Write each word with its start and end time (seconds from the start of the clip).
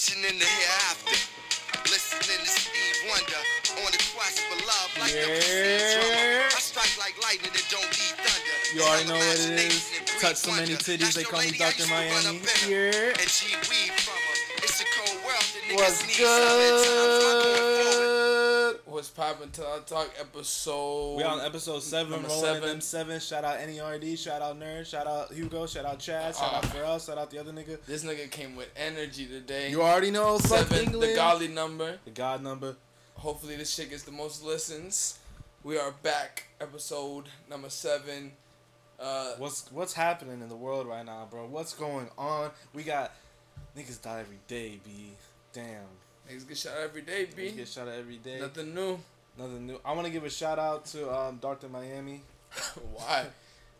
envisioning 0.00 0.38
the 0.38 0.46
hereafter. 0.46 1.12
Listening 1.92 2.40
to 2.40 2.48
Steve 2.48 2.96
Wonder 3.10 3.36
on 3.84 3.92
the 3.92 4.00
quest 4.14 4.40
for 4.48 4.56
love 4.64 4.90
like 4.98 5.12
Yeah. 5.12 6.00
drummer. 6.00 6.44
I 6.56 6.60
strike 6.60 6.96
like 6.96 7.22
lightning 7.22 7.52
that 7.52 7.68
don't 7.68 7.84
need 7.84 8.16
thunder. 8.16 8.56
You 8.74 8.82
already 8.82 9.08
know 9.08 9.18
what 9.18 9.38
it 9.38 9.60
is. 9.60 9.84
Touch 10.20 10.36
so 10.36 10.52
many 10.52 10.74
titties, 10.76 11.14
they 11.14 11.24
call 11.24 11.40
me 11.40 11.50
Dr. 11.50 11.86
Miami. 11.86 12.40
Yeah. 12.66 13.20
And 13.20 13.28
G 13.28 13.56
What's 19.00 19.08
poppin' 19.08 19.48
till 19.50 19.64
I 19.64 19.78
talk 19.86 20.10
episode? 20.20 21.16
We 21.16 21.22
on 21.22 21.40
episode 21.40 21.82
seven, 21.82 22.22
rolling 22.22 22.28
seven. 22.28 22.68
them 22.68 22.80
seven. 22.82 23.18
Shout 23.18 23.44
out 23.44 23.58
NERD, 23.60 24.18
shout 24.18 24.42
out 24.42 24.60
Nerd, 24.60 24.84
shout 24.84 25.06
out 25.06 25.32
Hugo, 25.32 25.64
shout 25.64 25.86
out 25.86 25.98
Chad, 25.98 26.36
shout 26.36 26.52
out 26.52 26.66
Ah. 26.66 26.68
Pharrell, 26.68 27.06
shout 27.06 27.16
out 27.16 27.30
the 27.30 27.38
other 27.38 27.50
nigga. 27.50 27.78
This 27.86 28.04
nigga 28.04 28.30
came 28.30 28.56
with 28.56 28.68
energy 28.76 29.24
today. 29.24 29.70
You 29.70 29.80
already 29.80 30.10
know, 30.10 30.36
Seven, 30.36 30.92
the 30.92 31.14
godly 31.14 31.48
number. 31.48 31.98
The 32.04 32.10
God 32.10 32.42
number. 32.42 32.76
Hopefully 33.14 33.56
this 33.56 33.72
shit 33.72 33.88
gets 33.88 34.02
the 34.02 34.12
most 34.12 34.44
listens. 34.44 35.18
We 35.64 35.78
are 35.78 35.92
back, 36.02 36.48
episode 36.60 37.24
number 37.48 37.70
seven. 37.70 38.32
Uh, 38.98 39.32
What's 39.38 39.72
what's 39.72 39.94
happening 39.94 40.42
in 40.42 40.50
the 40.50 40.56
world 40.56 40.86
right 40.86 41.06
now, 41.06 41.26
bro? 41.30 41.46
What's 41.46 41.72
going 41.72 42.10
on? 42.18 42.50
We 42.74 42.82
got 42.82 43.14
niggas 43.74 44.02
die 44.02 44.20
every 44.20 44.40
day, 44.46 44.78
b. 44.84 45.12
Damn. 45.54 45.86
Niggas 46.30 46.48
get 46.48 46.58
shot 46.58 46.72
every 46.82 47.02
day, 47.02 47.26
B. 47.34 47.50
get 47.50 47.68
shot 47.68 47.88
every 47.88 48.16
day. 48.16 48.40
Nothing 48.40 48.74
new. 48.74 48.98
Nothing 49.38 49.66
new. 49.66 49.80
I 49.84 49.92
want 49.92 50.06
to 50.06 50.12
give 50.12 50.24
a 50.24 50.30
shout 50.30 50.58
out 50.58 50.84
to 50.86 51.12
um, 51.12 51.38
Dr. 51.40 51.68
Miami. 51.68 52.22
Why? 52.94 53.26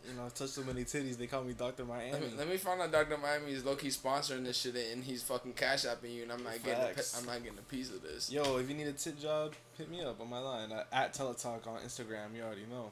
You 0.07 0.15
know, 0.15 0.27
touch 0.33 0.49
so 0.49 0.63
many 0.63 0.83
titties, 0.83 1.15
they 1.15 1.27
call 1.27 1.43
me 1.43 1.53
Dr. 1.53 1.85
Miami. 1.85 2.13
Let 2.13 2.21
me, 2.21 2.29
let 2.35 2.49
me 2.49 2.57
find 2.57 2.81
out 2.81 2.91
Dr. 2.91 3.19
Miami 3.19 3.51
is 3.51 3.63
low 3.63 3.75
key 3.75 3.89
sponsoring 3.89 4.43
this 4.43 4.57
shit 4.57 4.75
and 4.91 5.03
he's 5.03 5.21
fucking 5.21 5.53
cash 5.53 5.85
apping 5.85 6.15
you 6.15 6.23
and 6.23 6.31
I'm 6.31 6.43
not 6.43 6.53
getting 6.63 6.83
a, 6.83 6.87
Facts. 6.87 7.19
I'm 7.19 7.27
not 7.27 7.43
getting 7.43 7.59
a 7.59 7.61
piece 7.61 7.91
of 7.91 8.01
this. 8.01 8.31
Yo, 8.31 8.57
if 8.57 8.67
you 8.67 8.75
need 8.75 8.87
a 8.87 8.93
tit 8.93 9.21
job, 9.21 9.53
hit 9.77 9.91
me 9.91 10.01
up 10.03 10.19
on 10.19 10.27
my 10.27 10.39
line 10.39 10.71
uh, 10.71 10.85
at 10.91 11.13
Teletalk 11.13 11.67
on 11.67 11.81
Instagram. 11.85 12.35
You 12.35 12.41
already 12.41 12.65
know. 12.71 12.89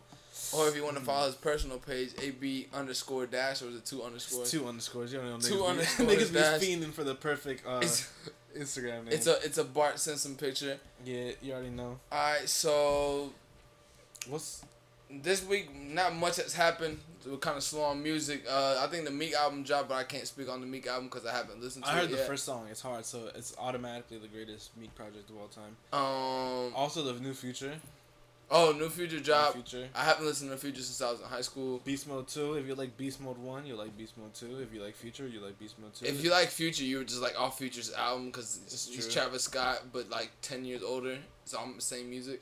Or 0.56 0.68
if 0.68 0.76
you 0.76 0.84
want 0.84 0.98
to 0.98 1.04
follow 1.04 1.26
his 1.26 1.34
personal 1.34 1.80
page, 1.80 2.12
AB 2.22 2.68
underscore 2.76 3.26
dash 3.26 3.64
or 3.64 3.70
is 3.70 3.78
it 3.78 3.86
two 3.88 4.04
underscores? 4.04 4.42
It's 4.42 4.52
two 4.52 4.68
underscores. 4.68 5.12
You 5.12 5.18
don't 5.20 5.30
know. 5.30 5.40
Two 5.40 5.56
niggas 5.56 5.58
be- 5.58 5.66
underscores, 5.68 6.10
Niggas 6.30 6.34
dash. 6.34 6.60
be 6.60 6.68
fiending 6.68 6.92
for 6.94 7.04
the 7.04 7.16
perfect 7.16 7.66
uh, 7.66 7.82
Instagram 8.58 9.06
name. 9.06 9.10
it's 9.12 9.28
a 9.28 9.44
it's 9.44 9.58
a 9.58 9.64
Bart 9.64 10.00
Simpson 10.00 10.36
picture. 10.36 10.78
yeah, 11.06 11.32
you 11.42 11.54
already 11.54 11.70
know. 11.70 12.00
Alright, 12.12 12.50
so 12.50 13.32
What's 14.28 14.64
this 15.10 15.44
week 15.46 15.74
not 15.76 16.16
much 16.16 16.38
has 16.38 16.54
happened. 16.54 17.00
We're 17.26 17.38
kind 17.38 17.58
of 17.58 17.64
slow 17.64 17.84
on 17.84 18.02
music. 18.02 18.44
Uh, 18.50 18.80
I 18.80 18.88
think 18.88 19.06
the 19.06 19.12
Meek 19.12 19.34
album 19.34 19.64
dropped, 19.64 19.90
but 19.90 19.96
I 19.96 20.04
can't 20.04 20.26
speak 20.28 20.50
on 20.50 20.62
the 20.62 20.68
Meek 20.68 20.88
album 20.88 21.06
because 21.06 21.26
I 21.26 21.34
haven't 21.34 21.62
listened 21.62 21.86
to 21.86 21.92
it. 21.92 21.94
I 21.94 21.98
heard 21.98 22.12
it 22.12 22.18
the 22.18 22.18
first 22.18 22.46
song. 22.46 22.68
It's 22.70 22.82
hard, 22.82 23.06
so 23.06 23.30
it's 23.36 23.56
automatically 23.58 24.20
the 24.20 24.28
greatest 24.28 24.76
Meek 24.78 24.94
project 24.96 25.30
of 25.30 25.38
all 25.38 25.48
time. 25.48 25.76
Um. 25.92 26.74
Also, 26.76 27.04
the 27.04 27.20
new 27.20 27.34
Future. 27.34 27.74
Oh, 28.52 28.72
New 28.72 28.90
Future 28.90 29.20
drop. 29.20 29.54
Future. 29.54 29.88
I 29.94 30.04
haven't 30.04 30.26
listened 30.26 30.50
to 30.50 30.58
Future 30.58 30.82
since 30.82 31.02
I 31.02 31.12
was 31.12 31.20
in 31.22 31.28
high 31.28 31.42
school. 31.42 31.80
Beast 31.86 32.08
Mode 32.08 32.28
2. 32.28 32.56
If 32.56 32.68
you 32.68 32.74
like 32.74 32.98
Beast 32.98 33.22
Mode 33.22 33.38
1, 33.38 33.66
you 33.68 33.76
like 33.76 33.96
Beast 33.96 34.18
Mode 34.18 34.34
2. 34.34 34.60
If 34.62 34.74
you 34.74 34.82
like 34.82 34.96
Future, 34.96 35.28
you 35.28 35.40
like 35.40 35.60
Beast 35.60 35.76
Mode 35.80 35.94
2. 35.94 36.06
If 36.08 36.24
you 36.24 36.32
like 36.32 36.48
Future, 36.48 36.84
you 36.84 36.98
were 36.98 37.04
just 37.04 37.22
like 37.22 37.40
off 37.40 37.60
Future's 37.60 37.94
album 37.94 38.28
because 38.28 38.60
It's 38.66 38.88
he's 38.88 39.06
true. 39.06 39.14
Travis 39.22 39.44
Scott, 39.44 39.84
but 39.94 40.10
like 40.10 40.32
ten 40.42 40.66
years 40.66 40.82
older. 40.82 41.18
It's 41.44 41.54
all 41.54 41.70
the 41.76 41.82
same 41.82 42.10
music. 42.10 42.42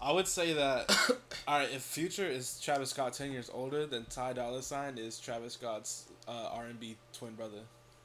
I 0.00 0.12
would 0.12 0.26
say 0.28 0.52
that, 0.54 0.90
alright, 1.48 1.70
if 1.74 1.82
Future 1.82 2.26
is 2.26 2.60
Travis 2.60 2.90
Scott 2.90 3.12
10 3.14 3.32
years 3.32 3.50
older, 3.52 3.84
then 3.86 4.06
Ty 4.10 4.34
Dolla 4.34 4.62
Sign 4.62 4.96
is 4.98 5.18
Travis 5.18 5.54
Scott's 5.54 6.04
uh, 6.28 6.50
R&B 6.52 6.96
twin 7.14 7.34
brother 7.34 7.60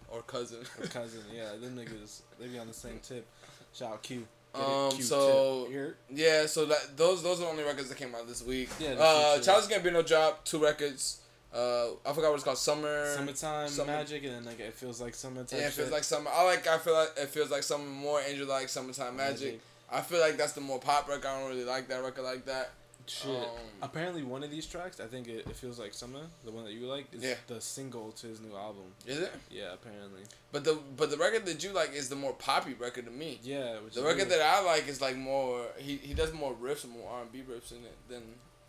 Or 0.10 0.22
cousin. 0.24 0.60
or 0.80 0.88
cousin. 0.88 1.20
yeah, 1.34 1.50
them 1.62 1.78
niggas, 1.78 2.22
they 2.40 2.48
be 2.48 2.58
on 2.58 2.68
the 2.68 2.74
same 2.74 3.00
tip. 3.04 3.28
Shout 3.74 3.92
out 3.94 4.04
Q. 4.04 4.26
Get 4.54 4.62
it? 4.62 4.68
Um, 4.68 5.02
so- 5.02 5.68
Here. 5.70 5.96
yeah, 6.12 6.46
so 6.46 6.66
that 6.66 6.96
those 6.96 7.24
those 7.24 7.40
are 7.40 7.46
the 7.46 7.50
only 7.50 7.64
records 7.64 7.90
that 7.90 7.98
came 7.98 8.14
out 8.16 8.28
this 8.28 8.44
week. 8.44 8.70
Yeah, 8.80 8.94
the 8.96 9.02
Uh, 9.04 9.34
Future. 9.34 9.46
Childish 9.46 9.70
Gambino 9.78 10.06
dropped 10.06 10.48
two 10.48 10.60
records. 10.64 11.18
Uh, 11.54 11.90
I 12.06 12.14
forgot 12.14 12.30
what 12.30 12.36
it's 12.36 12.44
called. 12.44 12.58
Summer. 12.58 13.14
Summertime 13.16 13.70
Summer- 13.70 13.92
Magic, 13.94 14.24
and 14.24 14.34
then 14.36 14.46
like 14.46 14.60
it 14.60 14.74
feels 14.74 15.00
like 15.02 15.14
summertime. 15.16 15.60
Yeah, 15.60 15.68
it 15.68 15.74
feels 15.74 15.88
shit. 15.88 15.94
like 15.94 16.04
summer. 16.04 16.30
I 16.34 16.44
like. 16.46 16.66
I 16.68 16.78
feel 16.80 16.94
like 16.94 17.10
it 17.18 17.30
feels 17.30 17.52
like 17.52 17.64
summer 17.64 17.84
more. 17.86 18.22
Angel 18.22 18.48
like 18.48 18.70
summertime 18.70 19.16
magic. 19.18 19.40
Magic. 19.54 19.62
I 19.92 20.02
feel 20.02 20.20
like 20.20 20.38
that's 20.38 20.54
the 20.54 20.62
more 20.62 20.80
pop 20.80 21.08
record. 21.08 21.26
I 21.28 21.40
don't 21.40 21.50
really 21.50 21.64
like 21.66 21.88
that 21.90 22.04
record 22.04 22.24
like 22.24 22.46
that. 22.46 22.72
Shit. 23.08 23.30
Um, 23.30 23.48
Apparently, 23.82 24.24
one 24.24 24.44
of 24.44 24.52
these 24.52 24.66
tracks, 24.66 25.00
I 25.00 25.06
think 25.08 25.28
it, 25.28 25.46
it 25.48 25.56
feels 25.56 25.78
like 25.78 25.94
summer. 25.94 26.22
The 26.46 26.52
one 26.52 26.64
that 26.64 26.74
you 26.74 26.86
like 26.88 27.06
is 27.14 27.22
Yeah. 27.24 27.36
the 27.48 27.60
single 27.60 28.12
to 28.14 28.28
his 28.28 28.40
new 28.42 28.56
album. 28.56 28.86
Is 29.06 29.20
it? 29.20 29.32
Yeah, 29.52 29.74
apparently. 29.74 30.22
But 30.52 30.64
the 30.64 30.80
but 30.98 31.10
the 31.12 31.18
record 31.18 31.46
that 31.48 31.64
you 31.64 31.72
like 31.72 31.94
is 31.94 32.10
the 32.10 32.16
more 32.16 32.34
poppy 32.34 32.74
record 32.74 33.06
to 33.06 33.12
me. 33.12 33.40
Yeah, 33.44 33.80
which 33.80 33.94
The 33.96 34.02
record 34.04 34.30
weird. 34.30 34.30
that 34.30 34.42
I 34.42 34.62
like 34.64 34.88
is 34.88 35.02
like 35.02 35.18
more. 35.18 35.66
He 35.78 35.98
he 35.98 36.14
does 36.14 36.32
more 36.34 36.54
riffs, 36.54 36.84
and 36.86 36.94
more 36.94 37.10
R 37.12 37.22
and 37.24 37.32
B 37.32 37.40
riffs 37.50 37.72
in 37.72 37.80
it 37.80 37.98
than 38.10 38.22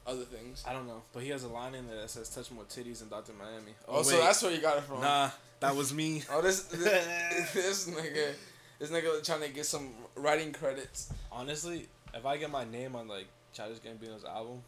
other 0.07 0.25
things. 0.25 0.65
I 0.67 0.73
don't 0.73 0.87
know, 0.87 1.03
but 1.13 1.23
he 1.23 1.31
has 1.31 1.45
a 1.45 1.49
line 1.49 1.75
in 1.75 1.87
there 1.87 2.01
that 2.01 2.11
says 2.11 2.29
"Touch 2.29 2.51
more 2.51 2.65
titties 2.65 3.03
in 3.03 3.09
Dr. 3.09 3.33
Miami." 3.39 3.73
Oh, 3.89 4.03
so 4.03 4.19
that's 4.19 4.43
where 4.43 4.53
you 4.53 4.61
got 4.61 4.79
it 4.79 4.85
from. 4.85 5.01
nah, 5.01 5.31
that 5.61 5.75
was 5.77 5.95
me. 5.95 6.23
Oh, 6.31 6.43
this 6.43 6.65
this, 6.65 7.53
this 7.55 7.89
nigga, 7.89 8.33
this 8.81 8.91
nigga 8.91 9.25
trying 9.25 9.43
to 9.43 9.49
get 9.49 9.65
some 9.67 9.91
writing 10.17 10.53
credits. 10.53 11.13
Honestly, 11.31 11.89
if 12.13 12.27
I 12.27 12.37
get 12.37 12.51
my 12.51 12.65
name 12.65 12.97
on 12.97 13.07
like 13.09 13.27
Childish 13.55 13.79
Gambino's 13.79 14.25
album, 14.25 14.63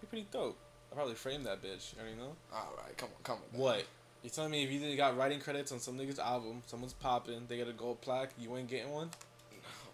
be 0.00 0.06
pretty 0.06 0.26
dope. 0.32 0.58
I'll 0.90 0.96
probably 0.96 1.14
frame 1.14 1.44
that 1.44 1.62
bitch. 1.62 1.94
You 1.94 2.00
already 2.00 2.16
know. 2.16 2.34
All 2.52 2.74
right, 2.76 2.96
come 2.96 3.10
on, 3.10 3.22
come 3.22 3.38
on. 3.54 3.60
What? 3.60 3.84
You 4.22 4.30
telling 4.30 4.50
me 4.50 4.64
if 4.64 4.70
you 4.70 4.96
got 4.96 5.16
writing 5.16 5.40
credits 5.40 5.72
on 5.72 5.78
some 5.78 5.96
nigga's 5.98 6.18
album, 6.18 6.62
someone's 6.66 6.92
popping, 6.92 7.46
they 7.48 7.56
get 7.56 7.68
a 7.68 7.72
gold 7.72 8.00
plaque, 8.00 8.30
you 8.38 8.54
ain't 8.56 8.68
getting 8.68 8.92
one? 8.92 9.10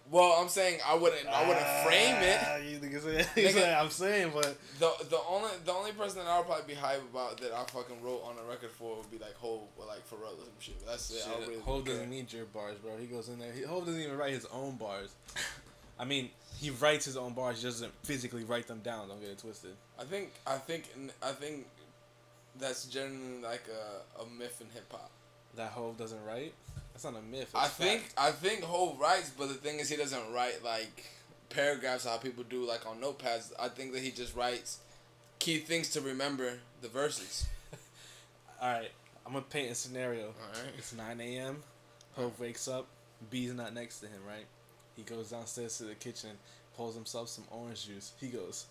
Well, 0.09 0.39
I'm 0.41 0.49
saying 0.49 0.79
I 0.87 0.95
wouldn't. 0.95 1.27
I 1.27 1.49
wouldn't 1.49 1.67
ah, 1.67 1.83
frame 1.85 2.15
it. 2.21 2.71
You 2.71 2.79
niggas 2.79 3.03
say, 3.03 3.27
Nigga. 3.43 3.53
say 3.53 3.75
I'm 3.75 3.91
saying, 3.91 4.31
but 4.33 4.57
The 4.79 4.93
the 5.11 5.19
only 5.29 5.51
the 5.65 5.73
only 5.73 5.91
person 5.91 6.19
that 6.19 6.29
I 6.29 6.39
would 6.39 6.47
probably 6.47 6.75
be 6.75 6.81
hype 6.81 7.03
about 7.11 7.41
that 7.41 7.53
I 7.53 7.65
fucking 7.65 8.01
wrote 8.01 8.23
on 8.23 8.37
a 8.39 8.49
record 8.49 8.71
for 8.71 8.99
would 8.99 9.11
be 9.11 9.19
like 9.19 9.35
Hov 9.35 9.63
or 9.77 9.85
like 9.85 10.09
Pharrell 10.09 10.39
or 10.39 10.45
some 10.45 10.61
shit. 10.61 10.77
But 10.79 10.93
that's 10.93 11.11
it. 11.11 11.27
I 11.27 11.41
really 11.41 11.59
Hov 11.59 11.85
doesn't 11.85 12.09
need 12.09 12.33
your 12.33 12.45
bars, 12.45 12.79
bro. 12.79 12.97
He 12.97 13.07
goes 13.07 13.29
in 13.29 13.41
there. 13.41 13.53
He, 13.53 13.63
Hov 13.63 13.85
doesn't 13.85 14.01
even 14.01 14.17
write 14.17 14.33
his 14.33 14.47
own 14.53 14.77
bars. 14.77 15.11
I 15.99 16.05
mean, 16.05 16.31
he 16.59 16.71
writes 16.71 17.05
his 17.05 17.17
own 17.17 17.33
bars. 17.33 17.63
He 17.63 17.65
doesn't 17.67 17.93
physically 18.03 18.45
write 18.45 18.67
them 18.67 18.81
down. 18.81 19.09
Don't 19.09 19.21
get 19.21 19.31
it 19.31 19.39
twisted. 19.39 19.73
I 19.99 20.05
think 20.05 20.31
I 20.47 20.57
think 20.57 20.91
I 21.23 21.33
think 21.33 21.67
that's 22.59 22.87
generally 22.87 23.43
like 23.43 23.65
a, 23.69 24.23
a 24.23 24.27
myth 24.39 24.61
in 24.61 24.69
hip 24.75 24.91
hop. 24.91 25.11
That 25.57 25.71
Hov 25.71 25.97
doesn't 25.97 26.23
write. 26.25 26.53
That's 26.93 27.05
not 27.05 27.15
a 27.17 27.23
myth. 27.23 27.51
I 27.55 27.67
it's 27.67 27.75
think 27.75 28.03
fact. 28.03 28.15
I 28.19 28.31
think 28.31 28.63
Hov 28.63 28.99
writes, 28.99 29.31
but 29.37 29.49
the 29.49 29.55
thing 29.55 29.81
is 29.81 29.89
he 29.89 29.97
doesn't 29.97 30.33
write 30.33 30.65
like 30.65 31.05
paragraphs 31.49 32.07
how 32.07 32.17
people 32.17 32.45
do 32.49 32.67
like 32.67 32.87
on 32.87 33.01
notepads. 33.01 33.53
I 33.59 33.69
think 33.69 33.93
that 33.93 34.03
he 34.03 34.11
just 34.11 34.35
writes 34.35 34.79
key 35.39 35.59
things 35.59 35.91
to 35.91 36.01
remember 36.01 36.55
the 36.83 36.89
verses. 36.89 37.47
All 38.63 38.73
right, 38.73 38.91
I'm 39.27 39.33
gonna 39.33 39.45
paint 39.45 39.71
a 39.71 39.75
scenario. 39.75 40.27
Alright. 40.27 40.75
It's 40.79 40.95
9 40.95 41.21
a.m. 41.21 41.63
Hov 42.17 42.39
wakes 42.41 42.69
up. 42.69 42.87
B's 43.31 43.53
not 43.55 43.75
next 43.75 44.01
to 44.01 44.07
him, 44.07 44.21
right? 44.27 44.47
He 44.97 45.03
goes 45.03 45.31
downstairs 45.31 45.79
to 45.79 45.85
the 45.85 45.95
kitchen, 45.95 46.31
pulls 46.77 46.95
himself 46.95 47.29
some 47.29 47.45
orange 47.51 47.87
juice. 47.87 48.13
He 48.19 48.29
goes, 48.29 48.67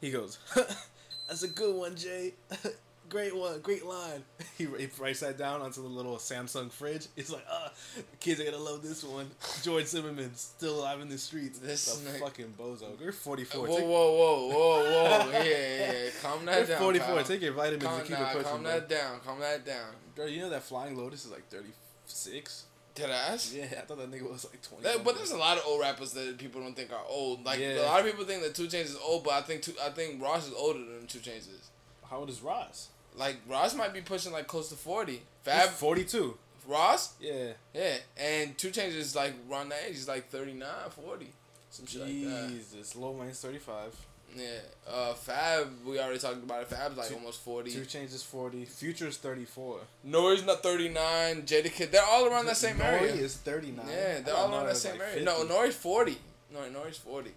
he 0.00 0.10
goes, 0.10 0.38
that's 1.28 1.42
a 1.42 1.48
good 1.48 1.74
one, 1.76 1.94
Jay. 1.96 2.34
great 3.08 3.34
one, 3.36 3.60
great 3.60 3.84
line. 3.84 4.22
He, 4.58 4.64
he 4.64 4.88
writes 4.98 5.20
that 5.20 5.38
down 5.38 5.60
onto 5.60 5.82
the 5.82 5.88
little 5.88 6.16
Samsung 6.16 6.72
fridge. 6.72 7.06
He's 7.14 7.30
like, 7.30 7.44
ah, 7.48 7.70
kids 8.18 8.40
are 8.40 8.44
gonna 8.44 8.58
love 8.58 8.82
this 8.82 9.04
one. 9.04 9.30
George 9.62 9.84
Zimmerman 9.86 10.34
still 10.34 10.80
alive 10.80 11.00
in 11.00 11.08
the 11.08 11.16
streets. 11.16 11.60
This 11.60 11.84
This 11.84 11.98
the 11.98 12.10
nigga- 12.10 12.20
fucking 12.20 12.54
bozo. 12.58 13.00
You're 13.00 13.12
44. 13.12 13.60
Whoa, 13.60 13.66
Take, 13.76 13.84
whoa, 13.84 13.88
whoa, 13.88 14.48
whoa, 14.48 14.78
whoa! 14.80 15.30
Yeah, 15.30 15.42
yeah, 15.44 15.92
yeah. 15.92 16.10
Calm 16.20 16.44
that 16.44 16.58
you're 16.58 16.66
down. 16.66 16.78
44. 16.80 17.06
pal. 17.14 17.24
Take 17.24 17.42
your 17.42 17.52
vitamins 17.52 17.84
calm, 17.84 17.98
and 18.00 18.08
keep 18.08 18.18
nah, 18.18 18.24
it 18.24 18.32
pushing. 18.32 18.50
calm 18.50 18.62
bro. 18.62 18.70
that 18.72 18.88
down. 18.88 19.20
Calm 19.24 19.38
that 19.38 19.64
down. 19.64 19.90
Bro, 20.16 20.26
you 20.26 20.40
know 20.40 20.50
that 20.50 20.64
Flying 20.64 20.96
Lotus 20.96 21.24
is 21.24 21.30
like 21.30 21.48
36? 21.50 22.64
Dead 22.98 23.10
ass. 23.10 23.52
Yeah, 23.54 23.64
I 23.64 23.80
thought 23.82 23.98
that 23.98 24.10
nigga 24.10 24.30
was 24.30 24.44
like 24.44 24.60
20. 24.62 24.82
That, 24.84 25.04
but 25.04 25.16
there's 25.16 25.30
a 25.30 25.36
lot 25.36 25.56
of 25.58 25.64
old 25.66 25.80
rappers 25.80 26.12
that 26.12 26.36
people 26.38 26.60
don't 26.60 26.74
think 26.76 26.92
are 26.92 27.04
old. 27.08 27.44
Like 27.44 27.60
Yeah. 27.60 27.80
a 27.80 27.86
lot 27.86 28.00
of 28.00 28.06
people 28.06 28.24
think 28.24 28.42
that 28.42 28.54
Two 28.54 28.66
Chainz 28.66 28.84
is 28.86 28.96
old, 29.02 29.24
but 29.24 29.32
I 29.34 29.42
think 29.42 29.62
two, 29.62 29.72
I 29.82 29.90
think 29.90 30.22
Ross 30.22 30.46
is 30.48 30.54
older 30.54 30.78
than 30.80 31.06
Two 31.06 31.18
Chainz 31.20 31.48
is. 31.48 31.70
How 32.10 32.18
old 32.18 32.30
is 32.30 32.40
Ross? 32.42 32.88
Like 33.14 33.36
Ross 33.48 33.74
might 33.74 33.92
be 33.92 34.00
pushing 34.00 34.32
like 34.32 34.46
close 34.46 34.68
to 34.70 34.74
forty. 34.76 35.22
Fab 35.42 35.70
42. 35.70 36.36
Ross, 36.66 37.14
Yeah. 37.20 37.52
yeah, 37.72 37.96
and 38.18 38.56
Two 38.58 38.68
Chainz 38.70 38.94
is 38.94 39.16
like 39.16 39.32
around 39.50 39.70
that 39.70 39.78
age. 39.86 39.94
He's 39.94 40.08
like 40.08 40.28
39, 40.28 40.68
40. 40.90 41.32
some 41.70 41.86
shit 41.86 42.00
like 42.02 42.10
that. 42.24 42.48
Jesus. 42.50 42.94
Lil 42.96 43.14
Wayne's 43.14 43.40
35. 43.40 43.94
Yeah, 44.36 44.46
uh, 44.88 45.14
Fab, 45.14 45.68
we 45.86 45.98
already 45.98 46.18
talked 46.18 46.36
about 46.36 46.62
it. 46.62 46.68
Fab's 46.68 46.96
like 46.96 47.08
Two- 47.08 47.14
almost 47.16 47.40
forty. 47.40 47.70
Two 47.70 47.80
is 47.80 48.22
40. 48.22 48.64
Future's 48.66 49.16
34. 49.16 49.80
Nori's 50.06 50.44
not 50.44 50.62
thirty 50.62 50.88
nine. 50.88 51.42
Jadakiss, 51.42 51.90
they're 51.90 52.04
all 52.04 52.26
around 52.26 52.46
that 52.46 52.56
same 52.56 52.76
Nori 52.76 52.84
area. 52.84 53.12
Nori 53.14 53.18
is 53.18 53.36
39. 53.38 53.86
Yeah, 53.88 54.20
they're 54.20 54.34
all 54.34 54.52
around 54.52 54.66
that 54.66 54.76
same 54.76 54.98
like 54.98 55.08
area. 55.08 55.24
No, 55.24 55.38
50. 55.38 55.54
Nori's 55.54 55.76
forty. 55.76 56.18
No, 56.52 56.60
Nori's 56.60 56.98
forty, 56.98 57.32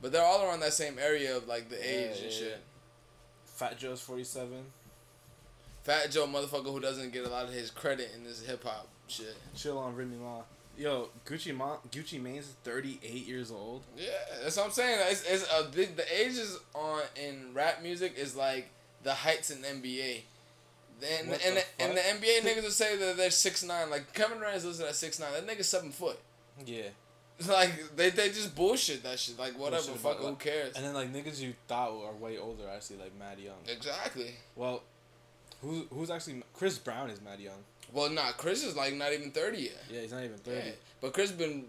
but 0.00 0.12
they're 0.12 0.24
all 0.24 0.44
around 0.44 0.60
that 0.60 0.72
same 0.72 0.98
area 0.98 1.36
of 1.36 1.46
like 1.46 1.68
the 1.68 1.78
age 1.78 2.16
yeah, 2.18 2.24
and 2.24 2.32
shit. 2.32 2.60
Fat 3.44 3.78
Joe's 3.78 4.00
47. 4.00 4.48
Fat 5.84 6.10
Joe, 6.10 6.26
motherfucker, 6.26 6.72
who 6.72 6.80
doesn't 6.80 7.12
get 7.12 7.24
a 7.24 7.28
lot 7.28 7.44
of 7.44 7.52
his 7.52 7.70
credit 7.70 8.10
in 8.16 8.24
this 8.24 8.44
hip 8.44 8.64
hop 8.64 8.88
shit. 9.08 9.36
Chill 9.54 9.78
on 9.78 9.94
Remy 9.94 10.16
Ma. 10.16 10.42
Yo, 10.76 11.08
Gucci 11.26 11.54
Ma- 11.54 11.76
Gucci 11.90 12.20
Mane's 12.20 12.46
thirty 12.64 12.98
eight 13.04 13.26
years 13.26 13.50
old. 13.50 13.82
Yeah, 13.96 14.06
that's 14.42 14.56
what 14.56 14.66
I'm 14.66 14.72
saying. 14.72 14.98
It's, 15.10 15.22
it's 15.24 15.50
uh, 15.52 15.68
the, 15.70 15.84
the 15.84 16.20
ages 16.20 16.58
on 16.74 17.02
in 17.14 17.52
rap 17.54 17.82
music 17.82 18.14
is 18.16 18.34
like 18.34 18.70
the 19.02 19.12
heights 19.12 19.50
in 19.50 19.58
NBA. 19.58 20.22
And 21.20 21.28
What 21.30 21.44
and 21.44 21.56
the 21.56 21.64
the, 21.78 21.84
and 21.84 21.96
the 21.96 22.00
NBA 22.00 22.40
niggas 22.40 22.62
will 22.62 22.70
say 22.70 22.96
that 22.96 23.16
they're 23.16 23.30
six 23.30 23.62
nine. 23.64 23.90
Like 23.90 24.12
Kevin 24.14 24.38
Durant's 24.38 24.64
listed 24.64 24.86
at 24.86 24.94
six 24.96 25.18
nine. 25.20 25.30
That 25.32 25.46
nigga's 25.46 25.68
seven 25.68 25.90
foot. 25.90 26.18
Yeah. 26.64 26.82
Like 27.48 27.96
they, 27.96 28.10
they 28.10 28.28
just 28.28 28.54
bullshit 28.54 29.02
that 29.02 29.18
shit. 29.18 29.36
Like 29.36 29.58
whatever, 29.58 29.82
Bullshit 29.82 30.00
fuck 30.02 30.20
about- 30.20 30.28
who 30.30 30.36
cares? 30.36 30.76
And 30.76 30.84
then 30.84 30.94
like 30.94 31.12
niggas 31.12 31.40
you 31.40 31.54
thought 31.66 31.90
are 31.90 32.12
way 32.14 32.38
older, 32.38 32.62
actually 32.72 32.98
like 32.98 33.18
Mad 33.18 33.40
Young. 33.40 33.56
Exactly. 33.66 34.34
Well, 34.54 34.84
who 35.60 35.86
who's 35.92 36.08
actually 36.10 36.40
Chris 36.54 36.78
Brown 36.78 37.10
is 37.10 37.20
Mad 37.20 37.40
Young. 37.40 37.64
Well, 37.92 38.10
nah, 38.10 38.32
Chris 38.32 38.64
is 38.64 38.76
like 38.76 38.94
not 38.94 39.12
even 39.12 39.30
thirty 39.30 39.62
yet. 39.62 39.82
Yeah, 39.90 40.00
he's 40.00 40.12
not 40.12 40.24
even 40.24 40.38
thirty. 40.38 40.66
Yeah. 40.68 40.72
But 41.00 41.12
Chris 41.12 41.30
been 41.30 41.64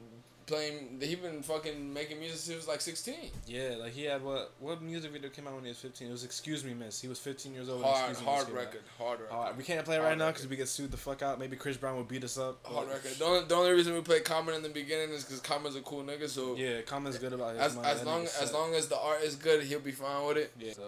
playing. 0.46 1.00
He 1.02 1.16
been 1.16 1.42
fucking 1.42 1.94
making 1.94 2.20
music 2.20 2.38
since 2.38 2.50
he 2.50 2.56
was 2.56 2.68
like 2.68 2.82
sixteen. 2.82 3.32
Yeah, 3.48 3.76
like 3.80 3.92
he 3.94 4.04
had 4.06 4.24
what 4.24 4.52
what 4.60 4.82
music 4.82 5.12
video 5.12 5.30
came 5.30 5.48
out 5.48 5.56
when 5.56 5.64
he 5.64 5.70
was 5.70 5.80
fifteen? 5.80 6.10
It 6.10 6.12
was 6.12 6.24
Excuse 6.24 6.64
Me 6.64 6.74
Miss. 6.74 7.02
He 7.02 7.08
was 7.08 7.20
fifteen 7.20 7.54
years 7.54 7.68
old. 7.70 7.84
Hard, 7.84 7.96
hard 7.98 8.10
Miss 8.10 8.20
came 8.20 8.28
out. 8.30 8.54
record, 8.54 8.82
hard 8.98 9.20
record. 9.22 9.34
Hard. 9.34 9.58
We 9.58 9.64
can't 9.64 9.84
play 9.86 9.98
it 9.98 10.02
right 10.02 10.18
now 10.18 10.28
because 10.32 10.48
we 10.48 10.56
get 10.56 10.68
sued 10.70 10.92
the 10.92 10.98
fuck 10.98 11.22
out. 11.22 11.40
Maybe 11.40 11.56
Chris 11.58 11.76
Brown 11.78 11.98
would 11.98 12.08
beat 12.08 12.24
us 12.24 12.38
up. 12.38 12.60
Hard 12.66 12.88
record. 12.88 13.12
The 13.12 13.26
only, 13.26 13.46
the 13.46 13.56
only 13.56 13.72
reason 13.72 13.94
we 13.94 14.02
play 14.02 14.22
Common 14.22 14.56
in 14.56 14.62
the 14.64 14.70
beginning 14.70 15.10
is 15.10 15.24
because 15.26 15.40
Common's 15.42 15.76
a 15.76 15.82
cool 15.82 16.04
nigga. 16.04 16.30
So 16.30 16.56
Yeah, 16.56 16.82
Common's 16.82 17.18
good 17.18 17.34
about 17.34 17.56
his 17.56 17.62
as 17.64 17.76
money. 17.76 17.88
as 17.90 18.06
long 18.06 18.24
as 18.24 18.54
long 18.54 18.74
as 18.76 18.88
the 18.88 18.98
art 19.00 19.24
is 19.24 19.36
good, 19.36 19.64
he'll 19.64 19.80
be 19.80 19.92
fine 19.92 20.26
with 20.28 20.38
it. 20.38 20.52
Yeah. 20.60 20.74
So 20.74 20.84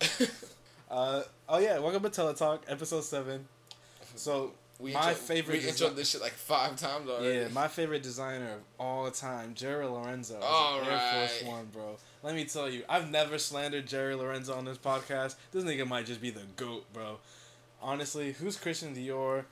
I'm 0.90 0.96
the 0.96 1.02
only 1.02 1.16
was 1.16 1.18
number 1.18 1.18
one 1.18 1.18
there. 1.18 1.18
Lenny 1.18 1.18
and 1.18 1.20
my- 1.20 1.20
Uh 1.20 1.22
oh 1.48 1.58
yeah, 1.58 1.78
welcome 1.78 2.02
to 2.02 2.10
Teletalk 2.10 2.60
episode 2.68 3.04
seven. 3.04 3.46
So 4.16 4.52
We 4.80 4.92
My 4.92 5.10
intro, 5.10 5.14
favorite 5.14 5.62
We 5.62 5.68
introed 5.68 5.96
this 5.96 6.10
shit 6.10 6.20
like 6.20 6.32
five 6.32 6.76
times 6.76 7.08
already. 7.08 7.36
yeah, 7.38 7.48
my 7.48 7.66
favorite 7.68 8.02
designer 8.02 8.52
of 8.52 8.60
all 8.78 9.10
time, 9.10 9.54
Jerry 9.54 9.86
Lorenzo. 9.86 10.38
All 10.40 10.80
Air 10.80 11.28
Force. 11.28 11.42
One, 11.48 11.66
bro. 11.72 11.96
Let 12.22 12.34
me 12.36 12.44
tell 12.44 12.68
you, 12.70 12.84
I've 12.88 13.10
never 13.10 13.38
slandered 13.38 13.86
Jerry 13.86 14.14
Lorenzo 14.14 14.54
on 14.54 14.64
this 14.64 14.78
podcast. 14.78 15.34
This 15.52 15.64
nigga 15.64 15.86
might 15.86 16.06
just 16.06 16.20
be 16.20 16.30
the 16.30 16.42
goat, 16.56 16.84
bro. 16.92 17.18
Honestly, 17.82 18.32
who's 18.32 18.56
Christian 18.56 18.94
Dior? 18.94 19.44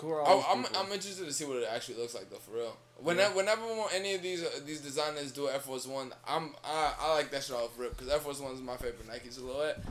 Who 0.00 0.10
are 0.10 0.20
all 0.22 0.38
Oh, 0.46 0.52
I'm, 0.52 0.64
people? 0.64 0.80
I'm 0.80 0.92
interested 0.92 1.26
to 1.26 1.32
see 1.32 1.44
what 1.44 1.56
it 1.58 1.68
actually 1.70 1.96
looks 1.98 2.14
like 2.14 2.30
though, 2.30 2.36
for 2.38 2.52
real. 2.52 2.76
Whenever, 2.98 3.34
whenever 3.36 3.62
any 3.94 4.14
of 4.14 4.22
these 4.22 4.42
uh, 4.42 4.48
these 4.66 4.80
designers 4.80 5.32
do 5.32 5.48
Air 5.48 5.60
Force 5.60 5.86
One, 5.86 6.12
I'm 6.26 6.54
I, 6.64 6.92
I 7.00 7.14
like 7.14 7.30
that 7.30 7.42
shit 7.44 7.56
off 7.56 7.78
rip 7.78 7.96
because 7.96 8.10
Air 8.12 8.18
Force 8.20 8.40
One 8.40 8.52
is 8.52 8.60
my 8.62 8.76
favorite 8.76 9.06
Nike 9.08 9.30
silhouette. 9.30 9.82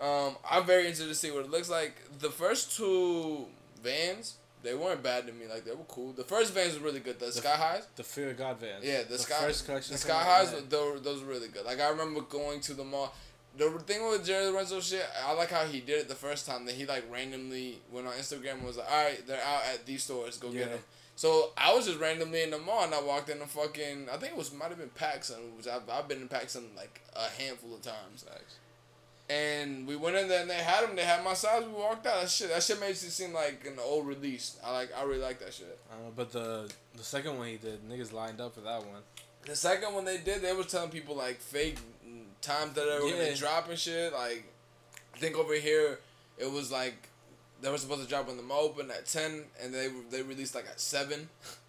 Um, 0.00 0.36
I'm 0.48 0.64
very 0.64 0.82
interested 0.82 1.08
to 1.08 1.14
see 1.14 1.30
what 1.30 1.44
it 1.44 1.50
looks 1.50 1.68
like. 1.68 1.94
The 2.18 2.30
first 2.30 2.76
two 2.76 3.46
Vans, 3.82 4.36
they 4.62 4.74
weren't 4.74 5.02
bad 5.02 5.26
to 5.26 5.32
me. 5.32 5.46
Like 5.46 5.64
they 5.64 5.72
were 5.72 5.84
cool. 5.88 6.12
The 6.12 6.24
first 6.24 6.54
Vans 6.54 6.78
were 6.78 6.86
really 6.86 7.00
good. 7.00 7.18
The, 7.20 7.30
Sky 7.32 7.54
Highs. 7.56 7.86
the 7.96 8.02
Fear 8.02 8.30
of 8.30 8.38
God 8.38 8.58
Vans. 8.60 8.84
Yeah, 8.84 9.02
the, 9.02 9.18
sky, 9.18 9.36
first 9.40 9.66
collection. 9.66 9.92
the 9.92 9.98
sky 9.98 10.22
highs, 10.22 10.52
yeah. 10.52 10.60
those, 10.68 11.02
those 11.02 11.22
were 11.22 11.28
really 11.28 11.48
good. 11.48 11.64
Like 11.66 11.80
I 11.80 11.88
remember 11.90 12.22
going 12.22 12.60
to 12.60 12.74
the 12.74 12.84
mall. 12.84 13.14
The 13.58 13.68
thing 13.80 14.08
with 14.08 14.24
Jerry 14.24 14.46
Lorenzo 14.46 14.80
shit, 14.80 15.04
I 15.26 15.32
like 15.32 15.50
how 15.50 15.64
he 15.64 15.80
did 15.80 16.00
it 16.02 16.08
the 16.08 16.14
first 16.14 16.46
time. 16.46 16.64
That 16.66 16.76
he 16.76 16.86
like 16.86 17.04
randomly 17.12 17.80
went 17.92 18.06
on 18.06 18.12
Instagram 18.14 18.54
and 18.54 18.64
was 18.64 18.76
like, 18.76 18.90
"All 18.90 19.04
right, 19.04 19.26
they're 19.26 19.42
out 19.42 19.62
at 19.74 19.84
these 19.86 20.04
stores. 20.04 20.38
Go 20.38 20.48
Yeah. 20.50 20.60
get 20.60 20.70
them." 20.70 20.80
So 21.16 21.50
I 21.58 21.74
was 21.74 21.86
just 21.86 21.98
randomly 21.98 22.42
in 22.42 22.50
the 22.50 22.58
mall 22.58 22.84
and 22.84 22.94
I 22.94 23.02
walked 23.02 23.28
in 23.28 23.40
the 23.40 23.46
fucking. 23.46 24.08
I 24.10 24.16
think 24.16 24.32
it 24.32 24.38
was 24.38 24.54
might 24.54 24.68
have 24.68 24.78
been 24.78 24.88
PacSun, 24.90 25.56
which 25.56 25.66
I've, 25.66 25.82
I've 25.90 26.06
been 26.08 26.22
in 26.22 26.28
PacSun 26.28 26.74
like 26.76 27.00
a 27.14 27.28
handful 27.42 27.74
of 27.74 27.82
times. 27.82 28.24
And 29.30 29.86
we 29.86 29.94
went 29.94 30.16
in 30.16 30.26
there 30.28 30.40
and 30.40 30.50
they 30.50 30.54
had 30.54 30.82
them. 30.82 30.96
They 30.96 31.04
had 31.04 31.22
my 31.22 31.34
size. 31.34 31.62
We 31.64 31.72
walked 31.72 32.04
out. 32.06 32.20
That 32.20 32.30
shit. 32.30 32.48
That 32.48 32.62
shit 32.62 32.80
makes 32.80 33.04
it 33.04 33.10
seem 33.10 33.32
like 33.32 33.64
an 33.64 33.74
old 33.80 34.06
release. 34.06 34.58
I 34.64 34.72
like. 34.72 34.90
I 34.98 35.04
really 35.04 35.20
like 35.20 35.38
that 35.38 35.54
shit. 35.54 35.78
Uh, 35.90 36.10
but 36.16 36.32
the 36.32 36.68
the 36.96 37.04
second 37.04 37.38
one 37.38 37.46
he 37.46 37.56
did, 37.56 37.88
niggas 37.88 38.12
lined 38.12 38.40
up 38.40 38.54
for 38.54 38.60
that 38.62 38.80
one. 38.80 39.02
The 39.46 39.54
second 39.54 39.94
one 39.94 40.04
they 40.04 40.18
did, 40.18 40.42
they 40.42 40.52
was 40.52 40.66
telling 40.66 40.90
people 40.90 41.14
like 41.14 41.36
fake 41.40 41.78
times 42.42 42.72
that 42.74 42.84
they 42.86 42.98
were 42.98 43.08
Yeah. 43.08 43.24
gonna 43.24 43.36
drop 43.36 43.68
and 43.70 43.78
shit. 43.78 44.12
Like, 44.12 44.44
I 45.14 45.18
think 45.18 45.36
over 45.36 45.54
here 45.54 46.00
it 46.36 46.50
was 46.50 46.72
like 46.72 46.94
they 47.62 47.70
were 47.70 47.78
supposed 47.78 48.02
to 48.02 48.08
drop 48.08 48.28
on 48.28 48.36
the 48.36 48.54
opened 48.54 48.90
at 48.90 49.06
ten, 49.06 49.44
and 49.62 49.72
they 49.72 49.88
they 50.10 50.22
released 50.22 50.54
like 50.56 50.66
at 50.66 50.80
seven. 50.80 51.28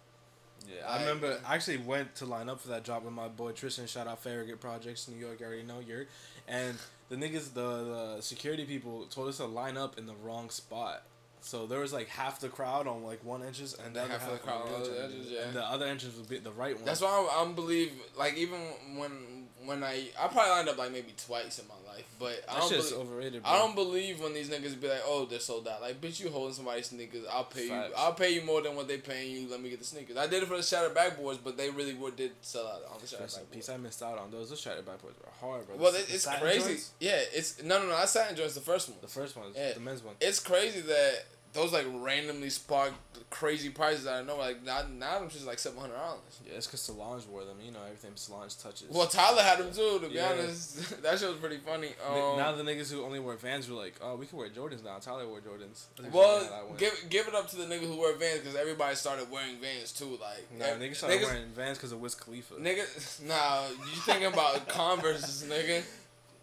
Yeah, 0.68 0.86
I 0.86 0.92
Like- 0.96 1.00
remember. 1.00 1.40
I 1.46 1.54
actually 1.54 1.78
went 1.78 2.14
to 2.16 2.26
line 2.26 2.48
up 2.48 2.60
for 2.60 2.68
that 2.68 2.84
job 2.84 3.04
with 3.04 3.12
my 3.12 3.28
boy 3.28 3.52
Tristan. 3.52 3.86
Shout 3.86 4.06
out 4.06 4.22
Farragut 4.22 4.60
Projects, 4.60 5.08
New 5.08 5.16
York. 5.18 5.38
I 5.40 5.44
already 5.44 5.62
know 5.62 5.80
you're. 5.80 6.06
And 6.48 6.76
the 7.08 7.16
niggas, 7.16 7.52
the, 7.54 8.16
the 8.16 8.20
security 8.20 8.64
people 8.64 9.06
told 9.06 9.28
us 9.28 9.36
to 9.38 9.46
line 9.46 9.76
up 9.76 9.98
in 9.98 10.06
the 10.06 10.14
wrong 10.14 10.50
spot. 10.50 11.02
So 11.40 11.66
there 11.66 11.80
was 11.80 11.92
like 11.92 12.08
half 12.08 12.38
the 12.40 12.48
crowd 12.48 12.86
on 12.86 13.02
like 13.02 13.24
one 13.24 13.42
entrance, 13.42 13.74
and, 13.74 13.88
And 13.88 13.96
the 13.96 14.00
then 14.00 14.10
half 14.10 14.26
of 14.28 14.32
the 14.34 14.38
crowd 14.38 14.62
on 14.62 14.72
the 14.82 14.88
the 14.88 14.94
other 14.94 15.02
entrance, 15.04 15.26
yeah. 15.28 15.40
And 15.40 15.54
the 15.56 15.64
other 15.64 15.86
entrance 15.86 16.16
would 16.16 16.28
be 16.28 16.38
the 16.38 16.52
right 16.52 16.76
one. 16.76 16.84
That's 16.84 17.00
why 17.00 17.08
I, 17.08 17.42
I 17.42 17.52
believe 17.52 17.90
like 18.16 18.36
even 18.36 18.60
when 18.96 19.41
when 19.66 19.82
I 19.84 20.08
I 20.18 20.28
probably 20.28 20.50
lined 20.50 20.68
up 20.68 20.78
like 20.78 20.92
maybe 20.92 21.14
twice 21.26 21.58
in 21.58 21.66
my 21.68 21.74
life, 21.92 22.04
but 22.18 22.42
I 22.48 22.54
that 22.54 22.60
don't 22.60 22.70
believe. 22.70 22.92
overrated. 22.94 23.42
Bro. 23.42 23.52
I 23.52 23.58
don't 23.58 23.74
believe 23.74 24.20
when 24.20 24.34
these 24.34 24.48
niggas 24.50 24.80
be 24.80 24.88
like, 24.88 25.02
"Oh, 25.04 25.24
they're 25.26 25.38
sold 25.40 25.68
out." 25.68 25.80
Like, 25.80 26.00
bitch, 26.00 26.20
you 26.20 26.30
holding 26.30 26.54
somebody's 26.54 26.86
sneakers. 26.86 27.24
I'll 27.30 27.44
pay 27.44 27.68
Facts. 27.68 27.88
you. 27.90 27.94
I'll 27.96 28.14
pay 28.14 28.34
you 28.34 28.42
more 28.42 28.60
than 28.62 28.74
what 28.76 28.88
they 28.88 28.98
paying 28.98 29.30
you. 29.34 29.48
Let 29.50 29.62
me 29.62 29.70
get 29.70 29.78
the 29.78 29.84
sneakers. 29.84 30.16
I 30.16 30.26
did 30.26 30.42
it 30.42 30.46
for 30.48 30.56
the 30.56 30.62
Shattered 30.62 30.94
Backboards, 30.94 31.38
but 31.42 31.56
they 31.56 31.70
really 31.70 31.94
were, 31.94 32.10
did 32.10 32.32
sell 32.40 32.66
out 32.66 32.82
on 32.92 33.00
the 33.00 33.06
Shattered 33.06 33.26
in 33.26 33.32
Backboards. 33.40 33.50
peace. 33.52 33.68
I 33.68 33.76
missed 33.76 34.02
out 34.02 34.18
on 34.18 34.30
those. 34.30 34.50
Those 34.50 34.60
shattered 34.60 34.84
backboards 34.86 35.18
were 35.20 35.30
hard, 35.40 35.66
bro. 35.66 35.76
Well, 35.76 35.92
The- 35.92 35.98
it's 36.12 36.26
crazy. 36.26 36.60
joints? 36.60 36.90
Yeah, 37.00 37.20
it's 37.32 37.62
no, 37.62 37.78
no, 37.78 37.86
no. 37.88 37.96
That 37.96 38.08
satin 38.08 38.36
joint's 38.36 38.54
the 38.54 38.60
first 38.60 38.88
one. 38.88 38.98
The 39.00 39.08
first 39.08 39.36
one, 39.36 39.52
Yeah. 39.54 39.72
the 39.72 39.80
men's 39.80 40.02
one. 40.02 40.14
It's 40.20 40.40
crazy 40.40 40.80
that 40.80 41.24
those 41.52 41.72
like 41.72 41.86
randomly 41.92 42.48
sparked 42.50 42.94
crazy 43.30 43.68
prices 43.70 44.06
out 44.06 44.20
of 44.20 44.26
nowhere. 44.26 44.46
Like 44.48 44.64
now, 44.64 44.82
now 44.98 45.18
them 45.20 45.28
just 45.28 45.46
like 45.46 45.58
seven 45.58 45.78
hundred 45.80 45.94
dollars. 45.96 46.40
Yeah, 46.46 46.54
it's 46.56 46.66
because 46.66 46.80
Solange 46.80 47.26
wore 47.26 47.44
them. 47.44 47.56
You 47.64 47.72
know 47.72 47.78
everything 47.84 48.12
Solange 48.14 48.56
touches. 48.56 48.88
Well, 48.90 49.06
Tyler 49.06 49.42
had 49.42 49.58
them 49.58 49.72
too. 49.72 49.98
To 50.02 50.08
be 50.08 50.14
Yeah. 50.14 50.30
honest, 50.32 51.02
that 51.02 51.18
shit 51.18 51.28
was 51.28 51.38
pretty 51.38 51.58
funny. 51.58 51.88
Um, 52.08 52.36
now 52.38 52.52
the 52.52 52.62
niggas 52.62 52.90
who 52.92 53.02
only 53.04 53.20
wear 53.20 53.36
Vans 53.36 53.68
were 53.68 53.76
like, 53.76 53.94
oh, 54.02 54.16
we 54.16 54.26
can 54.26 54.38
wear 54.38 54.48
Jordans 54.48 54.82
now. 54.84 54.96
Tyler 54.98 55.26
wore 55.28 55.40
Jordans. 55.40 55.84
That's 55.96 56.06
actually 56.08 56.20
how 56.22 56.38
that 56.40 56.50
well, 56.68 56.74
give 56.78 57.04
give 57.10 57.28
it 57.28 57.34
up 57.34 57.48
to 57.50 57.56
the 57.56 57.64
niggas 57.64 57.86
who 57.86 58.00
wear 58.00 58.14
Vans 58.16 58.40
because 58.40 58.56
everybody 58.56 58.94
started 58.96 59.30
wearing 59.30 59.56
Vans 59.60 59.92
too. 59.92 60.18
Like 60.20 60.46
Nah, 60.58 60.64
ev- 60.66 60.80
niggas 60.80 60.96
started 60.96 61.22
wearing 61.22 61.48
Vans 61.54 61.76
because 61.78 61.92
of 61.92 62.00
Wiz 62.00 62.14
Khalifa. 62.14 62.54
Nigga, 62.54 63.22
nah, 63.28 63.66
you 63.68 64.00
thinking 64.02 64.26
about 64.26 64.66
Converse, 64.68 65.44
nigga? 65.48 65.82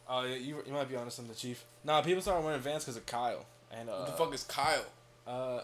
oh 0.08 0.24
yeah, 0.24 0.36
you, 0.36 0.58
you 0.66 0.74
might 0.74 0.90
be 0.90 0.96
honest 0.96 1.20
on 1.20 1.28
the 1.28 1.34
chief. 1.36 1.64
Nah, 1.84 2.02
people 2.02 2.22
started 2.22 2.44
wearing 2.46 2.62
Vans 2.62 2.84
because 2.84 2.98
of 2.98 3.06
Kyle 3.06 3.46
and 3.72 3.90
uh, 3.90 3.94
What 4.00 4.06
the 4.08 4.12
fuck 4.14 4.34
is 4.34 4.44
Kyle? 4.44 4.86
Uh, 5.30 5.62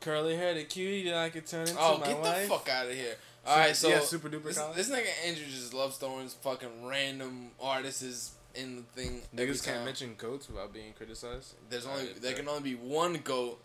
curly 0.00 0.36
hair, 0.36 0.54
the 0.54 0.64
cutie 0.64 1.04
that 1.10 1.16
I 1.16 1.30
could 1.30 1.46
turn 1.46 1.62
into 1.68 1.76
Oh, 1.78 1.98
my 1.98 2.06
get 2.06 2.20
wife. 2.20 2.42
the 2.42 2.48
fuck 2.54 2.68
out 2.68 2.86
of 2.86 2.92
here! 2.92 3.14
All 3.46 3.56
right, 3.56 3.76
so 3.76 3.88
yeah, 3.88 4.00
super 4.00 4.28
duper 4.28 4.44
this, 4.44 4.58
this 4.74 4.90
nigga 4.90 5.06
Andrew 5.24 5.44
just 5.46 5.72
loves 5.72 5.96
throwing 5.98 6.28
fucking 6.28 6.84
random 6.86 7.50
artists 7.60 8.32
in 8.54 8.76
the 8.76 8.82
thing. 8.82 9.22
Niggas 9.34 9.64
can't 9.64 9.84
mention 9.84 10.14
goats 10.18 10.48
without 10.48 10.72
being 10.74 10.92
criticized. 10.96 11.54
There's 11.70 11.86
only 11.86 12.06
there 12.20 12.32
fair. 12.32 12.40
can 12.40 12.48
only 12.48 12.70
be 12.70 12.74
one 12.74 13.14
goat, 13.22 13.60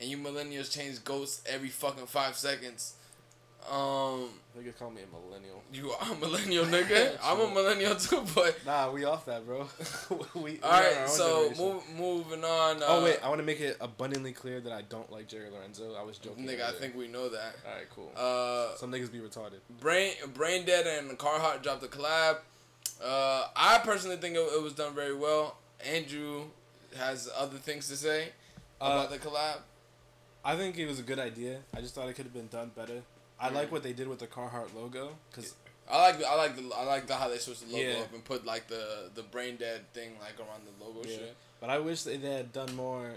and 0.00 0.10
you 0.10 0.16
millennials 0.18 0.70
change 0.70 1.04
goats 1.04 1.42
every 1.46 1.68
fucking 1.68 2.06
five 2.06 2.36
seconds. 2.36 2.94
Um, 3.70 4.28
Niggas 4.58 4.76
call 4.78 4.90
me 4.90 5.02
a 5.02 5.06
millennial. 5.28 5.62
you 5.72 5.90
are 5.92 6.12
a 6.12 6.14
millennial 6.16 6.64
nigga. 6.64 7.16
I'm 7.22 7.40
a 7.40 7.48
millennial 7.54 7.94
too, 7.94 8.24
but 8.34 8.58
Nah, 8.66 8.90
we 8.90 9.04
off 9.04 9.26
that, 9.26 9.46
bro. 9.46 9.68
we, 10.34 10.58
all 10.62 10.70
right. 10.70 11.08
So 11.08 11.52
move, 11.56 11.82
moving 11.96 12.42
on. 12.44 12.82
Uh, 12.82 12.86
Oh 12.88 13.04
wait, 13.04 13.18
I 13.22 13.28
want 13.28 13.38
to 13.40 13.44
make 13.46 13.60
it 13.60 13.76
abundantly 13.80 14.32
clear 14.32 14.60
that 14.60 14.72
I 14.72 14.82
don't 14.82 15.10
like 15.12 15.28
Jerry 15.28 15.50
Lorenzo. 15.50 15.94
I 15.94 16.02
was 16.02 16.18
joking. 16.18 16.46
nigga, 16.46 16.62
I 16.62 16.72
think 16.72 16.96
we 16.96 17.06
know 17.06 17.28
that. 17.28 17.54
All 17.66 17.74
right, 17.76 17.88
cool. 17.94 18.10
Uh, 18.16 18.76
Some 18.76 18.90
niggas 18.90 19.12
be 19.12 19.18
retarded. 19.18 19.60
Brain 19.80 20.14
Brain 20.34 20.64
Dead 20.64 20.86
and 20.86 21.16
Carhartt 21.18 21.62
dropped 21.62 21.84
a 21.84 21.88
collab. 21.88 22.38
Uh, 23.02 23.46
I 23.54 23.78
personally 23.84 24.16
think 24.16 24.34
it, 24.36 24.40
it 24.40 24.62
was 24.62 24.72
done 24.74 24.94
very 24.94 25.14
well. 25.14 25.56
Andrew 25.86 26.44
has 26.96 27.30
other 27.38 27.56
things 27.58 27.88
to 27.88 27.96
say 27.96 28.30
about 28.80 29.06
Uh, 29.06 29.10
the 29.10 29.18
collab. 29.18 29.58
I 30.44 30.56
think 30.56 30.76
it 30.78 30.86
was 30.86 30.98
a 30.98 31.02
good 31.02 31.18
idea. 31.18 31.58
I 31.74 31.80
just 31.80 31.94
thought 31.94 32.08
it 32.08 32.14
could 32.14 32.24
have 32.24 32.34
been 32.34 32.48
done 32.48 32.72
better. 32.74 33.02
I 33.40 33.48
like 33.50 33.72
what 33.72 33.82
they 33.82 33.92
did 33.92 34.08
with 34.08 34.18
the 34.18 34.26
Carhartt 34.26 34.74
logo 34.74 35.10
because 35.30 35.54
I 35.90 36.00
like 36.02 36.22
I 36.24 36.36
like 36.36 36.56
the 36.56 36.70
I 36.76 36.84
like 36.84 37.06
the 37.06 37.14
how 37.16 37.28
they 37.28 37.38
switched 37.38 37.66
the 37.68 37.72
logo 37.74 37.88
Yeah. 37.88 37.98
up 38.00 38.12
and 38.12 38.24
put 38.24 38.44
like 38.44 38.68
the 38.68 39.10
the 39.14 39.22
Brain 39.22 39.56
Dead 39.56 39.80
thing 39.94 40.10
like 40.20 40.38
around 40.38 40.62
the 40.66 40.84
logo 40.84 41.00
Yeah. 41.08 41.16
shit. 41.16 41.36
But 41.60 41.70
I 41.70 41.78
wish 41.78 42.02
they 42.02 42.16
they 42.16 42.32
had 42.32 42.52
done 42.52 42.74
more 42.76 43.12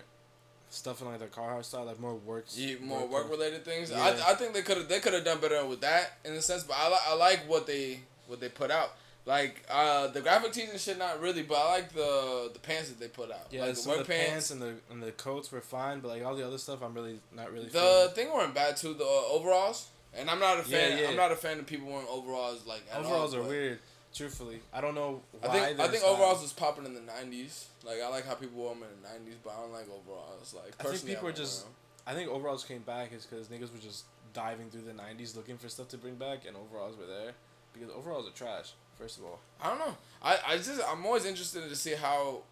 stuff 0.70 1.02
in 1.02 1.08
like 1.08 1.20
the 1.20 1.28
Carhartt 1.28 1.66
style, 1.66 1.86
like 1.86 2.00
more 2.00 2.16
works. 2.16 2.58
Yeah, 2.58 2.76
more 2.82 3.06
work 3.06 3.30
related 3.30 3.64
things. 3.64 3.92
Yeah. 3.92 4.02
I, 4.02 4.32
I 4.32 4.36
think 4.36 4.54
they 4.54 4.62
could 4.64 4.78
have 4.78 4.88
they 4.88 5.00
could 5.00 5.14
have 5.14 5.24
done 5.26 5.40
better 5.40 5.66
with 5.66 5.82
that 5.82 6.14
in 6.26 6.34
a 6.34 6.42
sense. 6.42 6.64
But 6.64 6.78
I 6.80 6.88
like 6.90 7.02
I 7.08 7.16
like 7.16 7.40
what 7.50 7.68
they 7.68 8.00
what 8.28 8.40
they 8.40 8.50
put 8.50 8.72
out. 8.72 8.92
Like 9.26 9.64
uh, 9.72 10.08
the 10.08 10.20
graphic 10.20 10.52
tees 10.52 10.70
and 10.70 10.78
shit, 10.80 10.98
not 10.98 11.22
really, 11.22 11.44
but 11.44 11.56
I 11.56 11.70
like 11.76 11.94
the 11.94 12.50
the 12.52 12.60
pants 12.60 12.90
that 12.90 13.00
they 13.00 13.08
put 13.08 13.32
out. 13.32 13.48
Yeah, 13.52 13.66
like 13.68 13.78
so 13.78 13.96
the 13.98 14.04
pants 14.04 14.52
and 14.52 14.62
the 14.62 14.74
and 14.92 15.02
the 15.02 15.14
coats 15.14 15.50
were 15.50 15.62
fine, 15.62 16.02
but 16.02 16.10
like 16.10 16.26
all 16.26 16.36
the 16.36 16.46
other 16.46 16.58
stuff, 16.58 16.82
I'm 16.84 16.94
really 16.94 17.20
not 17.34 17.54
really. 17.54 17.68
The 17.68 17.80
feeling. 17.80 18.10
thing 18.16 18.34
weren't 18.36 18.54
bad 18.54 18.76
too. 18.76 18.94
The 18.94 19.06
uh, 19.06 19.32
overalls, 19.32 19.88
and 20.18 20.30
I'm 20.30 20.40
not 20.40 20.60
a 20.60 20.64
fan. 20.64 20.98
Yeah, 20.98 21.04
yeah. 21.04 21.10
I'm 21.10 21.16
not 21.16 21.32
a 21.32 21.36
fan 21.36 21.60
of 21.60 21.66
people 21.66 21.88
wearing 21.88 22.08
overalls 22.10 22.66
like 22.66 22.84
at 22.92 23.00
overalls 23.00 23.34
all, 23.34 23.42
are 23.42 23.48
weird. 23.48 23.80
Truthfully, 24.14 24.60
I 24.72 24.80
don't 24.80 24.94
know 24.94 25.22
I 25.44 25.48
why. 25.48 25.54
think 25.54 25.80
I 25.80 25.88
think 25.88 26.04
overalls 26.04 26.42
was 26.42 26.54
popping 26.54 26.86
in 26.86 26.94
the 26.94 27.00
'90s. 27.02 27.66
Like 27.84 28.02
I 28.04 28.10
like 28.10 28.28
how 28.28 28.36
people 28.36 28.58
wore 28.58 28.74
them 28.76 28.84
in 28.84 29.02
the 29.02 29.08
'90s, 29.08 29.38
but 29.44 29.52
I 29.58 29.62
don't 29.62 29.72
like 29.72 29.88
overalls. 29.90 30.54
Like 30.54 30.74
I 30.80 30.84
think 30.84 31.02
people 31.06 31.14
are 31.14 31.16
won't 31.16 31.24
wear 31.24 31.46
just- 31.46 31.66
I 32.06 32.14
think 32.14 32.30
overalls 32.30 32.64
came 32.66 32.82
back 32.82 33.14
is 33.14 33.26
because 33.26 33.48
niggas 33.48 33.72
were 33.72 33.80
just 33.82 34.06
diving 34.34 34.70
through 34.70 34.82
the 34.82 34.92
'90s 34.92 35.36
looking 35.36 35.58
for 35.58 35.68
stuff 35.70 35.88
to 35.90 35.98
bring 35.98 36.16
back, 36.16 36.46
and 36.48 36.56
overalls 36.56 36.96
were 36.98 37.08
there 37.08 37.32
because 37.74 37.90
overalls 37.90 38.28
are 38.28 38.32
trash. 38.32 38.74
First 39.00 39.18
of 39.18 39.26
all, 39.26 39.40
I 39.62 39.70
don't 39.70 39.80
know. 39.80 39.98
I, 40.22 40.38
I 40.46 40.58
just 40.58 40.80
I'm 40.88 41.04
always 41.06 41.26
interested 41.26 41.68
to 41.68 41.76
see 41.76 41.94
how 41.96 42.44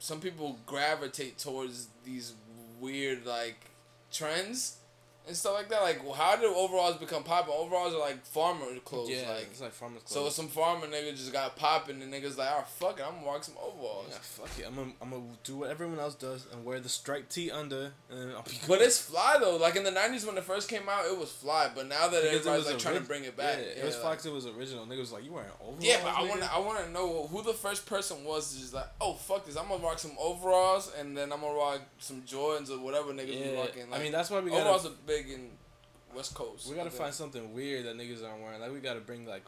some 0.00 0.20
people 0.20 0.58
gravitate 0.66 1.38
towards 1.38 1.88
these 2.04 2.34
weird 2.80 3.24
like 3.26 3.66
trends 4.10 4.78
and 5.26 5.36
stuff 5.36 5.54
like 5.54 5.68
that. 5.68 5.82
Like 5.82 6.00
how 6.14 6.36
did 6.36 6.46
overalls 6.46 6.96
become 6.96 7.22
popular? 7.22 7.58
Overalls 7.58 7.94
are 7.94 8.00
like 8.00 8.24
farmer 8.24 8.66
clothes. 8.84 9.10
yeah, 9.10 9.30
like 9.30 9.48
it's 9.50 9.60
like 9.60 9.72
farmers 9.72 10.02
so 10.06 10.28
some 10.28 10.48
farmer 10.48 10.86
nigga 10.86 11.10
just 11.16 11.32
got 11.32 11.56
popping 11.56 12.02
and 12.02 12.12
niggas 12.12 12.36
like, 12.38 12.48
oh 12.52 12.64
fuck 12.78 12.98
it, 12.98 13.04
I'm 13.06 13.14
gonna 13.16 13.26
rock 13.26 13.44
some 13.44 13.54
overalls. 13.62 14.06
yeah, 14.10 14.16
fuck 14.20 14.58
it. 14.58 14.66
I'm 14.66 14.74
gonna, 14.74 14.92
I'm 15.00 15.10
gonna 15.10 15.22
do 15.44 15.56
what 15.58 15.70
everyone 15.70 15.98
else 15.98 16.14
does 16.14 16.46
and 16.52 16.64
wear 16.64 16.80
the 16.80 16.88
striped 16.88 17.30
tee 17.32 17.50
under, 17.50 17.92
and 18.10 18.32
I'll 18.32 18.42
be. 18.42 18.58
But 18.66 18.80
it's 18.80 19.00
fly 19.00 19.36
though. 19.40 19.56
Like 19.56 19.76
in 19.76 19.84
the 19.84 19.90
nineties 19.90 20.24
when 20.26 20.36
it 20.38 20.44
first 20.44 20.68
came 20.68 20.88
out, 20.88 21.04
it 21.06 21.16
was 21.18 21.30
fly. 21.30 21.70
But 21.74 21.88
now 21.88 22.08
that 22.08 22.22
Because 22.22 22.24
it 22.24 22.38
everybody's 22.48 22.66
like 22.66 22.78
trying 22.78 22.94
to 22.96 23.00
bring 23.02 23.24
it 23.24 23.36
back, 23.36 23.58
Yeah, 23.58 23.82
it 23.82 23.84
was 23.84 23.94
like- 23.96 24.02
Fox. 24.04 24.26
It 24.26 24.32
was 24.32 24.46
original. 24.46 24.86
Niggas 24.86 24.98
was 24.98 25.12
like, 25.12 25.24
you 25.24 25.32
wearing 25.32 25.50
overalls? 25.60 25.84
Yeah, 25.84 25.98
but 26.02 26.14
I 26.16 26.22
want 26.22 26.54
I 26.54 26.58
want 26.58 26.84
to 26.84 26.90
know 26.90 27.26
who 27.30 27.42
the 27.42 27.52
first 27.52 27.86
person 27.86 28.24
was. 28.24 28.58
Just 28.58 28.74
like, 28.74 28.88
oh 29.00 29.14
fuck 29.14 29.44
this, 29.46 29.56
I'm 29.56 29.68
gonna 29.68 29.82
rock 29.82 29.98
some 29.98 30.12
overalls 30.18 30.92
and 30.98 31.16
then 31.16 31.32
I'm 31.32 31.40
gonna 31.40 31.54
rock 31.54 31.80
some 31.98 32.22
Jordans 32.22 32.70
or 32.70 32.78
whatever 32.80 33.12
niggas 33.12 33.28
was 33.38 33.50
Yeah, 33.52 33.60
rocking. 33.60 33.90
Like, 33.90 34.00
I 34.00 34.02
mean 34.02 34.12
that's 34.12 34.30
why 34.30 34.40
we 34.40 34.50
are 34.50 34.64
big 35.10 35.30
in 35.30 35.50
West 36.14 36.34
Coast. 36.34 36.68
we 36.68 36.76
gotta 36.76 36.90
find 36.90 37.12
something 37.12 37.52
weird 37.54 37.86
that 37.86 37.96
niggas 37.96 38.24
aren't 38.24 38.42
wearing. 38.42 38.60
Like 38.60 38.72
we 38.72 38.80
gotta 38.80 39.00
bring 39.00 39.26
like, 39.26 39.44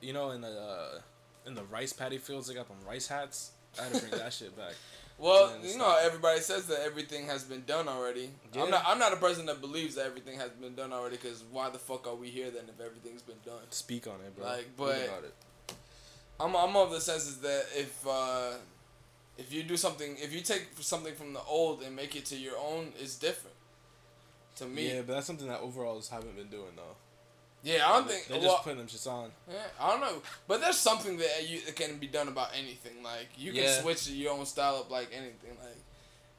you 0.00 0.12
know, 0.12 0.30
in 0.30 0.40
the 0.40 0.48
uh, 0.48 1.00
in 1.46 1.54
the 1.54 1.64
rice 1.64 1.92
paddy 1.92 2.18
fields 2.18 2.48
they 2.48 2.54
got 2.54 2.68
them 2.68 2.78
rice 2.86 3.06
hats. 3.06 3.52
I 3.78 3.84
had 3.84 3.94
to 3.94 4.00
bring 4.00 4.20
that 4.20 4.32
shit 4.32 4.56
back. 4.56 4.74
Well, 5.18 5.52
you 5.62 5.78
know, 5.78 5.86
like- 5.86 6.04
everybody 6.04 6.40
says 6.40 6.66
that 6.66 6.80
everything 6.80 7.26
has 7.26 7.44
been 7.44 7.62
done 7.64 7.86
already. 7.86 8.30
Yeah. 8.52 8.64
I'm 8.64 8.70
not. 8.70 8.82
I'm 8.84 8.98
not 8.98 9.12
a 9.12 9.16
person 9.16 9.46
that 9.46 9.60
believes 9.60 9.94
that 9.94 10.06
everything 10.06 10.36
has 10.40 10.50
been 10.50 10.74
done 10.74 10.92
already. 10.92 11.16
Because 11.16 11.44
why 11.52 11.70
the 11.70 11.78
fuck 11.78 12.08
are 12.08 12.14
we 12.16 12.28
here 12.28 12.50
then 12.50 12.64
if 12.68 12.80
everything's 12.84 13.22
been 13.22 13.36
done? 13.44 13.62
Speak 13.70 14.08
on 14.08 14.14
it, 14.26 14.34
bro. 14.34 14.46
Like, 14.46 14.70
but-. 14.76 15.32
I'm 16.40 16.56
I'm 16.56 16.74
of 16.74 16.90
the 16.90 17.00
senses 17.00 17.36
that 17.36 17.66
if 17.76 18.04
uh, 18.08 18.54
if 19.38 19.52
you 19.52 19.62
do 19.62 19.76
something, 19.76 20.16
if 20.18 20.32
you 20.32 20.40
take 20.40 20.66
something 20.80 21.14
from 21.14 21.34
the 21.34 21.42
old 21.42 21.82
and 21.82 21.94
make 21.94 22.16
it 22.16 22.24
to 22.26 22.36
your 22.36 22.56
own, 22.58 22.92
it's 22.98 23.14
different. 23.16 23.51
To 24.56 24.66
me, 24.66 24.88
Yeah, 24.94 25.02
but 25.06 25.14
that's 25.14 25.26
something 25.26 25.48
that 25.48 25.60
overalls 25.60 26.08
haven't 26.10 26.36
been 26.36 26.48
doing 26.48 26.72
though. 26.76 26.96
Yeah, 27.64 27.88
I 27.88 27.92
don't 27.98 28.08
think. 28.08 28.26
they're 28.26 28.38
well, 28.40 28.52
just 28.54 28.64
putting 28.64 28.78
them 28.78 28.88
shits 28.88 29.06
on. 29.06 29.30
yeah, 29.48 29.58
I 29.80 29.90
don't 29.92 30.00
know, 30.00 30.20
but 30.48 30.60
there's 30.60 30.76
something 30.76 31.16
that 31.18 31.48
you 31.48 31.60
that 31.62 31.76
can 31.76 31.96
be 31.98 32.08
done 32.08 32.28
about 32.28 32.50
anything. 32.58 33.02
Like 33.02 33.28
you 33.36 33.52
can 33.52 33.62
Yeah. 33.62 33.80
switch 33.80 34.08
your 34.08 34.32
own 34.32 34.44
style 34.46 34.76
up 34.76 34.90
like 34.90 35.08
anything. 35.12 35.56
Like 35.62 35.76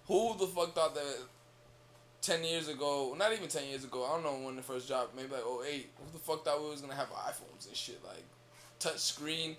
who 0.07 0.35
the 0.37 0.47
fuck 0.47 0.75
thought 0.75 0.93
that? 0.95 1.17
Ten 2.21 2.41
years 2.45 2.69
ago, 2.69 3.15
not 3.17 3.33
even 3.33 3.49
ten 3.49 3.67
years 3.67 3.83
ago. 3.83 4.05
I 4.05 4.09
don't 4.13 4.23
know 4.23 4.45
when 4.45 4.55
the 4.55 4.61
first 4.61 4.87
dropped. 4.87 5.13
Maybe 5.15 5.29
like 5.33 5.43
08. 5.43 5.89
Who 5.97 6.11
the 6.13 6.19
fuck 6.23 6.45
thought 6.45 6.61
we 6.61 6.69
was 6.69 6.79
gonna 6.79 6.95
have 6.95 7.09
iPhones 7.09 7.67
and 7.67 7.75
shit 7.75 7.99
like 8.05 8.23
touch 8.79 8.99
screen, 8.99 9.57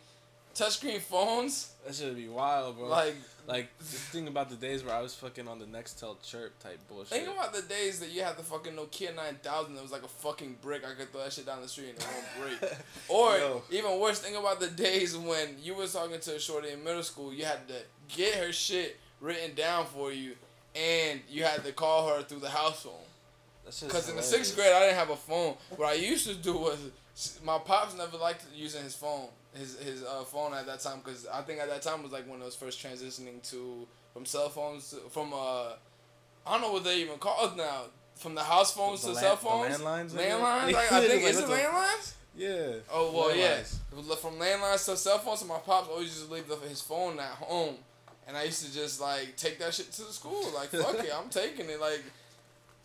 touch 0.54 0.78
screen 0.78 1.00
phones? 1.00 1.72
That 1.86 1.94
should 1.94 2.16
be 2.16 2.28
wild, 2.28 2.76
bro. 2.76 2.88
Like 2.88 3.16
like 3.46 3.68
just 3.78 4.04
think 4.04 4.28
about 4.28 4.48
the 4.48 4.56
days 4.56 4.82
where 4.82 4.94
I 4.94 5.02
was 5.02 5.14
fucking 5.14 5.46
on 5.46 5.58
the 5.58 5.66
Nextel 5.66 6.16
chirp 6.22 6.58
type 6.60 6.78
bullshit. 6.88 7.08
Think 7.08 7.28
about 7.28 7.52
the 7.52 7.62
days 7.62 8.00
that 8.00 8.10
you 8.10 8.22
had 8.22 8.36
the 8.38 8.42
fucking 8.42 8.72
Nokia 8.72 9.14
9000 9.14 9.74
that 9.74 9.82
was 9.82 9.92
like 9.92 10.02
a 10.02 10.08
fucking 10.08 10.56
brick. 10.62 10.82
I 10.84 10.94
could 10.94 11.12
throw 11.12 11.22
that 11.22 11.32
shit 11.32 11.44
down 11.44 11.60
the 11.60 11.68
street 11.68 11.90
and 11.90 11.98
it 11.98 12.06
won't 12.06 12.60
break. 12.60 12.72
Or 13.08 13.36
Yo. 13.36 13.62
even 13.70 14.00
worse, 14.00 14.20
think 14.20 14.38
about 14.38 14.60
the 14.60 14.68
days 14.68 15.16
when 15.16 15.56
you 15.62 15.74
was 15.74 15.92
talking 15.92 16.18
to 16.18 16.36
a 16.36 16.40
shorty 16.40 16.70
in 16.70 16.82
middle 16.82 17.02
school. 17.02 17.34
You 17.34 17.44
had 17.44 17.68
to 17.68 17.74
get 18.08 18.36
her 18.36 18.52
shit 18.52 18.98
written 19.20 19.54
down 19.54 19.86
for 19.86 20.10
you, 20.10 20.36
and 20.74 21.20
you 21.28 21.44
had 21.44 21.64
to 21.64 21.72
call 21.72 22.08
her 22.08 22.22
through 22.22 22.40
the 22.40 22.50
house 22.50 22.82
phone. 22.82 22.92
Because 23.64 24.08
in 24.08 24.16
the 24.16 24.22
sixth 24.22 24.54
grade, 24.56 24.72
I 24.72 24.80
didn't 24.80 24.96
have 24.96 25.10
a 25.10 25.16
phone. 25.16 25.54
What 25.76 25.88
I 25.88 25.94
used 25.94 26.26
to 26.26 26.34
do 26.34 26.56
was 26.56 26.78
my 27.44 27.58
pops 27.58 27.96
never 27.96 28.16
liked 28.16 28.44
using 28.54 28.82
his 28.82 28.94
phone, 28.94 29.28
his 29.54 29.78
his 29.78 30.02
uh, 30.02 30.24
phone 30.24 30.52
at 30.54 30.66
that 30.66 30.80
time. 30.80 30.98
Because 31.04 31.26
I 31.26 31.42
think 31.42 31.60
at 31.60 31.68
that 31.68 31.82
time 31.82 32.02
was 32.02 32.12
like 32.12 32.28
when 32.28 32.40
it 32.40 32.44
was 32.44 32.56
first 32.56 32.82
transitioning 32.82 33.40
to 33.50 33.86
from 34.12 34.24
cell 34.26 34.48
phones 34.48 34.90
to, 34.90 34.96
from 35.10 35.32
uh 35.32 35.72
I 36.46 36.52
don't 36.52 36.60
know 36.62 36.72
what 36.72 36.84
they 36.84 36.98
even 37.00 37.18
called 37.18 37.56
now. 37.56 37.82
From 38.16 38.34
the 38.34 38.42
house 38.42 38.72
phones 38.74 39.02
The 39.02 39.08
to 39.08 39.14
land- 39.14 39.24
cell 39.26 39.36
the 39.36 39.42
phones. 39.42 39.78
landlines. 39.78 40.10
Landlines. 40.10 40.72
Like, 40.72 40.92
I 40.92 41.06
think 41.06 41.22
is 41.24 41.38
it 41.38 41.46
landlines? 41.48 42.12
Yeah. 42.36 42.72
Oh 42.92 43.12
well, 43.12 43.34
yeah. 43.34 43.58
Landlines. 43.58 44.10
It 44.12 44.18
From 44.18 44.34
landlines 44.34 44.84
to 44.86 44.96
cell 44.96 45.18
phones, 45.18 45.40
so 45.40 45.46
my 45.46 45.58
pops 45.58 45.88
always 45.88 46.08
used 46.08 46.26
to 46.26 46.32
leave 46.32 46.48
the, 46.48 46.56
his 46.56 46.80
phone 46.80 47.18
at 47.18 47.26
home, 47.30 47.76
and 48.26 48.36
I 48.36 48.42
used 48.44 48.64
to 48.64 48.72
just 48.74 49.00
like 49.00 49.36
take 49.36 49.58
that 49.60 49.72
shit 49.74 49.90
to 49.92 50.02
the 50.02 50.12
school. 50.12 50.50
Like 50.54 50.68
fuck 50.70 50.94
it, 51.04 51.12
I'm 51.16 51.28
taking 51.28 51.68
it. 51.70 51.80
Like 51.80 52.02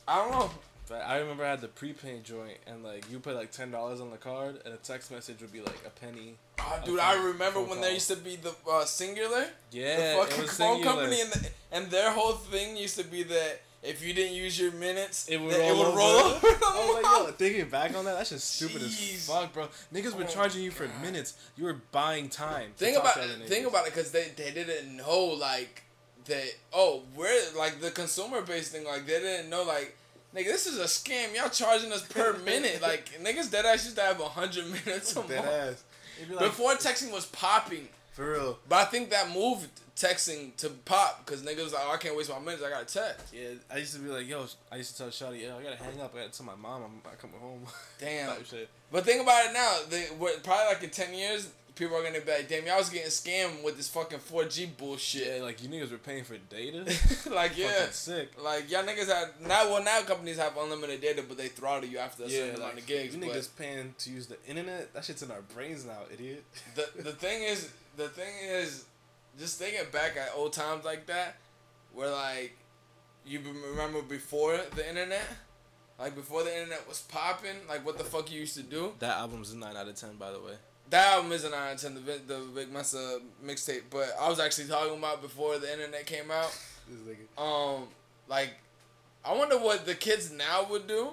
I 0.07 0.17
don't 0.17 0.31
know. 0.31 0.51
But 0.89 1.03
I 1.07 1.19
remember 1.19 1.45
I 1.45 1.51
had 1.51 1.61
the 1.61 1.67
prepaid 1.67 2.23
joint, 2.23 2.57
and 2.65 2.83
like 2.83 3.09
you 3.11 3.19
put 3.19 3.35
like 3.35 3.51
ten 3.51 3.69
dollars 3.69 4.01
on 4.01 4.09
the 4.09 4.17
card, 4.17 4.59
and 4.65 4.73
a 4.73 4.77
text 4.77 5.11
message 5.11 5.39
would 5.41 5.53
be 5.53 5.61
like 5.61 5.79
a 5.85 5.91
penny. 5.91 6.35
Ah, 6.59 6.79
A 6.81 6.85
dude, 6.85 6.97
phone- 6.97 7.05
I 7.07 7.13
remember 7.13 7.59
phone 7.59 7.69
when 7.69 7.81
there 7.81 7.93
used 7.93 8.07
to 8.09 8.15
be 8.15 8.35
the 8.37 8.49
uh, 8.49 8.83
Cingular, 8.85 9.47
Yeah, 9.71 9.97
the 9.97 10.03
it 10.11 10.17
fucking 10.17 10.41
was 10.41 10.57
phone 10.57 10.81
Cingular. 10.81 10.83
company, 10.83 11.21
and 11.21 11.31
the, 11.31 11.49
and 11.71 11.91
their 11.91 12.11
whole 12.11 12.33
thing 12.33 12.75
used 12.75 12.97
to 12.97 13.03
be 13.05 13.21
that 13.21 13.61
if 13.83 14.03
you 14.03 14.13
didn't 14.13 14.33
use 14.35 14.59
your 14.59 14.71
minutes, 14.71 15.29
It 15.29 15.39
would 15.39 15.53
roll 15.55 15.69
it 15.69 15.77
would 15.77 15.87
over. 15.87 15.97
roll 15.97 16.09
over. 16.17 16.39
the 16.47 16.55
I 16.65 17.15
was 17.19 17.25
like, 17.27 17.35
thinking 17.37 17.69
back 17.69 17.95
on 17.95 18.03
that, 18.05 18.17
that's 18.17 18.31
just 18.31 18.55
stupid 18.55 18.81
Jeez. 18.81 19.13
as 19.13 19.27
fuck, 19.29 19.53
bro. 19.53 19.67
Niggas 19.93 20.15
were 20.17 20.23
Oh 20.23 20.27
charging 20.27 20.63
you 20.63 20.71
for 20.71 20.87
God. 20.87 21.01
minutes. 21.03 21.35
You 21.55 21.65
were 21.65 21.77
buying 21.91 22.29
time. 22.29 22.71
think 22.77 22.97
about 22.97 23.15
it. 23.17 23.47
Think 23.47 23.67
about 23.67 23.85
it, 23.87 23.93
because 23.93 24.09
they 24.11 24.29
they 24.35 24.49
didn't 24.51 24.97
know 24.97 25.23
like 25.39 25.83
that. 26.25 26.45
Oh, 26.73 27.03
we're 27.15 27.39
like 27.55 27.79
the 27.79 27.91
consumer 27.91 28.41
based 28.41 28.71
thing. 28.71 28.85
Like 28.85 29.05
they 29.05 29.19
didn't 29.19 29.51
know 29.51 29.61
like. 29.63 29.95
Nigga, 30.35 30.45
this 30.45 30.67
is 30.67 30.77
a 30.77 30.83
scam. 30.83 31.35
Y'all 31.35 31.49
charging 31.49 31.91
us 31.91 32.01
per 32.03 32.37
minute. 32.45 32.81
Like 32.81 33.09
niggas 33.23 33.51
dead 33.51 33.65
ass 33.65 33.83
used 33.85 33.95
to 33.97 34.03
have 34.03 34.17
hundred 34.17 34.65
minutes 34.85 35.11
a 35.15 35.23
Dead 35.23 35.37
month. 35.43 35.47
ass. 35.47 35.83
Be 36.27 36.35
like, 36.35 36.45
Before 36.45 36.73
texting 36.73 37.11
was 37.11 37.25
popping. 37.27 37.87
for 38.11 38.33
real. 38.33 38.59
But 38.67 38.75
I 38.75 38.85
think 38.85 39.09
that 39.11 39.33
moved 39.33 39.69
texting 39.95 40.55
to 40.57 40.69
pop 40.69 41.25
because 41.25 41.41
niggas 41.43 41.63
was 41.63 41.73
like, 41.73 41.83
oh, 41.85 41.91
I 41.93 41.97
can't 41.97 42.15
waste 42.15 42.29
my 42.29 42.39
minutes. 42.39 42.61
I 42.63 42.69
gotta 42.69 42.85
text. 42.85 43.33
Yeah, 43.33 43.49
I 43.73 43.77
used 43.77 43.93
to 43.95 43.99
be 44.01 44.09
like, 44.09 44.27
yo, 44.27 44.45
I 44.71 44.75
used 44.77 44.91
to 44.95 44.97
tell 44.97 45.07
Shotty, 45.07 45.41
yo, 45.41 45.57
I 45.57 45.63
gotta 45.63 45.75
hang 45.81 45.99
up. 46.01 46.13
I 46.15 46.19
gotta 46.19 46.31
tell 46.37 46.45
my 46.45 46.55
mom 46.55 46.83
I'm, 46.83 47.11
I'm 47.11 47.17
coming 47.17 47.39
home. 47.39 47.61
Damn. 47.99 48.33
But 48.91 49.05
think 49.05 49.21
about 49.23 49.45
it 49.47 49.53
now. 49.53 49.77
They, 49.89 50.03
what, 50.17 50.43
probably 50.43 50.65
like 50.73 50.83
in 50.83 50.89
10 50.89 51.13
years, 51.13 51.49
people 51.79 51.95
are 51.95 52.03
gonna 52.03 52.19
be 52.19 52.29
like, 52.31 52.49
damn, 52.49 52.65
y'all 52.67 52.77
was 52.77 52.89
getting 52.89 53.07
scammed 53.09 53.63
with 53.63 53.77
this 53.77 53.87
fucking 53.87 54.19
4G 54.19 54.77
bullshit. 54.77 55.37
Yeah, 55.37 55.41
like 55.43 55.63
you 55.63 55.69
niggas 55.69 55.91
were 55.91 55.97
paying 55.97 56.25
for 56.25 56.37
data. 56.37 56.79
like, 57.31 57.57
yeah. 57.57 57.71
Fucking 57.71 57.93
sick. 57.93 58.31
Like, 58.43 58.69
y'all 58.69 58.83
niggas 58.83 59.07
had, 59.07 59.29
now, 59.41 59.63
well, 59.71 59.83
now 59.83 60.01
companies 60.01 60.37
have 60.37 60.55
unlimited 60.57 61.01
data, 61.01 61.23
but 61.27 61.37
they 61.37 61.47
throttle 61.47 61.89
you 61.89 61.97
after 61.97 62.23
a 62.23 62.27
Yeah, 62.27 62.37
certain 62.39 62.55
amount 62.57 62.73
like 62.75 62.83
of 62.83 62.87
gigs. 62.87 63.15
you 63.15 63.21
niggas 63.21 63.49
paying 63.57 63.95
to 63.97 64.09
use 64.11 64.27
the 64.27 64.37
internet. 64.45 64.93
That 64.93 65.05
shit's 65.05 65.23
in 65.23 65.31
our 65.31 65.41
brains 65.41 65.85
now, 65.85 66.01
idiot. 66.13 66.43
the, 66.75 66.89
the 67.01 67.13
thing 67.13 67.41
is, 67.43 67.71
the 67.97 68.09
thing 68.09 68.33
is, 68.43 68.85
just 69.39 69.57
thinking 69.57 69.81
back 69.91 70.17
at 70.17 70.33
old 70.35 70.51
times 70.53 70.83
like 70.83 71.07
that, 71.07 71.37
where 71.93 72.11
like, 72.11 72.55
you 73.25 73.39
remember 73.71 74.01
before 74.01 74.59
the 74.75 74.87
internet? 74.87 75.25
Like 75.97 76.15
before 76.15 76.43
the 76.43 76.53
internet 76.53 76.87
was 76.87 77.01
popping, 77.01 77.55
like 77.67 77.85
what 77.85 77.97
the 77.97 78.05
fuck 78.05 78.31
you 78.31 78.39
used 78.39 78.55
to 78.55 78.63
do? 78.63 78.93
That 78.99 79.17
album's 79.17 79.51
a 79.51 79.57
nine 79.57 79.75
out 79.75 79.87
of 79.87 79.95
ten, 79.95 80.15
by 80.15 80.31
the 80.31 80.39
way. 80.39 80.53
That 80.89 81.15
album 81.15 81.31
is 81.31 81.43
an 81.43 81.51
nine 81.51 81.77
ten, 81.77 81.93
the 81.95 82.01
the 82.01 82.39
Big 82.55 82.71
Mesa 82.71 83.19
mixtape. 83.45 83.83
But 83.89 84.15
I 84.19 84.27
was 84.27 84.39
actually 84.39 84.67
talking 84.67 84.97
about 84.97 85.21
before 85.21 85.57
the 85.59 85.71
internet 85.71 86.05
came 86.05 86.31
out. 86.31 86.57
Um, 87.37 87.83
like, 88.27 88.49
I 89.23 89.35
wonder 89.35 89.57
what 89.57 89.85
the 89.85 89.93
kids 89.93 90.31
now 90.31 90.65
would 90.69 90.87
do 90.87 91.09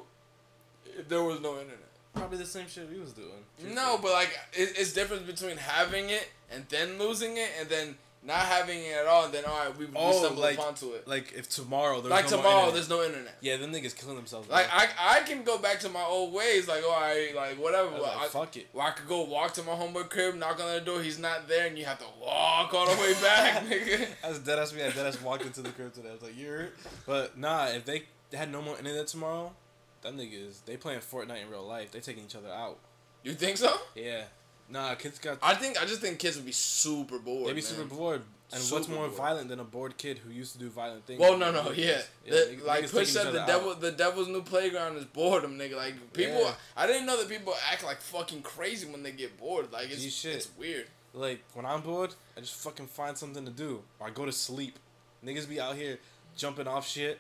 if 0.98 1.08
there 1.08 1.22
was 1.22 1.40
no 1.40 1.54
internet. 1.58 1.80
Probably 2.14 2.38
the 2.38 2.46
same 2.46 2.66
shit 2.66 2.88
we 2.90 2.98
was 2.98 3.12
doing. 3.12 3.74
No, 3.74 3.98
but 4.00 4.12
like, 4.12 4.38
it, 4.54 4.72
it's 4.78 4.94
difference 4.94 5.24
between 5.24 5.58
having 5.58 6.08
it 6.08 6.30
and 6.50 6.64
then 6.70 6.98
losing 6.98 7.36
it, 7.36 7.50
and 7.60 7.68
then 7.68 7.96
not 8.26 8.40
having 8.40 8.80
it 8.82 8.96
at 9.00 9.06
all, 9.06 9.26
and 9.26 9.32
then 9.34 9.44
all 9.44 9.56
right, 9.66 9.78
we, 9.78 9.86
we 9.86 9.92
Oh, 9.94 10.12
stumbled 10.18 10.42
like- 10.42 10.58
upon 10.58 10.74
to 10.74 10.94
it. 10.94 11.06
like 11.06 11.32
if 11.34 11.48
tomorrow 11.48 12.00
there's 12.00 12.10
Like 12.10 12.24
no 12.30 12.36
tomorrow, 12.38 12.54
internet. 12.68 12.74
there's 12.74 12.88
no 12.90 13.02
internet. 13.04 13.36
yeah, 13.40 13.56
them 13.56 13.72
niggas 13.72 13.96
killing 13.96 14.16
themselves. 14.16 14.48
Like 14.48 14.66
bro. 14.68 14.78
I, 14.78 15.18
I 15.18 15.20
can 15.20 15.44
go 15.44 15.58
back 15.58 15.78
to 15.80 15.88
my 15.88 16.02
old 16.02 16.32
ways. 16.34 16.66
Like, 16.68 16.82
all 16.84 17.00
right, 17.00 17.32
like 17.34 17.56
whatever. 17.62 17.94
I 17.94 17.98
like, 17.98 18.16
I- 18.22 18.26
fuck 18.28 18.56
it. 18.56 18.66
Well, 18.72 18.86
I 18.86 18.90
could 18.90 19.06
go 19.08 19.22
walk 19.24 19.54
to 19.54 19.62
my 19.62 19.72
homeboy 19.72 20.10
crib, 20.10 20.34
knock 20.34 20.60
on 20.60 20.72
the 20.74 20.80
door, 20.80 21.00
he's 21.02 21.18
not 21.18 21.46
there, 21.48 21.66
and 21.68 21.78
you 21.78 21.84
have 21.84 21.98
to 22.00 22.06
walk 22.20 22.74
all 22.74 22.86
the 22.86 23.00
way 23.00 23.12
back, 23.22 23.64
nigga. 23.68 24.06
That's 24.22 24.40
dead 24.40 24.58
ass 24.58 24.74
me. 24.74 24.82
I 24.82 24.90
dead 24.90 25.06
ass 25.06 25.20
walked 25.22 25.44
into 25.46 25.62
the 25.62 25.70
crib 25.70 25.92
today. 25.94 26.08
I 26.08 26.12
was 26.12 26.22
like, 26.22 26.36
you're. 26.36 26.70
But 27.06 27.38
nah, 27.38 27.66
if 27.66 27.84
they 27.84 28.02
had 28.32 28.50
no 28.50 28.60
more 28.60 28.76
internet 28.76 29.06
tomorrow, 29.06 29.52
them 30.02 30.18
niggas 30.18 30.64
they 30.66 30.76
playing 30.76 31.00
Fortnite 31.00 31.42
in 31.42 31.50
real 31.50 31.66
life. 31.66 31.92
They 31.92 32.00
taking 32.00 32.24
each 32.24 32.34
other 32.36 32.48
out. 32.50 32.78
You 33.22 33.32
think 33.34 33.56
so? 33.56 33.74
Yeah, 33.96 34.24
Nah, 34.68 34.94
kids 34.96 35.18
got. 35.18 35.38
I 35.42 35.54
think 35.54 35.80
I 35.80 35.84
just 35.86 36.00
think 36.00 36.18
kids 36.18 36.36
would 36.36 36.46
be 36.46 36.52
super 36.52 37.18
bored. 37.18 37.46
They 37.48 37.52
be 37.52 37.56
man. 37.56 37.62
super 37.62 37.84
bored. 37.94 38.22
And 38.52 38.62
what's 38.70 38.86
more 38.88 39.06
bored. 39.08 39.16
violent 39.18 39.48
than 39.48 39.58
a 39.58 39.64
bored 39.64 39.96
kid 39.96 40.18
who 40.18 40.30
used 40.30 40.52
to 40.52 40.58
do 40.58 40.68
violent 40.70 41.04
things? 41.04 41.18
Well, 41.20 41.36
no, 41.36 41.50
no, 41.50 41.72
yeah. 41.72 42.00
The- 42.24 42.30
niggas- 42.30 42.64
like 42.64 42.84
niggas 42.84 42.90
Push 42.92 43.08
said, 43.08 43.32
the 43.32 43.44
devil, 43.44 43.70
out. 43.70 43.80
the 43.80 43.90
devil's 43.90 44.28
new 44.28 44.42
playground 44.42 44.96
is 44.96 45.04
boredom, 45.04 45.58
nigga. 45.58 45.74
Like 45.76 46.12
people, 46.12 46.40
Yeah. 46.42 46.54
I 46.76 46.86
didn't 46.86 47.06
know 47.06 47.16
that 47.16 47.28
people 47.28 47.54
act 47.72 47.82
like 47.84 48.00
fucking 48.00 48.42
crazy 48.42 48.86
when 48.86 49.02
they 49.02 49.10
get 49.10 49.36
bored. 49.38 49.72
Like 49.72 49.90
it's 49.90 50.02
shit. 50.04 50.36
it's 50.36 50.48
weird. 50.56 50.86
Like 51.12 51.42
when 51.54 51.66
I'm 51.66 51.80
bored, 51.80 52.14
I 52.36 52.40
just 52.40 52.54
fucking 52.54 52.86
find 52.86 53.16
something 53.18 53.44
to 53.44 53.50
do, 53.50 53.82
or 53.98 54.06
I 54.06 54.10
go 54.10 54.24
to 54.24 54.32
sleep. 54.32 54.78
Niggas 55.24 55.48
be 55.48 55.58
out 55.60 55.74
here 55.74 55.98
jumping 56.36 56.68
off 56.68 56.86
shit, 56.86 57.18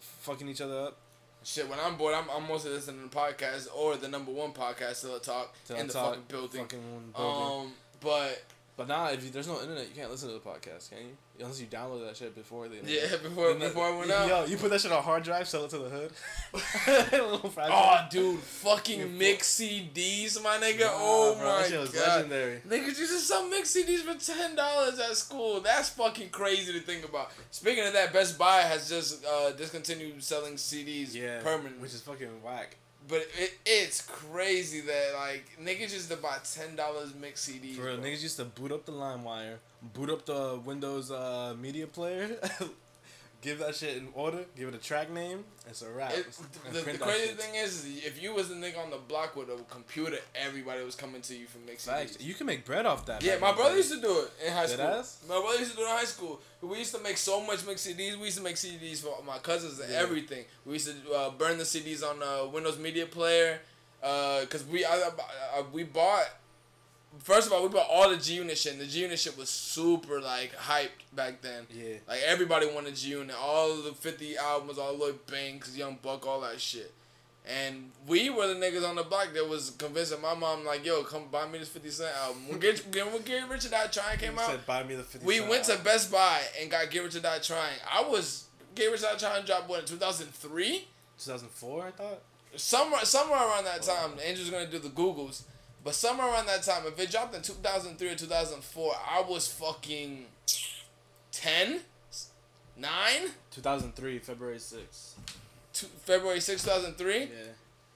fucking 0.00 0.48
each 0.48 0.60
other 0.60 0.78
up. 0.78 0.98
Shit, 1.44 1.68
when 1.68 1.78
I'm 1.78 1.96
bored, 1.96 2.14
I'm, 2.14 2.24
I'm 2.34 2.48
mostly 2.48 2.70
listening 2.72 3.08
to 3.08 3.14
podcasts 3.16 3.68
or 3.74 3.96
the 3.96 4.08
number 4.08 4.32
one 4.32 4.52
podcast, 4.52 4.94
Still 4.96 5.18
Talk, 5.20 5.54
Till 5.66 5.76
in 5.76 5.86
the 5.86 5.92
talk, 5.92 6.06
fucking 6.14 6.22
building. 6.28 6.60
fucking 6.62 7.12
building. 7.14 7.66
Um, 7.66 7.72
but 8.00 8.42
but 8.76 8.88
nah, 8.88 9.08
if 9.08 9.22
you, 9.24 9.30
there's 9.30 9.46
no 9.48 9.60
internet, 9.60 9.88
you 9.88 9.94
can't 9.94 10.10
listen 10.10 10.28
to 10.28 10.34
the 10.34 10.40
podcast, 10.40 10.90
can 10.90 10.98
you? 10.98 11.16
Unless 11.40 11.60
you 11.60 11.66
download 11.66 12.06
that 12.06 12.16
shit 12.16 12.34
before 12.34 12.68
the 12.68 12.78
internet. 12.78 13.10
yeah, 13.10 13.16
before 13.16 13.48
Then 13.50 13.58
that- 13.60 13.68
before 13.68 13.86
I 13.86 13.96
went 13.98 14.10
out. 14.10 14.28
Yo, 14.28 14.44
you 14.46 14.56
put 14.56 14.70
that 14.70 14.80
shit 14.80 14.92
on 14.92 15.02
hard 15.02 15.22
drive, 15.22 15.46
sell 15.48 15.64
it 15.64 15.70
to 15.70 15.78
the 15.78 15.88
hood. 15.88 16.12
Oh, 17.56 17.98
dude, 18.10 18.38
fucking 18.40 19.16
mix 19.18 19.58
CDs, 19.60 20.42
my 20.42 20.56
nigga. 20.58 20.80
Nah, 20.80 20.90
oh 20.94 21.34
bro, 21.38 21.44
my 21.46 21.62
that 21.62 21.70
shit 21.70 21.80
was 21.80 21.90
god. 21.90 22.08
legendary. 22.16 22.60
Niggas 22.68 22.98
used 22.98 23.12
to 23.12 23.18
sell 23.18 23.48
mix 23.48 23.74
CDs 23.76 24.00
for 24.00 24.14
ten 24.18 24.54
dollars 24.54 24.98
at 24.98 25.16
school. 25.16 25.60
That's 25.60 25.88
fucking 25.90 26.30
crazy 26.30 26.72
to 26.72 26.80
think 26.80 27.04
about. 27.08 27.30
Speaking 27.50 27.86
of 27.86 27.92
that, 27.92 28.12
Best 28.12 28.38
Buy 28.38 28.60
has 28.62 28.88
just 28.88 29.24
uh, 29.24 29.50
discontinued 29.52 30.22
selling 30.22 30.54
CDs 30.54 31.14
Yeah, 31.14 31.40
permanently. 31.42 31.80
which 31.82 31.94
is 31.94 32.02
fucking 32.02 32.42
whack. 32.44 32.76
But 33.08 33.26
it, 33.38 33.52
it's 33.66 34.02
crazy 34.02 34.80
that 34.80 35.12
like 35.14 35.44
niggas 35.62 35.92
used 35.92 36.10
to 36.10 36.16
buy 36.16 36.38
ten 36.54 36.76
dollars 36.76 37.12
mix 37.20 37.48
CDs. 37.48 37.76
For 37.76 37.84
real, 37.86 37.96
bro. 37.96 38.04
niggas 38.04 38.22
used 38.22 38.36
to 38.36 38.44
boot 38.44 38.72
up 38.72 38.84
the 38.86 38.92
LimeWire, 38.92 39.56
boot 39.92 40.10
up 40.10 40.24
the 40.26 40.60
Windows 40.64 41.10
uh, 41.10 41.54
Media 41.60 41.86
Player, 41.86 42.30
give 43.44 43.58
that 43.58 43.74
shit 43.74 43.96
in 43.98 44.08
order, 44.14 44.38
give 44.56 44.68
it 44.68 44.74
a 44.74 44.78
track 44.78 45.10
name, 45.12 45.44
it's 45.68 45.82
a 45.82 45.90
rap. 45.90 46.12
It, 46.14 46.26
the, 46.72 46.80
the 46.80 46.98
crazy 46.98 47.26
shit. 47.28 47.38
thing 47.40 47.54
is, 47.54 47.84
is, 47.84 48.04
if 48.04 48.20
you 48.22 48.34
was 48.34 48.50
a 48.50 48.54
nigga 48.54 48.82
on 48.82 48.90
the 48.90 48.96
block 48.96 49.36
with 49.36 49.48
a 49.50 49.58
computer, 49.70 50.16
everybody 50.34 50.82
was 50.82 50.94
coming 50.94 51.20
to 51.22 51.36
you 51.36 51.46
for 51.46 51.58
mix 51.66 51.84
Facts. 51.86 52.16
You 52.20 52.32
can 52.34 52.46
make 52.46 52.64
bread 52.64 52.86
off 52.86 53.04
that. 53.06 53.22
Yeah, 53.22 53.38
my 53.38 53.52
brother 53.52 53.76
used 53.76 53.92
to 53.92 54.00
do 54.00 54.20
it 54.20 54.30
in 54.46 54.52
high 54.52 54.62
Dead 54.66 54.70
school. 54.70 54.86
ass? 54.86 55.22
My 55.28 55.38
brother 55.40 55.58
used 55.58 55.72
to 55.72 55.76
do 55.76 55.82
it 55.82 55.90
in 55.90 55.96
high 55.96 56.04
school. 56.04 56.40
We 56.62 56.78
used 56.78 56.94
to 56.94 57.02
make 57.02 57.18
so 57.18 57.44
much 57.44 57.66
mix 57.66 57.86
CDs. 57.86 58.16
We 58.18 58.24
used 58.24 58.38
to 58.38 58.42
make 58.42 58.56
CDs 58.56 59.02
for 59.02 59.22
my 59.24 59.38
cousins 59.38 59.78
and 59.78 59.92
Yeah. 59.92 59.98
everything. 60.00 60.44
We 60.64 60.72
used 60.74 60.88
to 60.88 61.12
uh, 61.12 61.30
burn 61.30 61.58
the 61.58 61.64
CDs 61.64 62.02
on 62.02 62.22
uh, 62.22 62.50
Windows 62.50 62.78
Media 62.78 63.04
Player, 63.06 63.60
uh, 64.02 64.44
cause 64.48 64.64
we 64.64 64.84
I, 64.84 65.10
I, 65.56 65.62
we 65.72 65.84
bought. 65.84 66.24
First 67.20 67.46
of 67.46 67.52
all, 67.52 67.62
we 67.62 67.68
bought 67.68 67.86
all 67.90 68.10
the 68.10 68.16
G 68.16 68.34
Unit 68.34 68.56
shit. 68.58 68.72
And 68.72 68.80
the 68.80 68.86
G 68.86 69.00
Unit 69.02 69.18
shit 69.18 69.36
was 69.38 69.48
super 69.48 70.20
like 70.20 70.54
hyped 70.56 70.88
back 71.14 71.40
then. 71.42 71.66
Yeah. 71.72 71.96
Like 72.08 72.20
everybody 72.26 72.66
wanted 72.66 72.96
G 72.96 73.10
Unit. 73.10 73.34
All 73.40 73.76
the 73.76 73.92
fifty 73.92 74.36
albums, 74.36 74.78
all 74.78 74.96
Lloyd 74.96 75.26
Banks, 75.26 75.76
Young 75.76 75.98
Buck, 76.02 76.26
all 76.26 76.40
that 76.42 76.60
shit. 76.60 76.92
And 77.46 77.90
we 78.06 78.30
were 78.30 78.46
the 78.46 78.54
niggas 78.54 78.88
on 78.88 78.96
the 78.96 79.02
block 79.02 79.34
that 79.34 79.46
was 79.46 79.70
convincing 79.76 80.20
my 80.22 80.32
mom 80.34 80.64
like, 80.64 80.82
"Yo, 80.84 81.02
come 81.04 81.24
buy 81.30 81.46
me 81.46 81.58
this 81.58 81.68
Fifty 81.68 81.90
Cent 81.90 82.10
album." 82.16 82.48
When 82.48 82.58
Get 82.58 82.78
when 82.94 83.20
Get 83.22 83.48
Rich 83.50 83.66
or 83.66 83.68
Die 83.68 83.86
Trying 83.88 84.18
came 84.18 84.32
You 84.34 84.40
out, 84.40 84.46
said 84.46 84.66
buy 84.66 84.82
me 84.82 84.94
the 84.94 85.02
50 85.02 85.26
we 85.26 85.38
cent 85.38 85.50
went 85.50 85.64
to. 85.64 85.76
Best 85.78 86.10
Buy 86.10 86.40
and 86.60 86.70
got 86.70 86.90
Get 86.90 87.02
Rich 87.02 87.16
or 87.16 87.20
Die 87.20 87.38
Trying. 87.40 87.78
I 87.90 88.00
was 88.08 88.44
Get 88.74 88.86
Rich 88.90 89.00
or 89.02 89.12
Die 89.12 89.16
Trying 89.18 89.44
dropped 89.44 89.68
what 89.68 89.80
in 89.80 89.84
two 89.86 89.96
thousand 89.96 90.28
three, 90.28 90.88
2004, 91.18 91.86
I 91.86 91.90
thought. 91.90 92.22
somewhere 92.56 93.04
somewhere 93.04 93.38
around 93.46 93.64
that 93.64 93.82
time. 93.82 94.12
Andrew's 94.26 94.48
gonna 94.48 94.66
do 94.70 94.78
the 94.78 94.88
Googles, 94.88 95.42
but 95.84 95.94
somewhere 95.94 96.26
around 96.28 96.46
that 96.46 96.62
time, 96.62 96.82
if 96.86 96.98
it 96.98 97.10
dropped 97.10 97.34
in 97.34 97.42
two 97.42 97.52
thousand 97.54 97.98
three 97.98 98.08
or 98.08 98.14
two 98.16 98.26
thousand 98.26 98.62
four, 98.64 98.94
I 99.10 99.20
was 99.22 99.46
fucking 99.46 100.26
10, 101.32 101.80
9, 102.76 102.90
2003, 103.50 104.18
February 104.18 104.56
6th. 104.58 105.10
two, 105.72 105.86
February 106.04 106.40
six, 106.40 106.62
two 106.62 106.70
thousand 106.70 106.94
three. 106.94 107.20
Yeah. 107.22 107.28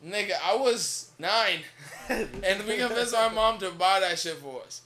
Nigga, 0.07 0.33
I 0.45 0.55
was 0.55 1.11
nine, 1.19 1.61
and 2.09 2.65
we 2.69 2.77
convinced 2.77 3.13
my 3.13 3.29
mom 3.29 3.59
to 3.59 3.71
buy 3.73 3.99
that 4.01 4.17
shit 4.19 4.37
for 4.37 4.63
us. 4.63 4.83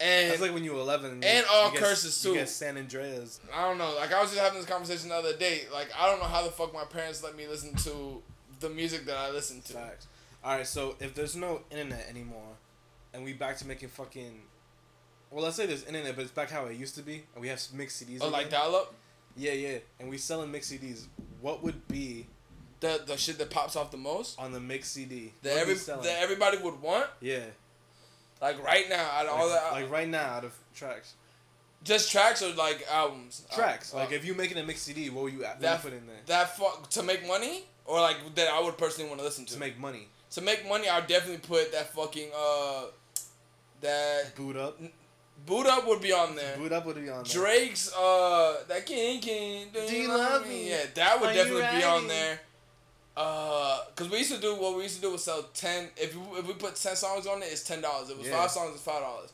And 0.00 0.30
That's 0.30 0.42
like 0.42 0.52
when 0.52 0.62
you 0.64 0.74
were 0.74 0.80
11. 0.80 1.10
And, 1.10 1.22
you- 1.24 1.28
and 1.30 1.46
all 1.50 1.72
you 1.72 1.78
curses, 1.78 2.22
You 2.24 2.32
too. 2.32 2.38
get 2.40 2.48
San 2.50 2.76
Andreas. 2.76 3.40
I 3.54 3.62
don't 3.62 3.78
know. 3.78 3.94
Like 3.94 4.12
I 4.12 4.20
was 4.20 4.30
just 4.30 4.42
having 4.42 4.58
this 4.60 4.68
conversation 4.68 5.08
the 5.08 5.14
other 5.14 5.34
day. 5.36 5.62
Like 5.72 5.88
I 5.98 6.06
don't 6.10 6.18
know 6.18 6.26
how 6.26 6.42
the 6.44 6.50
fuck 6.50 6.74
my 6.74 6.84
parents 6.84 7.22
let 7.22 7.34
me 7.36 7.46
listen 7.46 7.74
to 7.76 8.20
the 8.60 8.68
music 8.68 9.06
that 9.06 9.16
I 9.16 9.30
listen 9.30 9.62
to. 9.62 9.72
Facts. 9.72 10.06
Alright, 10.46 10.66
so 10.68 10.94
if 11.00 11.12
there's 11.12 11.34
no 11.34 11.62
internet 11.72 12.06
anymore, 12.08 12.54
and 13.12 13.24
we 13.24 13.32
back 13.32 13.56
to 13.58 13.66
making 13.66 13.88
fucking. 13.88 14.42
Well, 15.32 15.42
let's 15.42 15.56
say 15.56 15.66
there's 15.66 15.84
internet, 15.84 16.14
but 16.14 16.22
it's 16.22 16.30
back 16.30 16.50
how 16.50 16.66
it 16.66 16.76
used 16.76 16.94
to 16.94 17.02
be, 17.02 17.24
and 17.34 17.42
we 17.42 17.48
have 17.48 17.60
mixed 17.74 18.00
CDs. 18.00 18.18
Oh, 18.20 18.28
like 18.28 18.48
dial 18.48 18.76
up. 18.76 18.94
Yeah, 19.36 19.52
yeah. 19.52 19.78
And 19.98 20.08
we 20.08 20.18
selling 20.18 20.52
mixed 20.52 20.72
CDs. 20.72 21.06
What 21.40 21.64
would 21.64 21.88
be 21.88 22.26
The 22.78 23.02
the 23.04 23.16
shit 23.16 23.38
that 23.38 23.50
pops 23.50 23.74
off 23.74 23.90
the 23.90 23.96
most. 23.96 24.38
on 24.38 24.52
the 24.52 24.60
mixed 24.60 24.92
CD? 24.92 25.32
That 25.42 25.56
every 25.56 25.74
that 25.74 26.18
everybody 26.20 26.58
would 26.58 26.80
want. 26.80 27.08
yeah. 27.20 27.40
Like 28.40 28.62
right 28.62 28.88
now, 28.88 29.02
out 29.02 29.26
of 29.26 29.32
Like, 29.32 29.40
all 29.40 29.48
that, 29.48 29.72
like 29.72 29.90
right 29.90 30.08
now, 30.08 30.26
out 30.26 30.44
of 30.44 30.54
tracks. 30.74 31.14
just 31.82 32.12
tracks 32.12 32.40
or 32.40 32.52
like 32.54 32.86
albums. 32.88 33.44
Tracks. 33.52 33.92
Uh, 33.92 33.96
like 33.96 34.12
uh, 34.12 34.14
if 34.14 34.24
you 34.24 34.34
making 34.34 34.58
a 34.58 34.62
mixed 34.62 34.84
CD, 34.84 35.10
what 35.10 35.24
would 35.24 35.32
you, 35.32 35.40
what 35.40 35.58
that 35.60 35.82
you 35.82 35.90
put 35.90 35.98
in 35.98 36.06
there? 36.06 36.16
that 36.26 36.56
fuck 36.56 36.88
to 36.90 37.02
make 37.02 37.26
money 37.26 37.64
or 37.84 38.00
like 38.00 38.16
that 38.36 38.48
I 38.48 38.60
would 38.60 38.78
personally 38.78 39.08
want 39.08 39.20
to 39.20 39.24
listen 39.24 39.44
to. 39.46 39.54
To 39.54 39.58
make 39.58 39.78
money. 39.78 40.08
To 40.32 40.40
make 40.40 40.68
money, 40.68 40.88
I'd 40.88 41.06
definitely 41.06 41.38
put 41.46 41.72
that 41.72 41.92
fucking 41.94 42.30
uh 42.36 42.84
that 43.80 44.34
Boot 44.36 44.56
up. 44.56 44.78
boot 45.46 45.66
up 45.66 45.86
would 45.86 46.00
be 46.00 46.12
on 46.12 46.34
there. 46.34 46.56
Boot 46.56 46.72
up 46.72 46.86
would 46.86 46.96
be 46.96 47.08
on 47.10 47.24
there. 47.24 47.32
Drake's 47.32 47.92
uh 47.94 48.56
that 48.68 48.86
King 48.86 49.20
King 49.20 49.68
do, 49.72 49.80
you 49.80 50.08
love 50.08 50.46
me? 50.46 50.70
Yeah, 50.70 50.84
that 50.94 51.20
would 51.20 51.30
Are 51.30 51.34
definitely 51.34 51.78
be 51.78 51.84
on 51.84 52.08
there. 52.08 52.40
Uh, 53.16 53.80
cause 53.94 54.10
we 54.10 54.18
used 54.18 54.34
to 54.34 54.40
do 54.40 54.54
what 54.56 54.76
we 54.76 54.82
used 54.82 54.96
to 54.96 55.00
do 55.00 55.10
was 55.12 55.24
sell 55.24 55.42
ten. 55.54 55.88
If 55.96 56.14
we, 56.14 56.38
if 56.38 56.46
we 56.46 56.52
put 56.52 56.74
ten 56.76 56.94
songs 56.96 57.26
on 57.26 57.42
it, 57.42 57.46
it's 57.50 57.62
ten 57.64 57.80
dollars. 57.80 58.10
If 58.10 58.16
it 58.16 58.18
was 58.18 58.26
Yeah. 58.28 58.40
five 58.40 58.50
songs, 58.50 58.72
it's 58.74 58.82
five 58.82 59.00
dollars. 59.00 59.30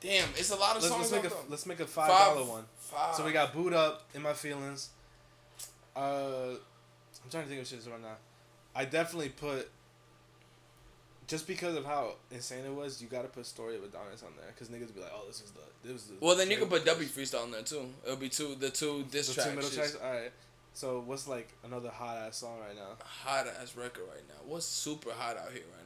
Damn, 0.00 0.28
it's 0.36 0.50
a 0.50 0.56
lot 0.56 0.76
of 0.76 0.82
Let's, 0.82 0.88
songs. 0.94 1.12
let's 1.12 1.22
make 1.24 1.32
a 1.32 1.36
on 1.36 1.42
let's 1.48 1.66
make 1.66 1.80
a 1.80 1.86
five 1.86 2.08
Five- 2.08 2.34
dollar 2.34 2.46
one. 2.46 2.64
Five. 2.78 3.14
So 3.14 3.24
we 3.24 3.30
got 3.32 3.52
boot 3.52 3.72
up 3.72 4.02
in 4.14 4.22
my 4.22 4.32
feelings. 4.32 4.88
Uh, 5.94 6.50
I'm 6.54 7.30
trying 7.30 7.44
to 7.44 7.48
think 7.48 7.60
of 7.62 7.66
shit 7.68 7.80
right 7.90 8.00
now. 8.02 8.16
I 8.74 8.84
definitely 8.84 9.28
put. 9.30 9.70
Just 11.26 11.46
because 11.48 11.74
of 11.74 11.84
how 11.84 12.14
insane 12.30 12.64
it 12.64 12.72
was, 12.72 13.02
you 13.02 13.08
gotta 13.08 13.28
put 13.28 13.46
story 13.46 13.74
of 13.74 13.82
Adidon 13.82 14.22
on 14.24 14.32
there, 14.36 14.52
cause 14.56 14.68
niggas 14.68 14.94
be 14.94 15.00
like, 15.00 15.10
"Oh, 15.14 15.26
this 15.26 15.40
is 15.40 15.50
the 15.50 15.60
this 15.82 15.92
was 15.92 16.04
the." 16.04 16.14
Well, 16.20 16.36
then 16.36 16.50
you 16.50 16.56
can 16.56 16.68
put 16.68 16.84
verse." 16.84 16.94
W 16.94 17.08
freestyle 17.08 17.42
on 17.42 17.50
there 17.50 17.62
too. 17.62 17.88
It'll 18.04 18.16
be 18.16 18.28
two 18.28 18.54
the 18.54 18.70
two 18.70 19.04
diss 19.10 19.28
The 19.28 19.34
tracks. 19.34 19.48
two 19.50 19.56
middle 19.56 19.70
tracks. 19.70 19.96
All 20.02 20.12
right. 20.12 20.30
So 20.74 21.00
what's 21.06 21.26
like 21.26 21.48
another 21.64 21.88
hot 21.90 22.16
ass 22.18 22.36
song 22.36 22.58
right 22.60 22.76
now? 22.76 22.96
Hot 23.02 23.46
ass 23.60 23.74
record 23.76 24.04
right 24.12 24.22
now. 24.28 24.34
What's 24.44 24.66
super 24.66 25.10
hot 25.10 25.36
out 25.38 25.50
here 25.50 25.62
right 25.76 25.85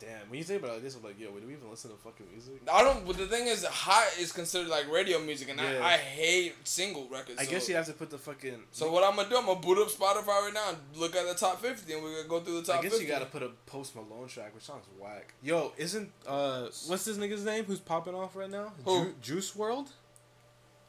Damn, 0.00 0.28
when 0.28 0.38
you 0.38 0.44
think 0.44 0.58
about 0.60 0.72
it 0.72 0.74
like 0.74 0.82
this, 0.82 0.96
I'm 0.96 1.02
like, 1.04 1.18
yo, 1.18 1.30
wait, 1.30 1.40
do 1.42 1.46
we 1.46 1.54
even 1.54 1.70
listen 1.70 1.90
to 1.90 1.96
fucking 1.96 2.26
music? 2.30 2.54
I 2.70 2.82
don't. 2.82 3.06
But 3.06 3.16
the 3.16 3.26
thing 3.26 3.46
is, 3.46 3.64
hot 3.64 4.06
is 4.18 4.32
considered 4.32 4.68
like 4.68 4.90
radio 4.90 5.18
music, 5.20 5.48
and 5.50 5.58
Yeah. 5.60 5.80
I, 5.82 5.94
I 5.94 5.96
hate 5.96 6.54
single 6.64 7.06
records. 7.08 7.38
I 7.40 7.44
so- 7.44 7.50
guess 7.52 7.68
you 7.68 7.76
have 7.76 7.86
to 7.86 7.92
put 7.92 8.10
the 8.10 8.18
fucking. 8.18 8.64
So 8.72 8.90
what 8.90 9.04
I'm 9.04 9.14
gonna 9.16 9.28
do? 9.30 9.36
I'm 9.38 9.46
gonna 9.46 9.60
boot 9.60 9.78
up 9.78 9.88
Spotify 9.88 10.26
right 10.26 10.50
now 10.52 10.70
and 10.70 10.78
look 11.00 11.14
at 11.16 11.26
the 11.26 11.34
top 11.34 11.62
fifty, 11.62 11.92
and 11.94 12.02
we're 12.02 12.16
gonna 12.16 12.28
go 12.28 12.40
through 12.40 12.60
the 12.60 12.66
top 12.66 12.80
I 12.80 12.82
guess 12.82 12.92
50. 12.92 13.06
you 13.06 13.10
gotta 13.12 13.26
put 13.26 13.42
a 13.44 13.50
Post 13.66 13.94
Malone 13.94 14.26
track, 14.28 14.52
which 14.54 14.64
sounds 14.64 14.84
whack. 15.00 15.32
Yo, 15.42 15.72
isn't 15.78 16.10
uh, 16.26 16.62
what's 16.88 17.04
this 17.04 17.16
nigga's 17.16 17.44
name 17.44 17.64
who's 17.64 17.80
popping 17.80 18.14
off 18.16 18.34
right 18.36 18.50
now? 18.50 18.72
Who? 18.84 19.04
Ju- 19.06 19.14
Juice 19.22 19.52
WRLD. 19.52 19.88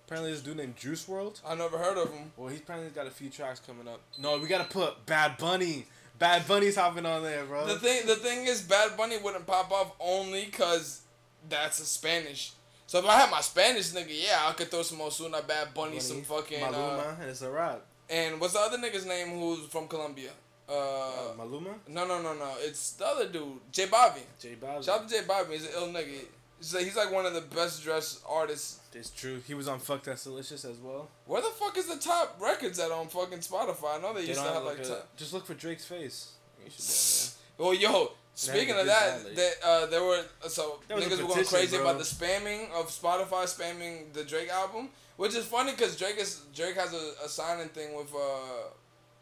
Apparently, 0.07 0.31
this 0.33 0.41
dude 0.41 0.57
named 0.57 0.75
Juice 0.75 1.05
WRLD. 1.05 1.41
I 1.47 1.55
never 1.55 1.77
heard 1.79 1.97
of 1.97 2.11
him. 2.13 2.31
Well, 2.37 2.49
he's 2.49 2.59
apparently 2.59 2.91
got 2.91 3.07
a 3.07 3.11
few 3.11 3.29
tracks 3.29 3.59
coming 3.59 3.87
up. 3.87 4.01
No, 4.19 4.37
we 4.37 4.47
gotta 4.47 4.65
put 4.69 5.05
Bad 5.05 5.37
Bunny. 5.37 5.85
Bad 6.17 6.47
Bunny's 6.47 6.75
hopping 6.75 7.05
on 7.05 7.23
there, 7.23 7.43
bro. 7.45 7.65
The 7.67 7.77
thing, 7.79 8.05
the 8.05 8.15
thing 8.15 8.45
is, 8.47 8.61
Bad 8.61 8.95
Bunny 8.95 9.17
wouldn't 9.17 9.45
pop 9.45 9.71
off 9.71 9.91
only 9.99 10.45
cause 10.45 11.01
that's 11.49 11.79
a 11.79 11.85
Spanish. 11.85 12.53
So 12.87 12.99
if 12.99 13.05
I 13.05 13.19
had 13.19 13.31
my 13.31 13.41
Spanish 13.41 13.91
nigga, 13.91 14.07
yeah, 14.09 14.45
I 14.47 14.53
could 14.53 14.69
throw 14.71 14.81
some 14.83 14.99
Ozuna, 14.99 15.45
Bad 15.47 15.73
Bunny, 15.73 15.99
some 15.99 16.21
fucking. 16.21 16.59
Maluma, 16.59 16.99
Uh, 16.99 17.15
and 17.21 17.29
it's 17.29 17.41
a 17.41 17.49
rap. 17.49 17.81
and 18.09 18.39
what's 18.39 18.53
the 18.53 18.59
other 18.59 18.77
nigga's 18.77 19.05
name 19.05 19.29
who's 19.39 19.65
from 19.67 19.87
Colombia? 19.87 20.29
Uh, 20.67 20.71
Uh, 20.73 21.33
Maluma, 21.37 21.73
no, 21.89 22.05
no, 22.07 22.21
no, 22.21 22.33
no. 22.33 22.53
It's 22.59 22.91
the 22.93 23.05
other 23.05 23.27
dude, 23.27 23.59
J 23.71 23.85
Bobby. 23.87 24.21
J 24.39 24.55
Balvin. 24.61 24.83
Shout 24.85 25.01
out 25.01 25.09
to 25.09 25.15
J 25.15 25.25
Bobby. 25.27 25.53
He's 25.57 25.65
an 25.65 25.71
ill 25.75 25.87
nigga. 25.89 26.19
He's 26.59 26.73
like, 26.73 26.83
he's 26.85 26.95
like 26.95 27.11
one 27.11 27.25
of 27.25 27.33
the 27.33 27.41
best 27.41 27.83
dressed 27.83 28.21
artists 28.27 28.79
It's 28.93 29.09
true. 29.09 29.41
He 29.45 29.53
was 29.53 29.67
on 29.67 29.79
Fuck 29.79 30.03
That's 30.03 30.23
Delicious 30.23 30.63
as 30.65 30.77
well. 30.77 31.09
Where 31.25 31.41
the 31.41 31.49
fuck 31.49 31.77
is 31.77 31.87
the 31.87 31.97
top 31.97 32.37
records 32.41 32.79
at 32.79 32.91
on 32.91 33.07
fucking 33.07 33.39
Spotify? 33.39 33.97
I 33.97 34.01
know 34.01 34.13
they, 34.13 34.21
They 34.21 34.27
used 34.29 34.39
to 34.41 34.47
have 34.47 34.63
like. 34.63 34.77
like 34.79 34.87
a- 34.87 34.89
top- 34.89 35.15
just 35.17 35.33
look 35.33 35.45
for 35.45 35.53
Drake's 35.53 35.85
face. 35.85 36.31
You 36.63 36.71
should 36.71 37.33
Well, 37.57 37.73
yo, 37.73 38.11
speaking 38.33 38.75
of 38.77 38.85
that, 38.85 39.35
that 39.35 39.53
uh, 39.63 39.85
there 39.87 40.03
were 40.03 40.23
so 40.47 40.79
There 40.87 40.97
niggas 40.97 41.21
were 41.21 41.27
going 41.27 41.45
crazy 41.45 41.77
bro. 41.77 41.85
about 41.87 41.97
the 41.99 42.05
spamming 42.05 42.71
of 42.71 42.87
Spotify 42.89 43.43
spamming 43.45 44.13
the 44.13 44.23
Drake 44.23 44.49
album, 44.49 44.89
which 45.17 45.35
is 45.35 45.45
funny 45.45 45.71
because 45.71 45.95
Drake 45.97 46.17
is 46.17 46.41
Drake 46.55 46.75
has 46.75 46.93
a, 46.93 47.25
a 47.25 47.29
signing 47.29 47.69
thing 47.69 47.95
with 47.95 48.13
uh, 48.15 48.69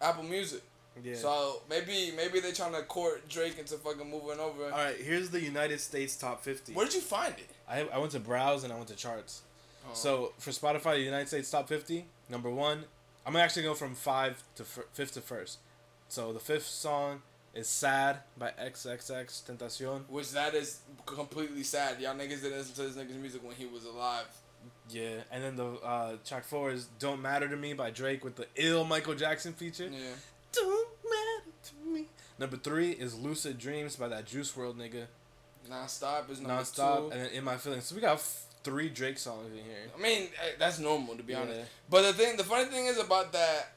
Apple 0.02 0.24
Music. 0.24 0.62
Yeah. 1.02 1.16
So 1.16 1.62
maybe 1.70 2.12
maybe 2.16 2.40
they're 2.40 2.52
trying 2.54 2.74
to 2.74 2.84
court 2.84 3.28
Drake 3.30 3.58
into 3.58 3.76
fucking 3.78 4.10
moving 4.10 4.40
over. 4.40 4.66
All 4.66 4.70
right, 4.72 4.96
here's 4.98 5.30
the 5.30 5.42
United 5.42 5.80
States 5.80 6.16
top 6.16 6.44
50. 6.44 6.74
Where 6.74 6.86
did 6.86 6.96
you 6.96 7.02
find 7.02 7.34
it? 7.34 7.50
I, 7.68 7.82
I 7.94 7.98
went 7.98 8.12
to 8.12 8.20
browse 8.20 8.64
and 8.64 8.72
I 8.72 8.76
went 8.76 8.90
to 8.90 8.96
charts. 8.96 9.42
Oh. 9.86 9.94
So 9.94 10.34
for 10.38 10.52
Spotify, 10.52 10.96
the 10.96 11.02
United 11.02 11.28
States 11.28 11.50
top 11.50 11.68
50, 11.68 12.06
number 12.30 12.50
one, 12.50 12.86
I'm 13.26 13.34
gonna 13.34 13.44
actually 13.44 13.64
go 13.64 13.74
from 13.74 13.96
five 13.96 14.44
to 14.56 14.64
f- 14.64 14.86
fifth 14.94 15.14
to 15.16 15.22
first. 15.22 15.60
So 16.10 16.32
the 16.32 16.40
fifth 16.40 16.68
song 16.68 17.22
is 17.56 17.68
"Sad" 17.68 18.20
by 18.38 18.52
XXXTentacion. 18.60 20.04
which 20.10 20.32
that 20.32 20.54
is 20.54 20.80
completely 21.06 21.64
sad. 21.64 22.00
Y'all 22.00 22.16
niggas 22.16 22.42
didn't 22.42 22.58
listen 22.60 22.76
to 22.76 22.82
this 22.84 22.96
nigga's 22.96 23.18
music 23.18 23.44
when 23.44 23.56
he 23.56 23.66
was 23.66 23.86
alive. 23.86 24.26
Yeah, 24.90 25.22
and 25.32 25.44
then 25.44 25.56
the 25.56 25.66
uh, 25.84 26.16
track 26.26 26.46
four 26.46 26.72
is 26.72 26.86
"Don't 27.00 27.22
Matter 27.22 27.48
to 27.50 27.58
Me" 27.58 27.74
by 27.74 27.90
Drake 27.92 28.24
with 28.24 28.36
the 28.36 28.48
ill 28.56 28.86
Michael 28.86 29.16
Jackson 29.16 29.54
feature. 29.54 29.90
Yeah. 29.92 30.00
Don't 30.54 30.88
matter 31.04 31.52
to 31.66 31.90
me. 31.90 32.06
Number 32.40 32.58
three 32.58 32.92
is 32.92 33.16
"Lucid 33.16 33.58
Dreams" 33.58 33.96
by 33.96 34.08
that 34.10 34.26
Juice 34.26 34.52
WRLD 34.52 34.76
nigga. 34.76 35.06
Non-stop 35.70 36.30
is 36.30 36.40
number 36.42 36.62
Nonstop, 36.62 36.98
two. 37.08 37.12
and 37.14 37.22
then 37.22 37.30
"In 37.32 37.44
My 37.44 37.58
Feelings." 37.58 37.86
So 37.86 37.96
we 37.96 38.02
got 38.02 38.14
f- 38.18 38.46
three 38.64 38.90
Drake 38.90 39.18
songs 39.18 39.48
in 39.52 39.64
here. 39.64 39.92
I 39.98 40.02
mean, 40.02 40.24
eh, 40.44 40.52
that's 40.60 40.80
normal 40.80 41.16
to 41.16 41.24
be 41.24 41.34
Yeah. 41.34 41.42
honest. 41.42 41.70
But 41.90 42.02
the 42.04 42.14
thing, 42.14 42.38
the 42.38 42.44
funny 42.44 42.70
thing 42.70 42.86
is 42.88 42.98
about 42.98 43.32
that, 43.34 43.74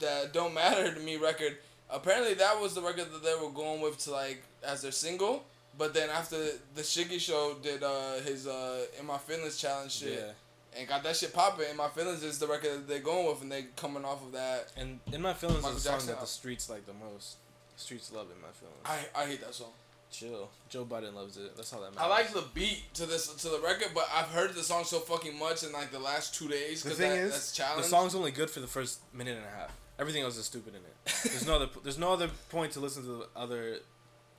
that 0.00 0.32
don't 0.32 0.54
matter 0.54 0.92
to 0.94 1.00
me 1.00 1.16
record. 1.16 1.58
Apparently, 1.88 2.34
that 2.34 2.60
was 2.60 2.74
the 2.74 2.82
record 2.82 3.12
that 3.12 3.22
they 3.22 3.34
were 3.34 3.50
going 3.50 3.80
with 3.80 3.98
to 4.04 4.10
like 4.12 4.42
as 4.62 4.82
their 4.82 4.92
single. 4.92 5.44
But 5.78 5.94
then 5.94 6.10
after 6.10 6.36
the 6.74 6.82
Shiggy 6.82 7.18
Show 7.20 7.54
did 7.62 7.82
uh, 7.82 8.14
his 8.20 8.46
uh, 8.46 8.86
"In 8.98 9.06
My 9.06 9.18
Feelings" 9.18 9.56
challenge 9.56 9.92
shit 9.92 10.18
Yeah, 10.18 10.32
and 10.76 10.88
got 10.88 11.02
that 11.02 11.16
shit 11.16 11.32
popping. 11.32 11.66
"In 11.70 11.76
My 11.76 11.88
Feelings" 11.88 12.22
is 12.22 12.38
the 12.38 12.46
record 12.46 12.70
that 12.72 12.88
they're 12.88 12.98
going 13.00 13.26
with, 13.26 13.42
and 13.42 13.50
they 13.50 13.66
coming 13.76 14.04
off 14.04 14.22
of 14.24 14.32
that. 14.32 14.72
and 14.76 15.00
"In 15.12 15.22
My 15.22 15.34
Feelings" 15.34 15.62
Michael 15.62 15.76
is 15.76 15.84
a 15.84 15.88
song 15.88 15.92
Jackson 15.94 16.14
that 16.14 16.20
the 16.20 16.26
streets 16.26 16.68
like 16.70 16.86
the 16.86 16.92
most. 16.94 17.36
Streets 17.76 18.12
love 18.12 18.26
"In 18.34 18.40
My 18.40 18.48
Feelings." 18.52 18.78
I 18.84 19.22
I 19.22 19.26
hate 19.26 19.40
that 19.40 19.54
song. 19.54 19.72
Chill. 20.10 20.50
Joe 20.68 20.84
Biden 20.84 21.14
loves 21.14 21.36
it. 21.36 21.56
That's 21.56 21.70
how 21.70 21.78
that 21.80 21.94
matters. 21.94 22.00
I 22.02 22.08
like 22.08 22.32
the 22.32 22.44
beat 22.52 22.92
to 22.94 23.06
this 23.06 23.28
to 23.28 23.48
the 23.48 23.60
record, 23.60 23.90
but 23.94 24.08
I've 24.12 24.26
heard 24.28 24.54
the 24.54 24.62
song 24.64 24.84
so 24.84 24.98
fucking 24.98 25.38
much 25.38 25.62
in 25.62 25.72
like 25.72 25.92
the 25.92 26.00
last 26.00 26.34
two 26.34 26.48
days 26.48 26.82
The 26.82 26.88
because 26.88 26.98
thing 26.98 27.10
that, 27.10 27.18
is, 27.18 27.52
that's 27.52 27.76
the 27.76 27.82
song's 27.84 28.14
only 28.16 28.32
good 28.32 28.50
for 28.50 28.58
the 28.58 28.66
first 28.66 29.00
minute 29.14 29.36
and 29.36 29.46
a 29.46 29.50
half. 29.50 29.70
Everything 30.00 30.22
else 30.22 30.36
is 30.36 30.46
stupid 30.46 30.74
in 30.74 30.80
it. 30.80 31.14
There's 31.24 31.46
no 31.46 31.56
other. 31.56 31.68
There's 31.84 31.98
no 31.98 32.12
other 32.12 32.28
point 32.48 32.72
to 32.72 32.80
listen 32.80 33.04
to 33.04 33.08
the 33.08 33.26
other 33.36 33.78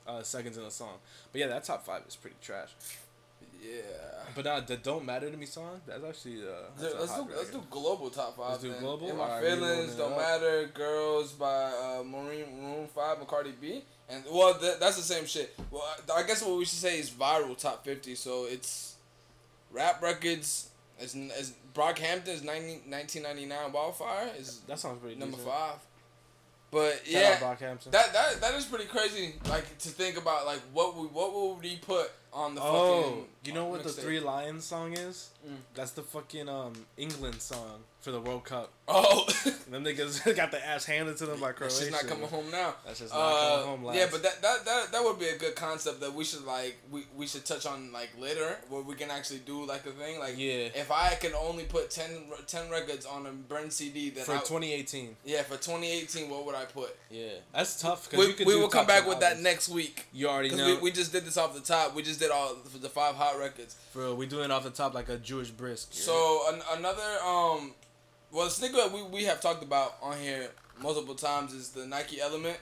uh, 0.05 0.23
seconds 0.23 0.57
in 0.57 0.63
the 0.63 0.71
song. 0.71 0.97
But 1.31 1.39
yeah, 1.39 1.47
that 1.47 1.63
top 1.63 1.85
five 1.85 2.03
is 2.07 2.15
pretty 2.15 2.35
trash. 2.41 2.69
Yeah. 3.61 4.01
But 4.33 4.47
uh, 4.47 4.59
the 4.61 4.77
"Don't 4.77 5.05
Matter 5.05 5.29
to 5.29 5.37
Me" 5.37 5.45
song, 5.45 5.81
that's 5.85 6.03
actually 6.03 6.41
uh, 6.41 6.69
that's 6.79 6.95
let's 6.99 7.15
do 7.15 7.27
let's 7.35 7.49
do 7.51 7.63
global 7.69 8.09
top 8.09 8.37
5 8.37 8.49
Let's 8.49 8.63
do 8.63 8.73
global? 8.79 9.09
In 9.09 9.17
my 9.17 9.41
feelings 9.41 9.95
don't 9.95 10.17
matter. 10.17 10.69
Girls 10.73 11.33
by 11.33 11.47
uh, 11.47 12.03
Maureen 12.03 12.45
Maroon 12.61 12.87
Five 12.87 13.19
and 13.19 13.27
Cardi 13.27 13.53
B, 13.59 13.83
and 14.09 14.23
well 14.31 14.53
th- 14.53 14.79
that's 14.79 14.95
the 14.95 15.03
same 15.03 15.25
shit. 15.25 15.53
Well, 15.69 15.83
I 16.15 16.23
guess 16.23 16.41
what 16.43 16.57
we 16.57 16.65
should 16.65 16.79
say 16.79 16.99
is 16.99 17.09
viral 17.09 17.57
top 17.57 17.83
fifty. 17.83 18.15
So 18.15 18.45
it's 18.45 18.95
rap 19.71 20.01
records. 20.01 20.69
Is 20.99 21.15
is 21.15 21.53
Brockhampton's 21.73 22.43
90, 22.43 22.81
1999 22.87 23.71
Wildfire 23.71 24.29
is 24.37 24.59
That 24.67 24.77
sounds 24.77 24.99
pretty 24.99 25.15
number 25.15 25.37
decent. 25.37 25.51
five. 25.51 25.79
But 26.71 27.01
yeah, 27.05 27.37
that 27.37 28.13
that 28.13 28.39
that 28.39 28.53
is 28.53 28.63
pretty 28.63 28.85
crazy. 28.85 29.35
Like 29.49 29.77
to 29.79 29.89
think 29.89 30.17
about 30.17 30.45
like 30.45 30.61
what 30.71 30.95
we 30.95 31.07
what 31.07 31.33
would 31.33 31.61
we 31.61 31.75
put 31.75 32.09
on 32.31 32.55
the 32.55 32.61
oh, 32.63 33.01
fucking. 33.03 33.25
You 33.43 33.53
know 33.53 33.65
what 33.65 33.83
the? 33.83 33.89
Three 33.89 34.19
Lions 34.19 34.65
song 34.65 34.93
is? 34.93 35.29
Mm. 35.47 35.55
That's 35.73 35.91
the 35.91 36.03
fucking 36.03 36.47
um 36.49 36.73
England 36.97 37.41
song 37.41 37.81
for 38.01 38.11
the 38.11 38.19
World 38.21 38.43
Cup. 38.45 38.71
Oh, 38.87 39.25
Them 39.69 39.83
niggas 39.85 40.35
got 40.35 40.51
the 40.51 40.63
ass 40.65 40.85
handed 40.85 41.17
to 41.17 41.27
them 41.27 41.39
by 41.39 41.51
Croatia. 41.51 41.75
she's 41.83 41.91
not 41.91 42.07
coming 42.07 42.27
home 42.27 42.49
now. 42.51 42.73
That's 42.85 42.99
just 42.99 43.13
not 43.13 43.19
Uh, 43.21 43.49
coming 43.61 43.67
home. 43.67 43.83
Lads. 43.85 43.99
yeah, 43.99 44.07
but 44.11 44.23
that, 44.23 44.41
that 44.41 44.65
that 44.65 44.91
that 44.91 45.03
would 45.03 45.17
be 45.19 45.27
a 45.27 45.37
good 45.37 45.55
concept 45.55 46.01
that 46.01 46.13
we 46.13 46.23
should 46.23 46.45
like 46.45 46.77
we, 46.91 47.05
we 47.15 47.25
should 47.27 47.45
touch 47.45 47.65
on 47.65 47.91
like 47.91 48.09
later 48.19 48.57
where 48.69 48.81
we 48.81 48.95
can 48.95 49.09
actually 49.11 49.39
do 49.39 49.65
like 49.65 49.85
a 49.85 49.91
thing 49.91 50.19
like 50.19 50.33
Yeah. 50.37 50.69
if 50.75 50.91
I 50.91 51.09
can 51.15 51.33
only 51.33 51.63
put 51.65 51.89
10, 51.91 52.09
10 52.47 52.69
records 52.69 53.05
on 53.05 53.25
a 53.27 53.31
burn 53.31 53.69
CD 53.71 54.09
that 54.11 54.25
for 54.25 54.33
I, 54.33 54.39
2018. 54.39 55.15
yeah 55.25 55.41
for 55.43 55.57
twenty 55.57 55.91
eighteen 55.91 56.29
what 56.29 56.45
would 56.45 56.55
I 56.55 56.65
put? 56.65 56.95
Yeah, 57.09 57.29
that's 57.53 57.79
tough. 57.81 58.11
We, 58.13 58.33
we 58.45 58.55
will 58.55 58.69
come 58.69 58.85
back 58.87 59.01
10 59.01 59.09
with 59.09 59.19
that 59.21 59.39
next 59.39 59.69
week 59.69 60.05
You 60.13 60.27
already 60.29 60.55
know, 60.55 60.65
we, 60.75 60.77
we 60.77 60.91
just 60.91 61.11
did 61.11 61.23
this 61.25 61.37
off 61.37 61.53
the 61.53 61.61
top. 61.61 61.95
We 61.95 62.01
just 62.03 62.19
did 62.19 62.29
all 62.31 62.55
the 62.79 62.89
five 62.89 63.15
hot 63.15 63.30
records. 63.39 63.75
bro. 63.93 64.13
We 64.15 64.25
doing 64.25 64.51
off 64.51 64.63
the 64.63 64.69
top 64.69 64.93
like 64.93 65.09
a 65.09 65.17
Jewish 65.17 65.49
brisk. 65.49 65.89
So 65.91 66.43
an, 66.51 66.61
another 66.77 67.01
um, 67.25 67.73
well, 68.31 68.45
the 68.45 68.51
sneaker 68.51 68.77
that 68.77 68.91
we, 68.91 69.03
we 69.03 69.23
have 69.25 69.41
talked 69.41 69.63
about 69.63 69.95
on 70.01 70.17
here 70.17 70.49
multiple 70.81 71.15
times 71.15 71.53
is 71.53 71.69
the 71.69 71.85
Nike 71.85 72.21
Element, 72.21 72.57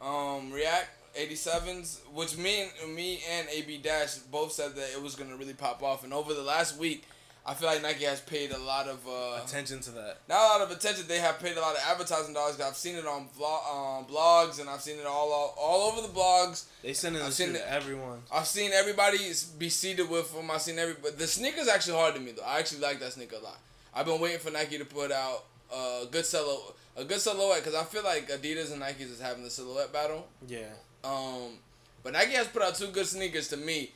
um, 0.00 0.52
React 0.52 0.88
87s, 1.18 1.98
which 2.14 2.36
me 2.36 2.68
and 2.82 2.94
me 2.94 3.20
and 3.30 3.48
AB 3.48 3.78
Dash 3.78 4.16
both 4.16 4.52
said 4.52 4.74
that 4.76 4.90
it 4.92 5.02
was 5.02 5.16
gonna 5.16 5.36
really 5.36 5.54
pop 5.54 5.82
off. 5.82 6.04
And 6.04 6.12
over 6.14 6.34
the 6.34 6.42
last 6.42 6.78
week, 6.78 7.04
I 7.50 7.54
feel 7.54 7.66
like 7.68 7.82
Nike 7.82 8.04
has 8.04 8.20
paid 8.20 8.52
a 8.52 8.58
lot 8.58 8.86
of 8.86 8.98
uh, 9.08 9.42
attention 9.44 9.80
to 9.80 9.90
that. 9.92 10.18
not 10.28 10.38
a 10.38 10.46
lot 10.52 10.60
of 10.60 10.70
attention. 10.76 11.04
They 11.08 11.18
have 11.18 11.40
paid 11.40 11.56
a 11.56 11.60
lot 11.60 11.74
of 11.74 11.82
advertising 11.84 12.32
dollars. 12.32 12.60
I've 12.60 12.76
seen 12.76 12.94
it 12.94 13.04
on 13.06 13.26
vlog, 13.36 13.98
um, 13.98 14.04
blogs, 14.06 14.60
and 14.60 14.68
I've 14.70 14.80
seen 14.80 14.98
it 15.00 15.06
all 15.06 15.32
all, 15.32 15.54
all 15.58 15.90
over 15.90 16.00
the 16.06 16.12
blogs. 16.14 16.66
They 16.82 16.92
sending 16.92 17.20
I've 17.22 17.28
this 17.28 17.36
seen 17.36 17.50
it- 17.56 17.58
to 17.58 17.72
everyone. 17.72 18.22
I've 18.32 18.46
seen 18.46 18.70
everybody 18.72 19.18
be 19.58 19.68
seated 19.68 20.08
with 20.08 20.32
them. 20.32 20.48
I've 20.50 20.62
seen 20.62 20.78
every, 20.78 20.94
but 21.02 21.18
the 21.18 21.26
sneaker's 21.26 21.66
actually 21.68 21.96
hard 21.98 22.14
to 22.14 22.20
me 22.20 22.32
though. 22.32 22.44
I 22.44 22.58
actually 22.60 22.82
like 22.82 23.00
that 23.00 23.12
sneaker 23.14 23.36
a 23.36 23.40
lot. 23.40 23.58
I've 23.94 24.06
been 24.06 24.20
waiting 24.20 24.38
for 24.38 24.50
Nike 24.52 24.78
to 24.78 24.84
put 24.84 25.10
out 25.10 25.44
a 25.74 26.04
good 26.10 26.24
silhouette, 26.26 26.74
a 26.96 27.04
good 27.04 27.20
silhouette, 27.20 27.64
because 27.64 27.74
I 27.74 27.82
feel 27.84 28.04
like 28.04 28.28
Adidas 28.30 28.72
and 28.72 28.80
Nikes 28.80 29.10
is 29.10 29.20
having 29.20 29.42
the 29.42 29.50
silhouette 29.50 29.92
battle. 29.92 30.28
Yeah, 30.46 30.66
Um, 31.02 31.58
but 32.04 32.12
Nike 32.12 32.32
has 32.34 32.46
put 32.46 32.62
out 32.62 32.76
two 32.76 32.88
good 32.92 33.06
sneakers 33.06 33.48
to 33.48 33.56
me, 33.56 33.90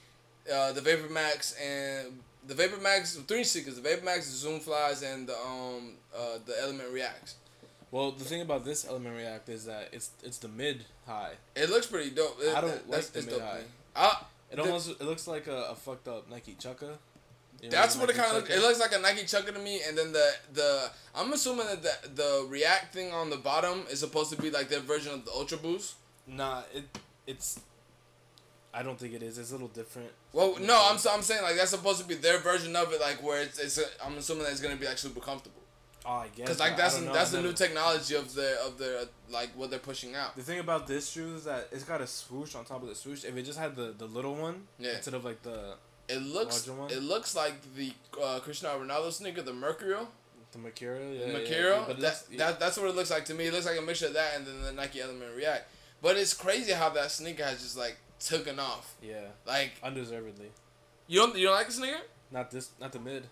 uh, 0.53 0.73
the 0.73 0.81
Vapor 0.81 1.09
Max 1.09 1.53
and 1.53 2.21
the 2.47 2.55
Vapor 2.55 2.79
Max 2.81 3.15
three 3.17 3.45
sneakers, 3.45 3.77
the 3.77 3.83
Vapor 3.83 4.05
Max, 4.05 4.27
the 4.31 4.37
Zoom 4.37 4.61
Flies, 4.61 5.03
and 5.03 5.27
the 5.29 5.37
um 5.39 5.95
uh, 6.17 6.39
the 6.47 6.55
Element 6.61 6.91
Reacts. 6.93 7.37
Well, 7.91 8.11
the 8.11 8.25
thing 8.25 8.41
about 8.41 8.65
this 8.65 8.87
Element 8.87 9.17
React 9.17 9.49
is 9.51 9.65
that 9.67 9.89
it's 9.93 10.11
it's 10.23 10.39
the 10.39 10.49
mid 10.49 10.85
high. 11.07 11.33
It 11.55 11.71
looks 11.71 11.87
pretty 11.87 12.11
dope. 12.11 12.39
It- 12.43 12.55
I 12.57 12.61
don't 12.61 12.71
that- 12.71 12.91
like 12.91 13.03
the 13.07 13.19
it's 13.21 13.27
dope 13.29 13.39
to 13.39 13.45
mid-high. 13.45 13.59
me. 13.59 13.65
I, 13.97 14.23
It 14.51 14.57
The- 14.57 14.63
almost 14.63 14.89
it 14.91 15.03
looks 15.03 15.27
like 15.27 15.47
a, 15.47 15.71
a 15.71 15.75
fucked 15.75 16.09
up 16.09 16.29
Nike 16.31 16.55
Chukka. 16.55 16.97
You 17.63 17.71
know, 17.71 17.77
That's 17.77 17.97
what 17.97 18.11
it 18.11 18.17
kind 18.17 18.29
of 18.31 18.35
looks. 18.43 18.51
It 18.51 18.61
looks 18.61 18.79
like 18.81 18.95
a 18.95 18.99
Nike 18.99 19.23
Chukka 19.23 19.55
to 19.55 19.59
me, 19.61 19.81
and 19.87 19.97
then 19.97 20.13
the 20.13 20.35
the 20.53 20.91
I'm 21.15 21.33
assuming 21.33 21.67
that 21.67 21.83
the 21.83 22.09
the 22.23 22.47
React 22.49 22.93
thing 22.93 23.13
on 23.13 23.31
the 23.31 23.37
bottom 23.39 23.85
is 23.91 24.01
supposed 24.01 24.31
to 24.35 24.37
be 24.43 24.51
like 24.51 24.69
their 24.69 24.81
version 24.81 25.15
of 25.15 25.25
the 25.25 25.31
Ultra 25.33 25.57
Boost. 25.59 25.95
Nah, 26.27 26.63
it 26.75 26.85
it's. 27.27 27.61
I 28.77 28.83
don't 28.83 28.99
think 28.99 29.15
it 29.15 29.23
is. 29.23 29.39
It's 29.39 29.51
a 29.51 29.55
little 29.55 29.69
different. 29.69 30.11
Well, 30.33 30.57
no, 30.61 30.77
I'm 30.91 30.99
I'm 31.11 31.23
saying 31.23 31.43
like 31.43 31.57
that's 31.57 31.71
supposed 31.71 32.01
to 32.01 32.07
be 32.07 32.15
their 32.17 32.39
version 32.39 32.75
of 32.75 32.93
it, 32.93 33.01
like 33.01 33.23
where 33.23 33.43
it's 33.43 33.59
it's. 33.59 33.79
A, 33.79 33.85
I'm 34.05 34.17
assuming 34.19 34.43
that 34.45 34.53
it's 34.53 34.61
gonna 34.61 34.77
be 34.77 34.87
like 34.87 34.99
super 34.99 35.21
comfortable, 35.21 35.63
Oh, 36.05 36.11
I 36.15 36.25
guess. 36.29 36.39
because 36.47 36.59
like 36.61 36.77
that's 36.77 36.99
don't 36.99 37.13
that's 37.13 37.31
the 37.31 37.41
new 37.41 37.53
technology 37.53 38.15
of 38.17 38.35
their 38.35 38.57
of 38.59 38.77
their 38.79 38.99
uh, 38.99 39.05
like 39.31 39.51
what 39.57 39.71
they're 39.71 39.79
pushing 39.79 40.15
out. 40.17 40.35
The 40.37 40.43
thing 40.43 40.59
about 40.59 40.87
this 40.87 41.11
shoe 41.11 41.37
is 41.37 41.45
that 41.45 41.69
it's 41.73 41.85
got 41.85 42.01
a 42.01 42.07
swoosh 42.07 42.55
on 42.57 42.65
top 42.65 42.83
of 42.83 42.89
the 42.89 42.95
swoosh. 42.95 43.25
If 43.25 43.37
it 43.37 43.43
just 43.45 43.59
had 43.59 43.77
the, 43.77 43.95
the 43.97 44.07
little 44.07 44.35
one 44.35 44.63
Yeah. 44.79 44.97
instead 44.97 45.15
of 45.15 45.25
like 45.25 45.43
the 45.43 45.77
It 46.09 46.21
looks 46.23 46.67
one? 46.69 46.91
it 46.91 47.03
looks 47.03 47.35
like 47.37 47.55
the 47.77 47.93
uh, 48.23 48.41
Cristiano 48.41 48.83
Ronaldo 48.85 49.13
sneaker, 49.13 49.43
the 49.43 49.53
Mercurial. 49.55 50.09
the 50.53 50.59
Mercurial, 50.59 51.15
yeah, 51.15 51.27
The 51.27 51.33
Mercurial. 51.33 51.79
yeah, 51.79 51.85
but 51.87 51.97
it 51.99 52.01
that, 52.01 52.07
looks- 52.07 52.39
that 52.39 52.61
that's 52.61 52.77
what 52.77 52.89
it 52.91 52.97
looks 52.97 53.11
like 53.11 53.25
to 53.27 53.35
me. 53.35 53.47
It 53.47 53.53
looks 53.55 53.67
like 53.67 53.79
a 53.79 53.83
mixture 53.83 54.09
of 54.09 54.15
that 54.15 54.37
and 54.37 54.47
then 54.47 54.63
the 54.63 54.73
Nike 54.73 55.01
Element 55.01 55.31
React. 55.37 55.65
But 56.03 56.17
it's 56.19 56.35
crazy 56.35 56.73
how 56.73 56.91
that 56.91 57.11
sneaker 57.13 57.45
has 57.45 57.63
just 57.63 57.79
like 57.79 57.97
taken 58.29 58.59
off. 58.59 58.95
yeah, 59.03 59.29
Like 59.47 59.73
undeservedly. 59.83 60.51
you 61.07 61.21
don't 61.21 61.37
you 61.37 61.47
don't 61.47 61.55
like 61.57 61.67
the 61.67 61.73
sneaker? 61.73 62.01
Not 62.31 62.51
this, 62.51 62.71
not 62.81 62.93
the 62.93 62.99
mid. 63.01 63.25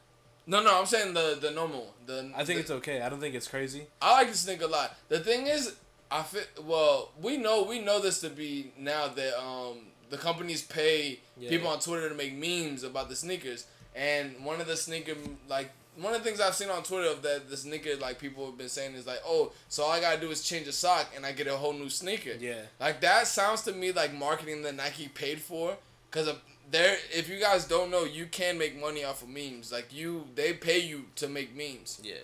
No, 0.46 0.62
no, 0.62 0.78
I'm 0.80 0.86
saying 0.86 1.14
the 1.14 1.38
the 1.40 1.50
normal. 1.50 1.80
one. 1.80 1.94
The 2.06 2.32
I 2.36 2.44
think 2.44 2.56
the, 2.56 2.60
it's 2.62 2.70
okay. 2.70 3.00
I 3.00 3.08
don't 3.08 3.20
think 3.20 3.34
it's 3.34 3.48
crazy. 3.48 3.86
I 4.00 4.12
like 4.12 4.30
the 4.30 4.36
sneaker 4.36 4.64
a 4.64 4.68
lot. 4.68 4.96
The 5.08 5.20
thing 5.20 5.46
is, 5.46 5.74
I 6.10 6.22
fit. 6.22 6.48
Well, 6.64 7.10
we 7.20 7.36
know 7.36 7.62
we 7.64 7.80
know 7.80 8.00
this 8.00 8.20
to 8.20 8.28
be 8.28 8.72
now 8.78 9.08
that 9.08 9.38
um 9.40 9.78
the 10.10 10.18
companies 10.18 10.62
pay 10.62 11.20
Yeah. 11.38 11.48
people 11.48 11.68
on 11.68 11.78
Twitter 11.80 12.08
to 12.08 12.14
make 12.14 12.34
memes 12.34 12.82
about 12.82 13.08
the 13.08 13.16
sneakers, 13.16 13.66
and 13.94 14.44
one 14.44 14.60
of 14.60 14.66
the 14.66 14.76
sneaker 14.76 15.14
like 15.48 15.70
one 15.96 16.14
of 16.14 16.22
the 16.22 16.28
things 16.28 16.40
I've 16.40 16.54
seen 16.54 16.70
on 16.70 16.82
Twitter 16.82 17.08
of 17.10 17.22
that 17.22 17.50
this 17.50 17.62
sneaker 17.62 17.96
like 17.96 18.18
people 18.18 18.46
have 18.46 18.56
been 18.56 18.68
saying 18.68 18.94
is 18.94 19.06
like, 19.06 19.20
oh, 19.26 19.52
so 19.68 19.82
all 19.84 19.92
I 19.92 20.00
gotta 20.00 20.20
do 20.20 20.30
is 20.30 20.42
change 20.42 20.66
a 20.66 20.72
sock 20.72 21.12
and 21.14 21.26
I 21.26 21.32
get 21.32 21.46
a 21.46 21.56
whole 21.56 21.72
new 21.74 21.88
sneaker. 21.90 22.32
Yeah, 22.38 22.62
Like 22.80 23.00
that 23.02 23.26
sounds 23.26 23.62
to 23.62 23.72
me 23.72 23.92
like 23.92 24.14
marketing 24.14 24.62
that 24.62 24.74
Nike 24.74 25.08
paid 25.08 25.40
for, 25.40 25.76
because 26.10 26.34
there. 26.70 26.96
If 27.12 27.28
you 27.28 27.38
guys 27.38 27.66
don't 27.66 27.90
know, 27.90 28.04
you 28.04 28.26
can 28.26 28.56
make 28.58 28.80
money 28.80 29.04
off 29.04 29.22
of 29.22 29.28
memes. 29.28 29.70
Like 29.70 29.92
you, 29.92 30.26
they 30.34 30.54
pay 30.54 30.78
you 30.78 31.06
to 31.16 31.28
make 31.28 31.54
memes. 31.54 32.00
yeah. 32.02 32.14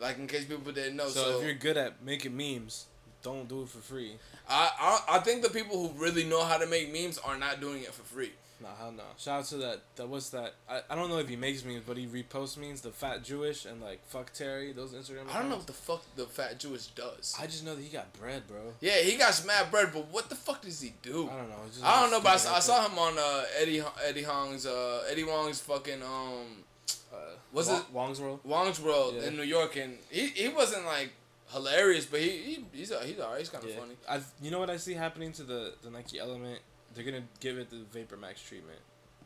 Like 0.00 0.16
in 0.16 0.26
case 0.26 0.46
people 0.46 0.72
didn't 0.72 0.96
know. 0.96 1.08
So, 1.08 1.22
So, 1.24 1.38
if 1.40 1.44
you're 1.44 1.54
good 1.54 1.76
at 1.76 2.02
making 2.02 2.34
memes, 2.34 2.86
don't 3.22 3.46
do 3.46 3.62
it 3.62 3.68
for 3.68 3.78
free. 3.78 4.12
I, 4.48 4.70
I 4.80 5.16
I 5.16 5.18
think 5.20 5.42
the 5.42 5.50
people 5.50 5.76
who 5.88 6.02
really 6.02 6.24
know 6.24 6.42
how 6.42 6.56
to 6.56 6.66
make 6.66 6.90
memes 6.90 7.18
are 7.18 7.36
not 7.36 7.60
doing 7.60 7.82
it 7.82 7.92
for 7.92 8.02
free. 8.02 8.32
Nah, 8.62 8.68
hell 8.78 8.92
no. 8.92 9.02
Shout 9.16 9.40
out 9.40 9.44
to 9.46 9.56
that. 9.56 9.80
That 9.96 10.08
was 10.08 10.28
that. 10.30 10.52
I, 10.68 10.80
I 10.90 10.94
don't 10.94 11.08
know 11.08 11.16
if 11.18 11.28
he 11.28 11.36
makes 11.36 11.64
memes, 11.64 11.82
but 11.86 11.96
he 11.96 12.06
reposts 12.06 12.58
memes. 12.58 12.82
The 12.82 12.90
fat 12.90 13.24
Jewish 13.24 13.64
and 13.64 13.80
like 13.80 14.00
FuckJerry. 14.12 14.74
Those 14.76 14.92
Instagram. 14.92 15.30
I 15.32 15.38
don't 15.40 15.48
know 15.48 15.56
what 15.56 15.66
the 15.66 15.72
fuck 15.72 16.02
the 16.14 16.26
fat 16.26 16.58
Jewish 16.60 16.88
does. 16.88 17.34
I 17.40 17.46
just 17.46 17.64
know 17.64 17.74
that 17.74 17.82
he 17.82 17.88
got 17.88 18.12
bread, 18.12 18.46
bro. 18.46 18.74
yeah, 18.80 18.98
he 18.98 19.16
got 19.16 19.32
some 19.32 19.46
mad 19.46 19.70
bread, 19.70 19.90
but 19.94 20.06
what 20.12 20.28
the 20.28 20.34
fuck 20.34 20.60
does 20.62 20.80
he 20.80 20.92
do? 21.02 21.30
I 21.32 21.36
don't 21.38 21.48
know. 21.48 21.56
just 21.72 21.84
I 21.84 22.02
don't 22.02 22.10
know, 22.10 22.20
but 22.20 22.34
I 22.34 22.36
saw, 22.36 22.54
I 22.56 22.60
saw 22.60 22.86
him 22.86 22.98
on 22.98 23.14
uh, 23.18 23.44
Eddie 23.58 23.82
Eddie 24.06 24.22
Huang's 24.24 24.66
uh, 24.66 25.04
Eddie 25.10 25.22
Huang's 25.22 25.60
fucking 25.60 26.02
um 26.02 26.64
Uh, 27.12 27.16
Was 27.52 27.68
Wong- 27.68 27.78
it- 27.80 27.84
Huang's 27.92 28.20
World? 28.20 28.40
Huang's 28.44 28.80
World 28.80 29.14
Yeah. 29.16 29.28
in 29.28 29.36
New 29.36 29.42
York, 29.42 29.76
and 29.76 29.96
he, 30.10 30.26
he 30.28 30.48
wasn't 30.48 30.84
like 30.84 31.10
hilarious, 31.48 32.06
but 32.06 32.20
he, 32.20 32.28
he 32.28 32.64
he's 32.72 32.90
a, 32.92 33.00
he's 33.04 33.18
alright. 33.18 33.38
He's 33.40 33.48
kind 33.48 33.64
of 33.64 33.70
Yeah. 33.70 33.80
funny. 33.80 33.94
I 34.08 34.20
you 34.42 34.50
know 34.52 34.58
what 34.60 34.70
I 34.70 34.76
see 34.76 34.94
happening 34.94 35.32
to 35.32 35.42
the 35.42 35.72
the 35.82 35.90
Nike 35.90 36.18
Element? 36.20 36.60
They're 36.94 37.04
gonna 37.04 37.22
give 37.40 37.58
it 37.58 37.70
the 37.70 37.78
Vapor 37.92 38.16
Max 38.16 38.42
treatment. 38.42 38.78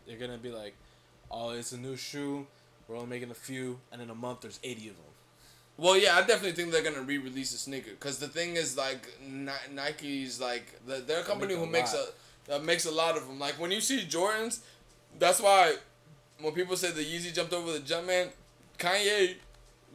They're 0.06 0.18
gonna 0.18 0.38
be 0.38 0.50
like, 0.50 0.74
oh, 1.30 1.50
it's 1.50 1.72
a 1.72 1.78
new 1.78 1.96
shoe. 1.96 2.46
We're 2.86 2.96
only 2.96 3.08
making 3.08 3.30
a 3.30 3.34
few, 3.34 3.80
and 3.90 4.02
in 4.02 4.10
a 4.10 4.14
month 4.14 4.42
there's 4.42 4.60
eighty 4.62 4.88
of 4.88 4.96
them. 4.96 5.04
Well, 5.76 5.96
yeah, 5.98 6.16
I 6.16 6.20
definitely 6.20 6.52
think 6.52 6.70
they're 6.70 6.82
gonna 6.82 7.02
re-release 7.02 7.52
the 7.52 7.58
sneaker 7.58 7.90
because 7.90 8.18
the 8.18 8.28
thing 8.28 8.56
is 8.56 8.76
like 8.76 9.08
Ni- 9.26 9.50
Nike's 9.72 10.40
like 10.40 10.66
the, 10.86 10.96
they're 10.96 11.20
a 11.20 11.24
company 11.24 11.54
who 11.54 11.64
a 11.64 11.66
makes 11.66 11.94
lot. 11.94 12.08
a 12.46 12.50
that 12.50 12.64
makes 12.64 12.84
a 12.84 12.90
lot 12.90 13.16
of 13.16 13.26
them. 13.26 13.38
Like 13.38 13.54
when 13.54 13.70
you 13.70 13.80
see 13.80 14.00
Jordans, 14.04 14.60
that's 15.18 15.40
why 15.40 15.76
when 16.40 16.52
people 16.52 16.76
say 16.76 16.90
the 16.90 17.02
Yeezy 17.02 17.34
jumped 17.34 17.52
over 17.52 17.72
the 17.72 17.80
Jumpman, 17.80 18.28
Kanye 18.78 19.36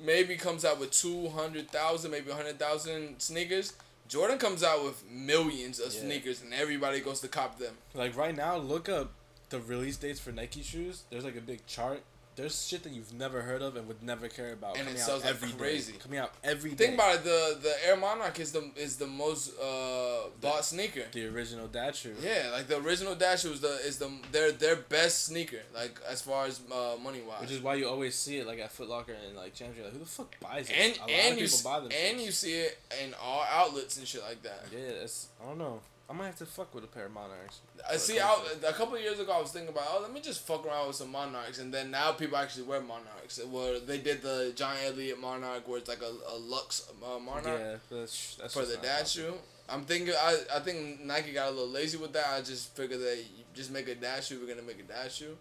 maybe 0.04 0.36
comes 0.36 0.66
out 0.66 0.80
with 0.80 0.92
two 0.92 1.30
hundred 1.30 1.70
thousand, 1.70 2.12
maybe 2.12 2.32
hundred 2.32 2.58
thousand 2.60 3.20
sneakers. 3.22 3.74
Jordan 4.10 4.40
comes 4.40 4.64
out 4.64 4.84
with 4.84 5.08
millions 5.10 5.80
of 5.80 5.94
Yeah. 5.94 6.02
sneakers, 6.02 6.42
and 6.42 6.52
everybody 6.54 7.00
goes 7.00 7.22
to 7.22 7.28
cop 7.28 7.60
them. 7.60 7.78
Like 7.94 8.18
right 8.18 8.36
now, 8.36 8.58
look 8.58 8.90
up 8.90 9.12
the 9.50 9.60
release 9.60 9.98
dates 9.98 10.20
for 10.20 10.32
Nike 10.32 10.64
shoes. 10.64 11.04
There's 11.12 11.24
like 11.24 11.36
a 11.38 11.42
big 11.42 11.66
chart. 11.68 12.02
There's 12.40 12.68
shit 12.68 12.84
that 12.84 12.94
you've 12.94 13.14
never 13.14 13.42
heard 13.42 13.62
of 13.62 13.76
and 13.76 13.88
would 13.88 14.02
never 14.02 14.28
care 14.30 14.54
about. 14.54 14.78
And 14.78 14.84
it 14.88 14.92
coming 14.92 15.02
sells 15.02 15.24
out 15.24 15.26
like 15.26 15.36
every 15.36 15.50
day. 15.52 15.58
crazy. 15.58 15.94
Coming 15.94 16.20
out 16.20 16.32
every 16.44 16.70
day. 16.72 16.76
Think 16.86 16.94
about 16.96 17.16
it. 17.16 17.24
The 17.26 17.58
the 17.62 17.74
Air 17.88 17.98
Monarch 17.98 18.40
is 18.40 18.52
the 18.52 18.70
is 18.78 18.96
the 18.98 19.08
most 19.08 19.52
uh, 19.60 20.30
bought 20.42 20.64
sneaker. 20.64 21.04
the 21.12 21.28
original 21.28 21.68
dad 21.68 21.96
shoe. 21.96 22.16
Yeah, 22.22 22.50
like 22.52 22.68
the 22.68 22.78
original 22.78 23.16
Dash 23.16 23.44
was 23.44 23.60
the 23.62 23.74
is 23.86 23.98
the 23.98 24.10
their 24.32 24.52
their 24.52 24.76
best 24.78 25.26
sneaker, 25.26 25.62
like 25.76 26.00
as 26.08 26.22
far 26.22 26.46
as 26.46 26.62
uh, 26.72 26.96
money 27.04 27.22
wise. 27.28 27.42
Which 27.42 27.52
is 27.52 27.62
why 27.62 27.76
you 27.76 27.88
always 27.90 28.16
see 28.16 28.38
it 28.38 28.48
like 28.48 28.60
at 28.60 28.72
Foot 28.72 28.90
Locker 28.90 29.14
and 29.28 29.36
like 29.36 29.54
Champs. 29.54 29.76
You're 29.76 29.86
like, 29.86 29.94
who 29.94 30.00
the 30.00 30.06
fuck 30.06 30.40
buys 30.40 30.70
it? 30.70 30.76
and 30.78 30.96
a 30.98 31.00
lot 31.02 31.10
and 31.10 31.34
of 31.34 31.40
you 31.40 31.46
people 31.46 31.58
s- 31.58 31.62
buy 31.64 31.80
them. 31.82 31.90
and 31.92 32.22
you 32.22 32.32
see 32.32 32.54
it 32.54 32.78
in 33.04 33.14
all 33.22 33.44
outlets 33.52 33.98
and 33.98 34.08
shit 34.08 34.22
like 34.24 34.42
that. 34.44 34.66
Yeah, 34.72 35.04
it's 35.04 35.28
I 35.44 35.48
don't 35.50 35.58
know. 35.58 35.82
I 36.10 36.14
might 36.14 36.26
have 36.26 36.38
to 36.38 36.46
fuck 36.46 36.74
with 36.74 36.84
a 36.84 36.88
pair 36.88 37.06
of 37.06 37.14
Monarchs. 37.14 37.60
I 37.88 37.98
see. 37.98 38.16
the 38.16 38.26
I, 38.26 38.38
a 38.68 38.74
couple 38.74 38.96
of 38.96 39.02
years 39.02 39.20
ago, 39.20 39.32
I 39.32 39.42
was 39.42 39.52
thinking 39.52 39.70
about, 39.70 39.86
oh, 39.92 40.00
let 40.02 40.12
me 40.12 40.22
just 40.22 40.42
fuck 40.42 40.66
around 40.66 40.88
with 40.88 40.96
some 40.96 41.12
Monarchs, 41.12 41.60
and 41.60 41.72
then 41.72 41.92
now 41.92 42.14
people 42.14 42.36
actually 42.38 42.64
wear 42.64 42.82
Monarchs. 42.82 43.40
Where 43.46 43.80
they 43.80 44.00
did 44.00 44.24
the 44.24 44.52
John 44.56 44.76
Elliott 44.84 45.20
Monarch, 45.20 45.68
where 45.68 45.78
it's 45.78 45.88
like 45.88 46.02
a, 46.02 46.34
a 46.34 46.38
Lux 46.38 46.90
uh, 47.04 47.20
Monarch 47.20 47.46
Yeah, 47.46 47.76
that's, 47.92 48.36
that's 48.36 48.54
for 48.56 48.66
the 48.66 48.78
dad 48.78 49.08
shoe. 49.08 49.36
I'm 49.70 49.84
thinking, 49.84 50.16
I, 50.20 50.38
I 50.56 50.60
think 50.62 51.02
Nike 51.06 51.32
got 51.32 51.50
a 51.50 51.52
little 51.52 51.70
lazy 51.70 51.98
with 51.98 52.14
that. 52.14 52.26
I 52.28 52.42
just 52.42 52.76
figured 52.76 53.02
that 53.02 53.18
you 53.18 53.44
just 53.54 53.72
make 53.72 53.88
a 53.88 53.94
dad 53.94 54.24
shoe. 54.24 54.40
We're 54.42 54.54
gonna 54.54 54.66
make 54.66 54.80
a 54.80 54.84
dad 54.84 55.12
shoe. 55.12 55.38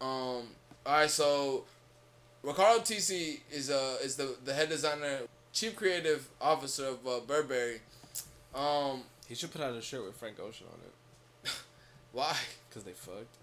Um. 0.00 0.46
All 0.86 0.92
right. 0.92 1.10
So, 1.10 1.64
Riccardo 2.44 2.82
Tisci 2.82 3.40
is 3.50 3.68
uh 3.68 3.96
is 4.02 4.14
the 4.14 4.36
the 4.44 4.54
head 4.54 4.68
designer, 4.68 5.22
chief 5.52 5.74
creative 5.74 6.28
officer 6.40 6.86
of 6.86 7.06
uh, 7.06 7.20
Burberry. 7.26 7.80
Um. 8.54 9.02
He 9.32 9.36
should 9.36 9.50
put 9.50 9.62
out 9.62 9.72
a 9.74 9.80
shirt 9.80 10.04
with 10.04 10.14
Frank 10.14 10.38
Ocean 10.40 10.66
on 10.70 10.78
it 10.84 11.50
Why? 12.12 12.36
because 12.68 12.84
they 12.84 12.92
fucked. 12.92 13.34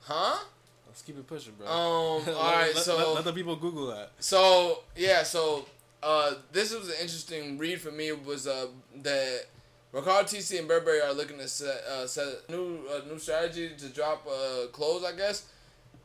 Huh? 0.00 0.38
Let's 0.86 1.02
keep 1.02 1.18
it 1.18 1.26
pushing, 1.26 1.52
bro. 1.58 1.66
Um. 1.66 1.72
All 2.34 2.50
right. 2.50 2.74
let, 2.74 2.82
So. 2.82 2.96
let, 2.96 3.08
let 3.16 3.24
the 3.24 3.32
people 3.34 3.54
Google 3.56 3.88
that. 3.88 4.12
So 4.20 4.78
yeah, 4.96 5.22
so 5.22 5.66
uh, 6.02 6.36
this 6.50 6.74
was 6.74 6.88
an 6.88 6.94
interesting 6.98 7.58
read 7.58 7.78
for 7.82 7.90
me. 7.92 8.10
Was 8.12 8.46
uh, 8.46 8.68
that 9.02 9.44
Riccardo 9.92 10.26
Tisci 10.28 10.58
and 10.58 10.66
Burberry 10.66 11.02
are 11.02 11.12
looking 11.12 11.36
to 11.36 11.46
set 11.46 11.84
uh, 11.84 12.06
set 12.06 12.26
a 12.48 12.50
new 12.50 12.80
uh, 12.90 13.06
new 13.06 13.18
strategy 13.18 13.68
to 13.76 13.88
drop 13.90 14.26
uh, 14.26 14.68
clothes, 14.68 15.04
I 15.04 15.14
guess, 15.14 15.44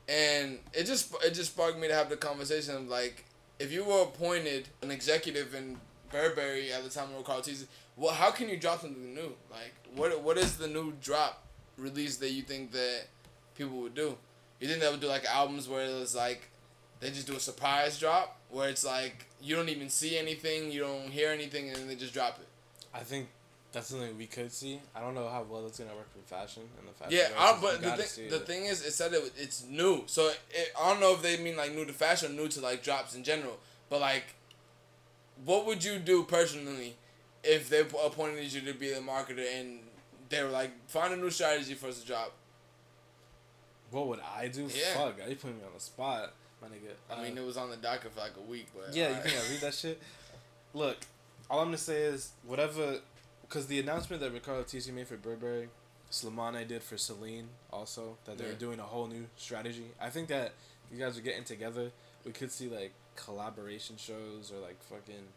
and 0.09 0.59
it 0.73 0.83
just 0.83 1.15
it 1.23 1.33
just 1.33 1.53
sparked 1.53 1.79
me 1.79 1.87
to 1.87 1.95
have 1.95 2.09
the 2.09 2.17
conversation 2.17 2.75
of 2.75 2.89
like 2.89 3.23
if 3.57 3.71
you 3.71 3.85
were 3.85 4.01
appointed 4.01 4.67
an 4.81 4.91
executive 4.91 5.55
in 5.55 5.77
Burberry 6.11 6.73
at 6.73 6.83
the 6.83 6.89
time 6.89 7.09
of 7.11 7.17
Riccardo 7.19 7.43
Tisci, 7.43 7.67
well, 7.97 8.13
how 8.13 8.31
can 8.31 8.47
you 8.47 8.57
drop 8.57 8.81
something 8.81 9.13
new? 9.13 9.33
Like 9.51 9.73
what 9.95 10.21
what 10.21 10.37
is 10.37 10.57
the 10.57 10.67
new 10.67 10.93
drop 11.01 11.43
release 11.77 12.17
that 12.17 12.31
you 12.31 12.43
think 12.43 12.71
that 12.71 13.05
people 13.55 13.77
would 13.81 13.95
do? 13.95 14.17
You 14.59 14.67
think 14.67 14.81
they 14.81 14.89
would 14.89 15.01
do 15.01 15.07
like 15.07 15.25
albums 15.25 15.67
where 15.67 15.85
it's 15.85 16.15
like 16.15 16.49
they 16.99 17.09
just 17.09 17.27
do 17.27 17.35
a 17.35 17.39
surprise 17.39 17.99
drop 17.99 18.39
where 18.49 18.69
it's 18.69 18.85
like 18.85 19.25
you 19.41 19.55
don't 19.55 19.69
even 19.69 19.89
see 19.89 20.17
anything, 20.17 20.71
you 20.71 20.81
don't 20.81 21.09
hear 21.09 21.29
anything, 21.31 21.67
and 21.67 21.75
then 21.75 21.87
they 21.87 21.95
just 21.95 22.13
drop 22.13 22.39
it. 22.39 22.47
I 22.93 22.99
think 22.99 23.27
that's 23.71 23.87
something 23.87 24.17
we 24.17 24.25
could 24.25 24.51
see. 24.51 24.79
I 24.95 25.01
don't 25.01 25.13
know 25.13 25.27
how 25.29 25.45
well 25.47 25.63
that's 25.63 25.79
gonna 25.79 25.93
work 25.95 26.09
for 26.11 26.19
fashion 26.35 26.63
and 26.79 26.87
the 26.87 26.93
fashion. 26.93 27.17
Yeah, 27.17 27.51
world, 27.51 27.61
but 27.61 27.81
the 27.81 28.03
thing, 28.03 28.29
the 28.29 28.35
it. 28.37 28.47
thing 28.47 28.65
is, 28.65 28.85
it 28.85 28.93
said 28.93 29.13
it, 29.13 29.33
it's 29.37 29.65
new, 29.65 30.03
so 30.07 30.27
it, 30.27 30.73
I 30.79 30.89
don't 30.91 30.99
know 30.99 31.13
if 31.13 31.21
they 31.21 31.37
mean 31.37 31.57
like 31.57 31.73
new 31.75 31.85
to 31.85 31.93
fashion, 31.93 32.31
or 32.31 32.35
new 32.35 32.47
to 32.47 32.61
like 32.61 32.83
drops 32.83 33.15
in 33.15 33.23
general. 33.23 33.59
But 33.89 34.01
like, 34.01 34.35
what 35.45 35.65
would 35.65 35.83
you 35.83 35.99
do 35.99 36.23
personally 36.23 36.95
if 37.47 37.69
they 37.69 37.79
appointed 37.81 38.51
you 38.51 38.61
to 38.61 38.73
be 38.73 38.89
the 38.93 38.99
marketer 38.99 39.45
and 39.59 39.79
they 40.29 40.43
were 40.43 40.49
like, 40.49 40.71
find 40.89 41.13
a 41.13 41.17
new 41.17 41.29
strategy 41.29 41.73
for 41.73 41.87
us 41.87 42.01
to 42.01 42.07
drop? 42.07 42.33
What 43.91 44.07
would 44.07 44.19
I 44.19 44.49
do? 44.49 44.63
Yeah. 44.63 44.93
Fuck, 44.95 45.15
you 45.29 45.35
put 45.35 45.51
me 45.55 45.63
on 45.65 45.73
the 45.73 45.79
spot, 45.79 46.33
my 46.61 46.67
nigga. 46.67 46.91
I 47.15 47.23
mean, 47.23 47.37
it 47.37 47.43
was 47.45 47.55
on 47.57 47.69
the 47.69 47.77
docket 47.77 48.11
for 48.13 48.19
like 48.19 48.33
a 48.37 48.41
week, 48.41 48.67
but 48.75 48.93
Yeah, 48.93 49.09
you 49.09 49.29
can't 49.31 49.49
read 49.49 49.61
that 49.61 49.73
shit? 49.81 50.01
Look, 50.73 50.97
all 51.49 51.59
I'm 51.61 51.67
gonna 51.67 51.77
say 51.77 52.01
is 52.01 52.31
whatever, 52.45 52.99
because 53.41 53.67
the 53.67 53.79
announcement 53.79 54.21
that 54.21 54.31
Riccardo 54.33 54.63
Tisci 54.63 54.91
made 54.93 55.07
for 55.07 55.15
Burberry, 55.15 55.69
Slimane 56.11 56.67
did 56.67 56.83
for 56.83 56.97
Celine 56.97 57.47
also 57.71 58.17
that 58.25 58.37
they 58.37 58.43
were 58.45 58.51
Yeah. 58.51 58.57
doing 58.57 58.79
a 58.79 58.83
whole 58.83 59.07
new 59.07 59.27
strategy. 59.37 59.91
I 60.01 60.09
think 60.09 60.27
that 60.29 60.53
you 60.91 60.97
guys 60.99 61.17
are 61.17 61.21
getting 61.21 61.43
together. 61.45 61.91
We 62.25 62.31
could 62.33 62.51
see 62.51 62.67
like 62.67 62.91
collaboration 63.15 63.95
shows 63.97 64.51
or 64.53 64.59
like 64.59 64.81
fucking 64.83 65.27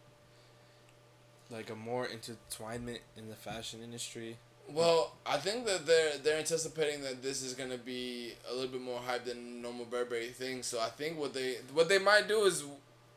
like 1.50 1.70
a 1.70 1.74
more 1.74 2.06
intertwinement 2.06 2.98
in 3.16 3.28
the 3.28 3.34
fashion 3.34 3.80
industry. 3.82 4.36
Well, 4.68 5.16
I 5.26 5.36
think 5.38 5.66
that 5.66 5.84
they're 5.86 6.16
they're 6.18 6.38
anticipating 6.38 7.02
that 7.02 7.22
this 7.22 7.42
is 7.42 7.54
gonna 7.54 7.78
be 7.78 8.34
a 8.48 8.54
little 8.54 8.70
bit 8.70 8.80
more 8.80 9.00
hype 9.00 9.24
than 9.24 9.60
normal 9.62 9.84
Burberry 9.84 10.28
thing. 10.28 10.62
So 10.62 10.80
I 10.80 10.88
think 10.88 11.18
what 11.18 11.34
they 11.34 11.56
what 11.74 11.88
they 11.88 11.98
might 11.98 12.28
do 12.28 12.44
is 12.44 12.62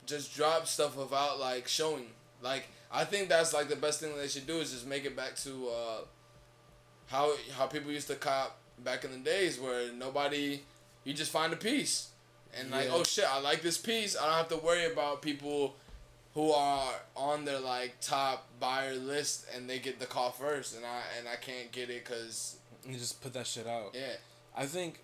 just 0.06 0.36
drop 0.36 0.68
stuff 0.68 0.98
without 0.98 1.40
like 1.40 1.68
showing. 1.68 2.08
Like 2.42 2.68
I 2.92 3.06
think 3.06 3.30
that's 3.30 3.54
like 3.54 3.70
the 3.70 3.76
best 3.76 4.00
thing 4.00 4.18
they 4.18 4.28
should 4.28 4.48
do 4.48 4.58
is 4.58 4.72
just 4.72 4.88
make 4.88 5.06
it 5.06 5.16
back 5.16 5.36
to 5.38 5.70
uh, 5.70 5.98
how 7.08 7.34
how 7.56 7.68
people 7.68 7.92
used 7.92 8.08
to 8.08 8.16
cop 8.16 8.58
back 8.84 9.04
in 9.06 9.12
the 9.12 9.18
days 9.18 9.60
where 9.60 9.94
nobody 9.94 10.62
you 11.04 11.14
just 11.14 11.32
find 11.32 11.54
a 11.54 11.56
piece 11.56 12.10
and 12.60 12.72
like 12.72 12.86
Yeah. 12.86 12.94
oh 12.96 13.04
shit 13.04 13.26
I 13.30 13.40
like 13.40 13.62
this 13.62 13.78
piece 13.78 14.18
I 14.18 14.26
don't 14.26 14.34
have 14.36 14.48
to 14.50 14.58
worry 14.58 14.92
about 14.92 15.22
people 15.22 15.76
who 16.34 16.52
are 16.52 16.94
on 17.16 17.46
their 17.46 17.60
like 17.60 17.96
top 18.02 18.48
buyer 18.60 18.96
list 18.96 19.46
and 19.56 19.70
they 19.70 19.80
get 19.80 20.00
the 20.00 20.06
call 20.06 20.32
first 20.32 20.76
and 20.76 20.86
I 20.86 21.02
and 21.20 21.28
I 21.28 21.36
can't 21.36 21.72
get 21.72 21.90
it 21.90 22.04
because 22.06 22.58
You 22.88 22.94
just 22.98 23.22
put 23.22 23.34
that 23.34 23.48
shit 23.48 23.68
out. 23.68 23.92
yeah 23.94 24.16
I 24.56 24.66
think 24.66 25.00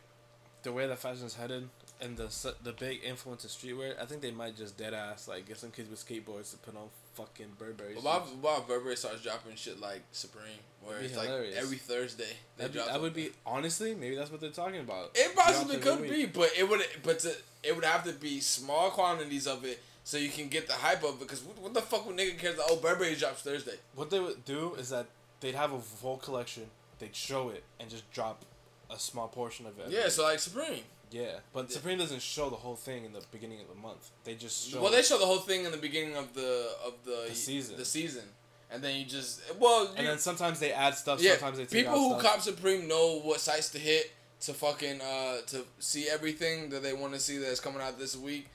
the 0.63 0.71
way 0.71 0.87
that 0.87 0.99
fashion 0.99 1.25
is 1.25 1.35
headed 1.35 1.69
and 2.01 2.17
the 2.17 2.53
the 2.63 2.71
big 2.71 3.01
influence 3.03 3.43
of 3.43 3.51
streetwear, 3.51 4.01
I 4.01 4.05
think 4.05 4.21
they 4.21 4.31
might 4.31 4.55
just 4.55 4.77
dead 4.77 4.93
ass 4.93 5.27
like 5.27 5.47
get 5.47 5.57
some 5.57 5.71
kids 5.71 5.89
with 5.89 6.05
skateboards 6.05 6.51
to 6.51 6.57
put 6.57 6.75
on 6.75 6.87
fucking 7.13 7.47
Burberry. 7.57 7.95
Shoes. 7.95 8.03
Bob 8.03 8.67
Burberry 8.67 8.95
starts 8.95 9.21
dropping 9.21 9.55
shit 9.55 9.79
like 9.81 10.01
Supreme 10.13 10.43
where 10.83 10.99
it's 10.99 11.11
be 11.11 11.17
like 11.17 11.29
every 11.57 11.75
Thursday 11.77 12.23
they 12.57 12.63
That'd 12.63 12.71
be, 12.73 12.79
drop 12.79 12.87
that 12.89 13.01
would 13.01 13.13
be 13.13 13.31
honestly 13.45 13.93
maybe 13.95 14.15
that's 14.15 14.31
what 14.31 14.39
they're 14.39 14.49
talking 14.49 14.79
about. 14.79 15.11
it 15.15 15.35
possibly 15.35 15.77
could 15.77 16.01
be 16.03 16.25
but 16.25 16.51
it 16.57 16.67
would 16.69 16.81
but 17.03 17.19
to, 17.19 17.35
it 17.63 17.75
would 17.75 17.83
have 17.83 18.05
to 18.05 18.13
be 18.13 18.39
small 18.39 18.89
quantities 18.91 19.45
of 19.45 19.65
it 19.65 19.83
so 20.09 20.17
you 20.17 20.29
can 20.29 20.47
get 20.47 20.65
the 20.65 20.73
hype 20.73 21.03
of 21.03 21.13
it 21.15 21.19
because 21.19 21.43
what, 21.43 21.59
what 21.61 21.71
the 21.75 21.81
fuck 21.81 22.03
would 22.07 22.17
nigga 22.17 22.35
care 22.35 22.51
that 22.51 22.63
oh 22.67 22.77
Burberry 22.77 23.13
drops 23.13 23.43
Thursday 23.43 23.75
What 23.93 24.09
they 24.09 24.19
would 24.19 24.43
do 24.43 24.73
is 24.79 24.89
that 24.89 25.05
they'd 25.39 25.53
have 25.53 25.71
a 25.71 25.79
full 25.79 26.17
collection, 26.17 26.63
they'd 26.97 27.15
show 27.15 27.49
it 27.49 27.63
and 27.79 27.91
just 27.91 28.09
drop 28.11 28.43
a 28.89 28.97
small 28.97 29.27
portion 29.27 29.67
of 29.67 29.77
it. 29.77 29.85
yeah 29.89 30.09
so 30.09 30.23
like 30.23 30.39
Supreme 30.39 30.81
yeah, 31.11 31.39
but. 31.53 31.71
Supreme 31.71 31.97
doesn't 31.97 32.21
show 32.21 32.49
the 32.51 32.55
whole 32.55 32.75
thing 32.75 33.03
in 33.03 33.13
the 33.13 33.21
beginning 33.31 33.59
of 33.61 33.67
the 33.67 33.73
month. 33.73 34.11
They 34.23 34.35
just 34.35 34.69
show. 34.69 34.81
well 34.81 34.91
they 34.91 35.01
show 35.01 35.17
the 35.17 35.25
whole 35.25 35.39
thing 35.39 35.65
in 35.65 35.71
the 35.71 35.77
beginning 35.77 36.15
of 36.15 36.33
the 36.33 36.71
of 36.85 36.93
the 37.05 37.25
The 37.29 37.35
season. 37.35 37.77
the 37.77 37.85
season 37.85 38.23
and 38.71 38.83
then 38.83 38.95
you 38.99 39.05
just 39.05 39.41
well 39.59 39.85
you, 39.85 39.91
and 39.97 40.07
then 40.07 40.17
sometimes 40.17 40.59
they 40.59 40.71
add 40.71 40.95
stuff. 40.95 41.21
Yeah, 41.21 41.31
sometimes 41.31 41.57
they 41.57 41.65
take 41.65 41.85
people 41.85 41.93
out 41.93 41.97
who 42.15 42.19
stuff. 42.19 42.33
cop 42.33 42.41
Supreme 42.41 42.87
know 42.87 43.19
what 43.19 43.39
sites 43.39 43.69
to 43.69 43.79
hit 43.79 44.11
to 44.41 44.53
fucking 44.53 45.01
uh 45.01 45.41
to 45.47 45.65
see 45.79 46.07
everything 46.09 46.69
that 46.71 46.81
they 46.81 46.93
want 46.93 47.13
to 47.13 47.19
see 47.19 47.37
that's 47.37 47.59
coming 47.59 47.81
out 47.81 47.99
this 47.99 48.15
week. 48.15 48.47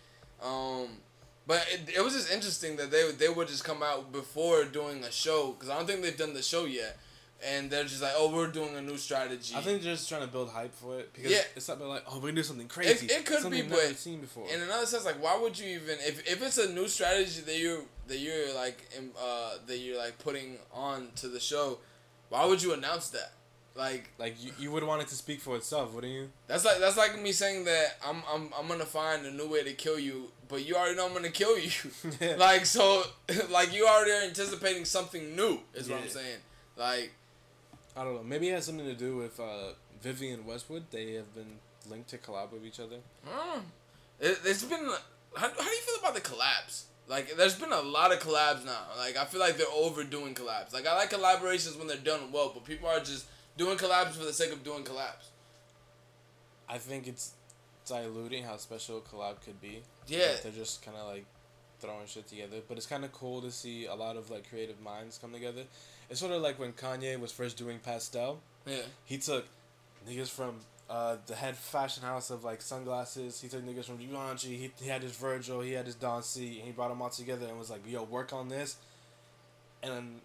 Um, 0.43 0.89
but 1.47 1.65
it, 1.73 1.97
it 1.97 2.03
was 2.05 2.15
just 2.15 2.31
interesting 2.33 2.77
that 2.77 2.91
they 2.91 3.05
would- 3.05 3.19
they 3.19 3.29
would 3.29 3.49
just 3.49 3.65
come 3.65 3.83
out 3.83 4.13
before 4.13 4.65
doing 4.65 5.05
a 5.05 5.11
show 5.13 5.53
because 5.53 5.69
I 5.71 5.77
don't 5.77 5.87
think 5.87 6.03
they've 6.03 6.17
done 6.17 6.35
the 6.35 6.43
show 6.43 6.65
yet. 6.65 6.99
and 7.45 7.71
they're 7.71 7.85
just 7.85 8.01
like, 8.01 8.13
oh, 8.17 8.35
we're 8.35 8.47
doing 8.47 8.75
a 8.77 8.81
new 8.81 8.97
strategy. 8.97 9.55
I 9.55 9.61
think 9.61 9.83
they're 9.83 9.93
just 9.95 10.09
trying 10.09 10.23
to 10.23 10.29
build 10.29 10.49
hype 10.49 10.73
for 10.75 10.99
it 11.01 11.13
because 11.13 11.31
Yeah. 11.31 11.43
it's 11.55 11.67
something 11.67 11.87
like 11.87 12.03
oh 12.09 12.15
we're 12.15 12.29
gonna 12.31 12.37
do 12.37 12.43
something 12.43 12.69
crazy. 12.69 13.07
it 13.07 13.27
could 13.27 13.41
something 13.41 13.65
be, 13.65 13.69
never 13.69 13.89
but 13.89 13.99
seen 13.99 14.21
before. 14.21 14.49
in 14.49 14.63
another 14.63 14.87
sense, 14.87 15.05
like, 15.05 15.21
why 15.23 15.37
would 15.37 15.59
you 15.59 15.67
even 15.81 15.99
if 16.01 16.27
if 16.27 16.41
it's 16.43 16.57
a 16.57 16.73
new 16.73 16.89
strategy 16.89 17.43
that 17.43 17.59
you're 17.59 17.83
that 18.07 18.19
you're 18.19 18.55
like 18.55 18.79
uh 19.21 19.55
that 19.67 19.79
you're 19.79 19.99
like 19.99 20.19
putting 20.21 20.57
on 20.73 21.09
to 21.17 21.29
the 21.29 21.41
show, 21.41 21.81
why 22.31 22.47
would 22.47 22.63
you 22.63 22.73
announce 22.73 23.11
that? 23.11 23.33
Like 23.77 24.11
like 24.19 24.43
you, 24.43 24.53
you 24.59 24.71
would 24.71 24.85
want 24.85 25.03
it 25.03 25.09
to 25.09 25.17
speak 25.17 25.41
for 25.41 25.57
itself, 25.57 25.93
wouldn't 25.93 26.13
you? 26.13 26.31
that's 26.47 26.65
like 26.65 26.79
that's 26.79 26.97
like 26.97 27.21
me 27.21 27.33
saying 27.33 27.65
that 27.65 27.97
I'm 28.07 28.23
I'm 28.33 28.51
I'm 28.57 28.69
gonna 28.69 28.85
find 28.85 29.27
a 29.27 29.33
new 29.33 29.49
way 29.49 29.65
to 29.65 29.73
kill 29.73 29.99
you, 29.99 30.31
but 30.49 30.65
you 30.65 30.77
already 30.77 30.95
know 30.95 31.07
I'm 31.07 31.13
gonna 31.13 31.29
kill 31.31 31.59
you. 31.59 31.71
Yeah. 32.21 32.37
like 32.39 32.67
so, 32.67 33.03
like 33.51 33.75
you 33.75 33.87
already 33.87 34.13
are 34.13 34.23
anticipating 34.29 34.85
something 34.85 35.35
new. 35.35 35.59
Is 35.75 35.91
what 35.91 36.03
I'm 36.03 36.09
saying. 36.09 36.39
Like 36.77 37.13
I 37.97 38.05
don't 38.05 38.15
know. 38.15 38.23
Maybe 38.23 38.49
it 38.49 38.55
has 38.55 38.67
something 38.67 38.87
to 38.87 38.95
do 38.95 39.17
with 39.17 39.39
uh, 39.41 39.73
Vivienne 40.03 40.45
Westwood. 40.45 40.85
They 40.91 41.15
have 41.15 41.35
been 41.35 41.59
linked 41.89 42.11
to 42.11 42.19
collab 42.19 42.53
with 42.53 42.65
each 42.65 42.79
other. 42.81 42.97
Mm. 43.27 43.63
It, 44.21 44.39
it's 44.45 44.65
been. 44.65 44.85
How, 45.37 45.49
how 45.49 45.49
do 45.49 45.65
you 45.65 45.83
feel 45.83 45.97
about 46.01 46.15
the 46.15 46.21
collabs? 46.21 46.85
Like, 47.07 47.37
there's 47.37 47.57
been 47.57 47.73
a 47.73 47.83
lot 47.83 48.13
of 48.13 48.21
collabs 48.21 48.65
now. 48.65 48.81
Like, 48.97 49.17
I 49.17 49.25
feel 49.25 49.41
like 49.41 49.59
they're 49.59 49.67
overdoing 49.75 50.35
collabs. 50.35 50.73
Like, 50.73 50.87
I 50.87 50.97
like 50.97 51.11
collaborations 51.11 51.77
when 51.77 51.87
they're 51.87 51.97
done 51.99 52.33
well, 52.33 52.51
but 52.55 52.65
people 52.65 52.89
are 52.89 53.01
just 53.01 53.27
doing 53.57 53.77
collabs 53.77 54.13
for 54.13 54.25
the 54.25 54.33
sake 54.33 54.53
of 54.53 54.65
doing 54.65 54.85
collabs. 54.85 55.31
I 56.69 56.79
think 56.79 57.07
it's 57.07 57.33
diluting 57.87 58.45
how 58.45 58.57
special 58.57 58.99
a 58.99 59.01
collab 59.01 59.43
could 59.45 59.61
be. 59.61 59.83
Yeah. 60.07 60.29
Like, 60.33 60.43
they're 60.43 60.53
just 60.53 60.85
kind 60.85 60.97
of 60.97 61.07
like 61.07 61.27
throwing 61.81 62.07
shit 62.07 62.27
together. 62.27 62.59
But 62.67 62.77
it's 62.77 62.87
kind 62.87 63.05
of 63.05 63.13
cool 63.13 63.43
to 63.43 63.51
see 63.51 63.87
a 63.87 63.95
lot 63.95 64.17
of 64.17 64.31
like 64.31 64.49
creative 64.49 64.81
minds 64.81 65.19
come 65.19 65.33
together. 65.33 65.63
It's 66.11 66.21
sort 66.21 66.33
of 66.33 66.43
like 66.43 66.59
when 66.59 66.73
Kanye 66.73 67.19
was 67.19 67.33
first 67.33 67.57
doing 67.57 67.79
Pastelle. 67.79 68.39
Yeah. 68.67 68.83
He 69.05 69.19
took 69.19 69.47
niggas 70.09 70.29
from 70.29 70.57
uh, 70.89 71.17
the 71.27 71.35
head 71.35 71.57
fashion 71.57 72.03
house 72.03 72.31
of 72.31 72.45
like 72.45 72.63
sunglasses. 72.63 73.41
He 73.41 73.49
took 73.49 73.65
niggas 73.65 73.87
from 73.87 73.99
Givenchy. 73.99 74.57
He, 74.57 74.71
he 74.81 74.89
had 74.89 75.03
his 75.03 75.13
Virgil. 75.13 75.61
He 75.61 75.73
had 75.73 75.87
his 75.87 75.95
Don 75.95 76.23
C. 76.23 76.59
And 76.59 76.67
he 76.67 76.73
brought 76.73 76.89
them 76.89 77.03
all 77.03 77.11
together 77.11 77.47
and 77.47 77.59
was 77.59 77.71
like, 77.71 77.81
"Yo, 77.87 78.03
work 78.05 78.33
on 78.33 78.49
this." 78.49 78.77
And 79.83 79.93
then, 79.93 80.21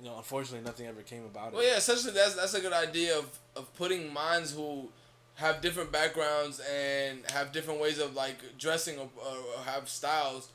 you 0.00 0.06
know, 0.06 0.16
unfortunately, 0.18 0.64
nothing 0.64 0.86
ever 0.86 1.02
came 1.02 1.24
about 1.24 1.52
Well, 1.52 1.60
it. 1.60 1.64
Well, 1.64 1.72
yeah, 1.72 1.76
essentially, 1.78 2.12
that's 2.12 2.34
that's 2.34 2.54
a 2.54 2.60
good 2.60 2.72
idea 2.72 3.18
of, 3.18 3.26
of 3.56 3.72
putting 3.76 4.12
minds 4.12 4.52
who 4.52 4.88
have 5.34 5.60
different 5.60 5.92
backgrounds 5.92 6.60
and 6.60 7.20
have 7.30 7.52
different 7.52 7.80
ways 7.80 7.98
of 7.98 8.14
like 8.14 8.36
dressing 8.58 8.98
or, 8.98 9.08
or 9.16 9.62
have 9.64 9.88
styles, 9.88 10.48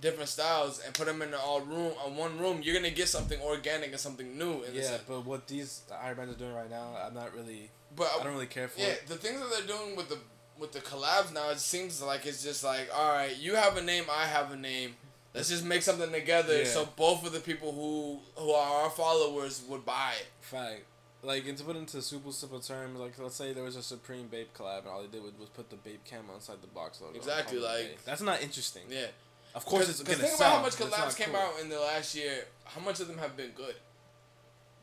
different 0.00 0.28
styles, 0.28 0.80
and 0.84 0.92
put 0.94 1.06
them 1.06 1.22
in 1.22 1.32
all 1.34 1.60
room 1.60 1.92
on 2.04 2.16
one 2.16 2.38
room. 2.38 2.60
You're 2.62 2.74
gonna 2.74 2.90
get 2.90 3.08
something 3.08 3.40
organic 3.40 3.90
and 3.90 4.00
something 4.00 4.36
new. 4.38 4.62
In 4.64 4.74
Yeah, 4.74 4.98
but 5.08 5.24
what 5.24 5.46
these 5.48 5.82
Iron 6.02 6.16
Bands 6.16 6.34
are 6.34 6.38
doing 6.38 6.54
right 6.54 6.70
now, 6.70 6.96
I'm 7.06 7.14
not 7.14 7.34
really. 7.34 7.70
but 7.96 8.10
I 8.18 8.22
don't 8.24 8.32
really 8.32 8.46
care 8.46 8.68
for 8.68 8.80
Yeah, 8.80 8.88
it. 8.88 9.06
the 9.06 9.16
things 9.16 9.38
that 9.40 9.50
they're 9.50 9.76
doing 9.76 9.96
with 9.96 10.08
the 10.08 10.18
with 10.58 10.72
the 10.72 10.80
collabs 10.80 11.32
now, 11.32 11.50
it 11.50 11.58
seems 11.58 12.02
like 12.02 12.24
it's 12.26 12.42
just 12.44 12.62
like, 12.62 12.88
all 12.94 13.10
right, 13.12 13.36
you 13.36 13.54
have 13.56 13.76
a 13.76 13.82
name, 13.82 14.04
I 14.10 14.26
have 14.26 14.52
a 14.52 14.56
name. 14.56 14.94
Let's 15.34 15.48
just 15.48 15.64
make 15.64 15.80
something 15.82 16.12
together, 16.12 16.58
Yeah. 16.58 16.68
so 16.68 16.84
both 16.96 17.24
of 17.24 17.32
the 17.32 17.40
people 17.40 17.72
who 17.72 18.20
who 18.40 18.50
are 18.52 18.84
our 18.84 18.90
followers 18.90 19.62
would 19.68 19.84
buy 19.84 20.14
it. 20.20 20.26
Fact. 20.40 20.82
Like, 21.24 21.46
and 21.46 21.56
to 21.56 21.62
put 21.64 21.76
into 21.76 22.02
super 22.02 22.32
simple 22.32 22.58
terms, 22.58 22.98
like, 22.98 23.16
let's 23.18 23.36
say 23.36 23.52
there 23.52 23.62
was 23.62 23.76
a 23.76 23.82
Supreme 23.82 24.26
Bape 24.26 24.52
collab, 24.54 24.80
and 24.80 24.88
all 24.88 25.02
they 25.02 25.06
did 25.08 25.22
was, 25.22 25.32
was 25.38 25.48
put 25.50 25.70
the 25.70 25.76
Bape 25.76 26.00
camo 26.10 26.34
inside 26.34 26.60
the 26.60 26.66
box 26.66 27.00
logo. 27.00 27.14
Exactly, 27.16 27.58
call 27.60 27.68
it 27.68 27.70
a 27.70 27.88
like-. 27.90 28.04
That's 28.04 28.22
not 28.22 28.42
interesting. 28.42 28.82
Yeah, 28.90 29.06
Of 29.54 29.64
course, 29.64 29.86
because 29.86 30.00
it's 30.00 30.08
gonna 30.08 30.18
think 30.22 30.36
sell. 30.36 30.48
about 30.48 30.56
how 30.56 30.62
much 30.64 30.72
collabs 30.74 31.16
came 31.16 31.28
cool. 31.28 31.36
out 31.36 31.60
in 31.60 31.68
the 31.68 31.78
last 31.78 32.14
year. 32.16 32.44
How 32.64 32.80
much 32.80 32.98
of 33.00 33.06
them 33.06 33.18
have 33.18 33.36
been 33.36 33.50
good? 33.52 33.76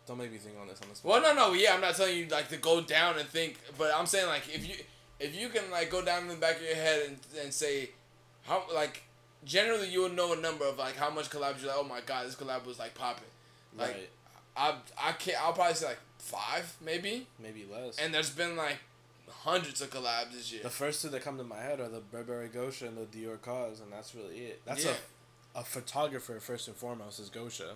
Don't 0.07 0.17
make 0.17 0.31
me 0.31 0.37
think 0.39 0.55
on 0.59 0.67
this. 0.67 0.79
On 0.81 0.87
this. 0.89 1.03
Well, 1.03 1.21
no, 1.21 1.33
no, 1.35 1.53
yeah, 1.53 1.73
I'm 1.75 1.81
not 1.81 1.95
telling 1.95 2.17
you 2.17 2.25
like 2.27 2.47
to 2.49 2.57
go 2.57 2.81
down 2.81 3.19
and 3.19 3.27
think, 3.29 3.59
but 3.77 3.91
I'm 3.93 4.05
saying 4.07 4.27
like 4.27 4.43
if 4.51 4.67
you 4.67 4.75
if 5.19 5.35
you 5.35 5.49
can 5.49 5.69
like 5.69 5.91
go 5.91 6.01
down 6.03 6.23
in 6.23 6.29
the 6.29 6.35
back 6.35 6.55
of 6.55 6.61
your 6.63 6.73
head 6.75 7.03
and 7.05 7.17
and 7.43 7.53
say 7.53 7.89
how 8.43 8.63
like 8.73 9.03
generally 9.45 9.87
you 9.89 10.01
will 10.01 10.09
know 10.09 10.33
a 10.33 10.37
number 10.37 10.65
of 10.65 10.77
like 10.77 10.95
how 10.95 11.09
much 11.09 11.29
collabs 11.29 11.59
you're 11.61 11.67
like 11.69 11.77
oh 11.79 11.83
my 11.83 12.01
god 12.05 12.25
this 12.27 12.35
collab 12.35 12.65
was 12.65 12.77
like 12.79 12.93
popping 12.95 13.23
like 13.77 13.91
right. 13.91 14.09
I 14.57 14.75
I 15.01 15.11
can't 15.13 15.41
I'll 15.41 15.53
probably 15.53 15.75
say 15.75 15.87
like 15.87 15.99
five 16.17 16.75
maybe 16.83 17.27
Maybe 17.41 17.65
less. 17.71 17.97
and 17.97 18.13
there's 18.13 18.29
been 18.31 18.57
like 18.57 18.77
hundreds 19.29 19.81
of 19.81 19.89
collabs 19.89 20.33
this 20.33 20.51
year 20.51 20.63
the 20.63 20.69
first 20.69 21.01
two 21.01 21.09
that 21.09 21.21
come 21.23 21.37
to 21.37 21.43
my 21.43 21.61
head 21.61 21.79
are 21.79 21.87
the 21.87 21.99
Burberry 22.01 22.49
Gosha 22.49 22.87
and 22.87 22.97
the 22.97 23.05
Dior 23.05 23.41
KAWS, 23.41 23.79
and 23.79 23.91
that's 23.93 24.13
really 24.15 24.37
it. 24.39 24.61
That's 24.65 24.83
Yeah. 24.83 24.93
a, 25.55 25.59
a 25.59 25.63
photographer 25.63 26.39
first 26.39 26.67
and 26.67 26.75
foremost 26.75 27.19
is 27.19 27.29
Gosha, 27.29 27.71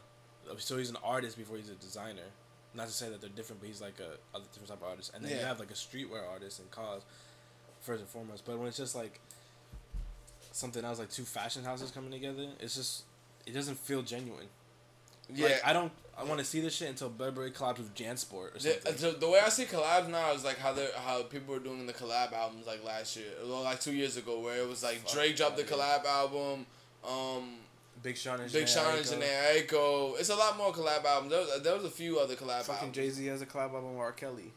uh, 0.50 0.56
so 0.58 0.78
he's 0.78 0.90
an 0.90 0.98
artist 1.04 1.38
before 1.38 1.56
he's 1.58 1.70
a 1.70 1.76
designer. 1.76 2.30
Not 2.76 2.88
to 2.88 2.94
say 2.94 3.08
that 3.10 3.22
they're 3.22 3.30
different, 3.30 3.62
but 3.62 3.68
he's 3.68 3.82
like 3.82 4.00
a 4.00 4.18
other 4.36 4.46
different 4.52 4.70
type 4.70 4.82
of 4.82 4.88
artist. 4.90 5.12
And 5.14 5.24
then 5.24 5.32
you 5.32 5.46
have 5.46 5.60
like 5.60 5.70
a 5.70 5.76
streetwear 5.76 6.28
artist 6.30 6.60
and 6.60 6.70
KAWS, 6.72 7.04
first 7.82 8.02
and 8.02 8.10
foremost. 8.10 8.46
But 8.46 8.58
when 8.58 8.68
it's 8.68 8.78
just 8.78 8.96
like 8.96 9.20
something 10.54 10.86
else, 10.86 11.00
like 11.00 11.10
two 11.10 11.24
fashion 11.26 11.66
houses 11.66 11.92
coming 11.92 12.12
together, 12.12 12.48
it's 12.62 12.76
just 12.76 13.04
it 13.46 13.54
doesn't 13.54 13.78
feel 13.78 14.02
genuine. 14.02 14.48
yeah 15.34 15.48
Like, 15.48 15.62
I 15.66 15.74
don't. 15.74 15.92
I 16.16 16.24
want 16.24 16.38
to 16.40 16.46
see 16.46 16.62
this 16.62 16.76
shit 16.76 16.90
until 16.90 17.10
Burberry 17.10 17.50
collabs 17.50 17.80
with 17.80 17.96
Jansport 17.96 18.56
or 18.56 18.60
The, 18.60 18.60
something. 18.60 18.96
the, 19.14 19.18
the 19.20 19.30
way 19.30 19.40
I 19.44 19.50
see 19.50 19.66
collabs 19.66 20.08
now 20.10 20.32
is 20.34 20.44
like 20.46 20.60
how 20.60 20.72
they 20.72 20.88
how 20.96 21.24
people 21.24 21.56
were 21.56 21.60
doing 21.60 21.88
the 21.88 21.94
collab 21.94 22.32
albums 22.34 22.68
like 22.68 22.84
last 22.86 23.18
year 23.18 23.26
or 23.44 23.64
like 23.64 23.82
two 23.82 23.94
years 23.94 24.16
ago 24.16 24.40
where 24.40 24.58
it 24.62 24.70
was 24.70 24.84
like 24.84 24.98
Fuck 25.00 25.14
Drake 25.14 25.36
dropped 25.36 25.58
the 25.58 25.64
collab 25.64 26.06
album, 26.06 26.68
um, 27.04 27.56
Big 28.04 28.16
Sean 28.16 28.40
and 28.42 28.52
Big 28.52 28.68
Sean 28.68 28.96
and. 28.96 29.04
Jhené 29.04 29.66
Aiko. 29.68 30.20
It's 30.20 30.30
a 30.30 30.36
lot 30.36 30.56
more 30.56 30.72
collab 30.72 31.04
albums. 31.04 31.32
There 31.32 31.42
was, 31.42 31.62
there 31.64 31.76
was 31.76 31.86
a 31.86 31.90
few 31.90 32.20
other 32.20 32.36
collab 32.36 32.62
Fucking 32.62 32.74
albums. 32.76 32.96
Jay 32.96 33.10
Z 33.10 33.26
has 33.26 33.42
a 33.42 33.48
collab 33.48 33.74
album 33.74 33.94
with 33.94 34.00
R. 34.02 34.12
Kelly. 34.12 34.52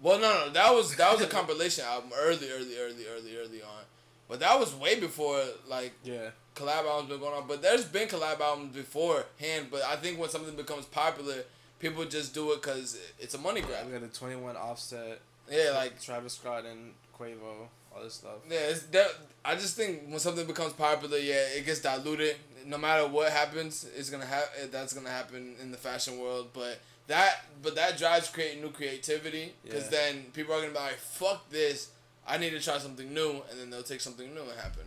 Well, 0.00 0.20
no, 0.20 0.46
no, 0.46 0.50
that 0.52 0.72
was 0.72 0.94
that 0.96 1.12
was 1.12 1.22
a 1.22 1.26
compilation 1.26 1.84
album 1.88 2.10
early, 2.16 2.48
early, 2.52 2.78
early, 2.78 3.04
early, 3.08 3.36
early 3.36 3.62
on. 3.62 3.82
But 4.30 4.40
that 4.40 4.58
was 4.58 4.74
way 4.74 4.98
before 4.98 5.44
like 5.68 5.92
Yeah. 6.04 6.30
collab 6.54 6.86
albums 6.86 7.10
been 7.10 7.20
going 7.20 7.34
on. 7.34 7.46
But 7.48 7.60
there's 7.62 7.84
been 7.84 8.08
collab 8.08 8.40
albums 8.40 8.74
beforehand. 8.74 9.68
But 9.70 9.82
I 9.82 9.96
think 9.96 10.18
when 10.18 10.30
something 10.30 10.54
becomes 10.56 10.86
popular, 10.86 11.44
people 11.80 12.04
just 12.04 12.32
do 12.32 12.52
it 12.52 12.62
because 12.62 12.96
it's 13.18 13.34
a 13.34 13.38
money 13.38 13.60
grab. 13.60 13.86
We 13.86 13.92
got 13.92 14.00
the 14.02 14.16
Twenty 14.18 14.36
One 14.36 14.56
Offset. 14.56 15.20
Yeah, 15.50 15.72
like 15.74 16.00
Travis 16.00 16.34
Scott 16.34 16.64
and 16.64 16.94
Quavo, 17.18 17.66
all 17.94 18.02
this 18.04 18.14
stuff. 18.14 18.36
Yeah, 18.48 18.58
it's 18.68 18.82
that. 18.84 19.08
I 19.44 19.56
just 19.56 19.76
think 19.76 20.04
when 20.08 20.20
something 20.20 20.46
becomes 20.46 20.74
popular, 20.74 21.18
yeah, 21.18 21.46
it 21.56 21.66
gets 21.66 21.80
diluted. 21.80 22.36
No 22.66 22.78
matter 22.78 23.08
what 23.08 23.32
happens, 23.32 23.84
it's 23.96 24.10
gonna 24.10 24.26
have 24.26 24.48
that's 24.70 24.92
gonna 24.92 25.08
happen 25.10 25.56
in 25.60 25.72
the 25.72 25.76
fashion 25.78 26.20
world. 26.20 26.50
But 26.52 26.78
that, 27.08 27.46
but 27.62 27.74
that 27.74 27.98
drives 27.98 28.28
creating 28.28 28.60
new 28.62 28.70
creativity 28.70 29.54
because 29.64 29.84
Yeah. 29.84 29.90
then 29.90 30.30
people 30.32 30.54
are 30.54 30.60
gonna 30.60 30.72
be 30.72 30.78
like, 30.78 30.98
"Fuck 30.98 31.50
this! 31.50 31.88
I 32.26 32.38
need 32.38 32.50
to 32.50 32.60
try 32.60 32.78
something 32.78 33.12
new," 33.12 33.42
and 33.50 33.58
then 33.60 33.70
they'll 33.70 33.82
take 33.82 34.00
something 34.00 34.32
new 34.34 34.42
and 34.42 34.58
happen. 34.60 34.84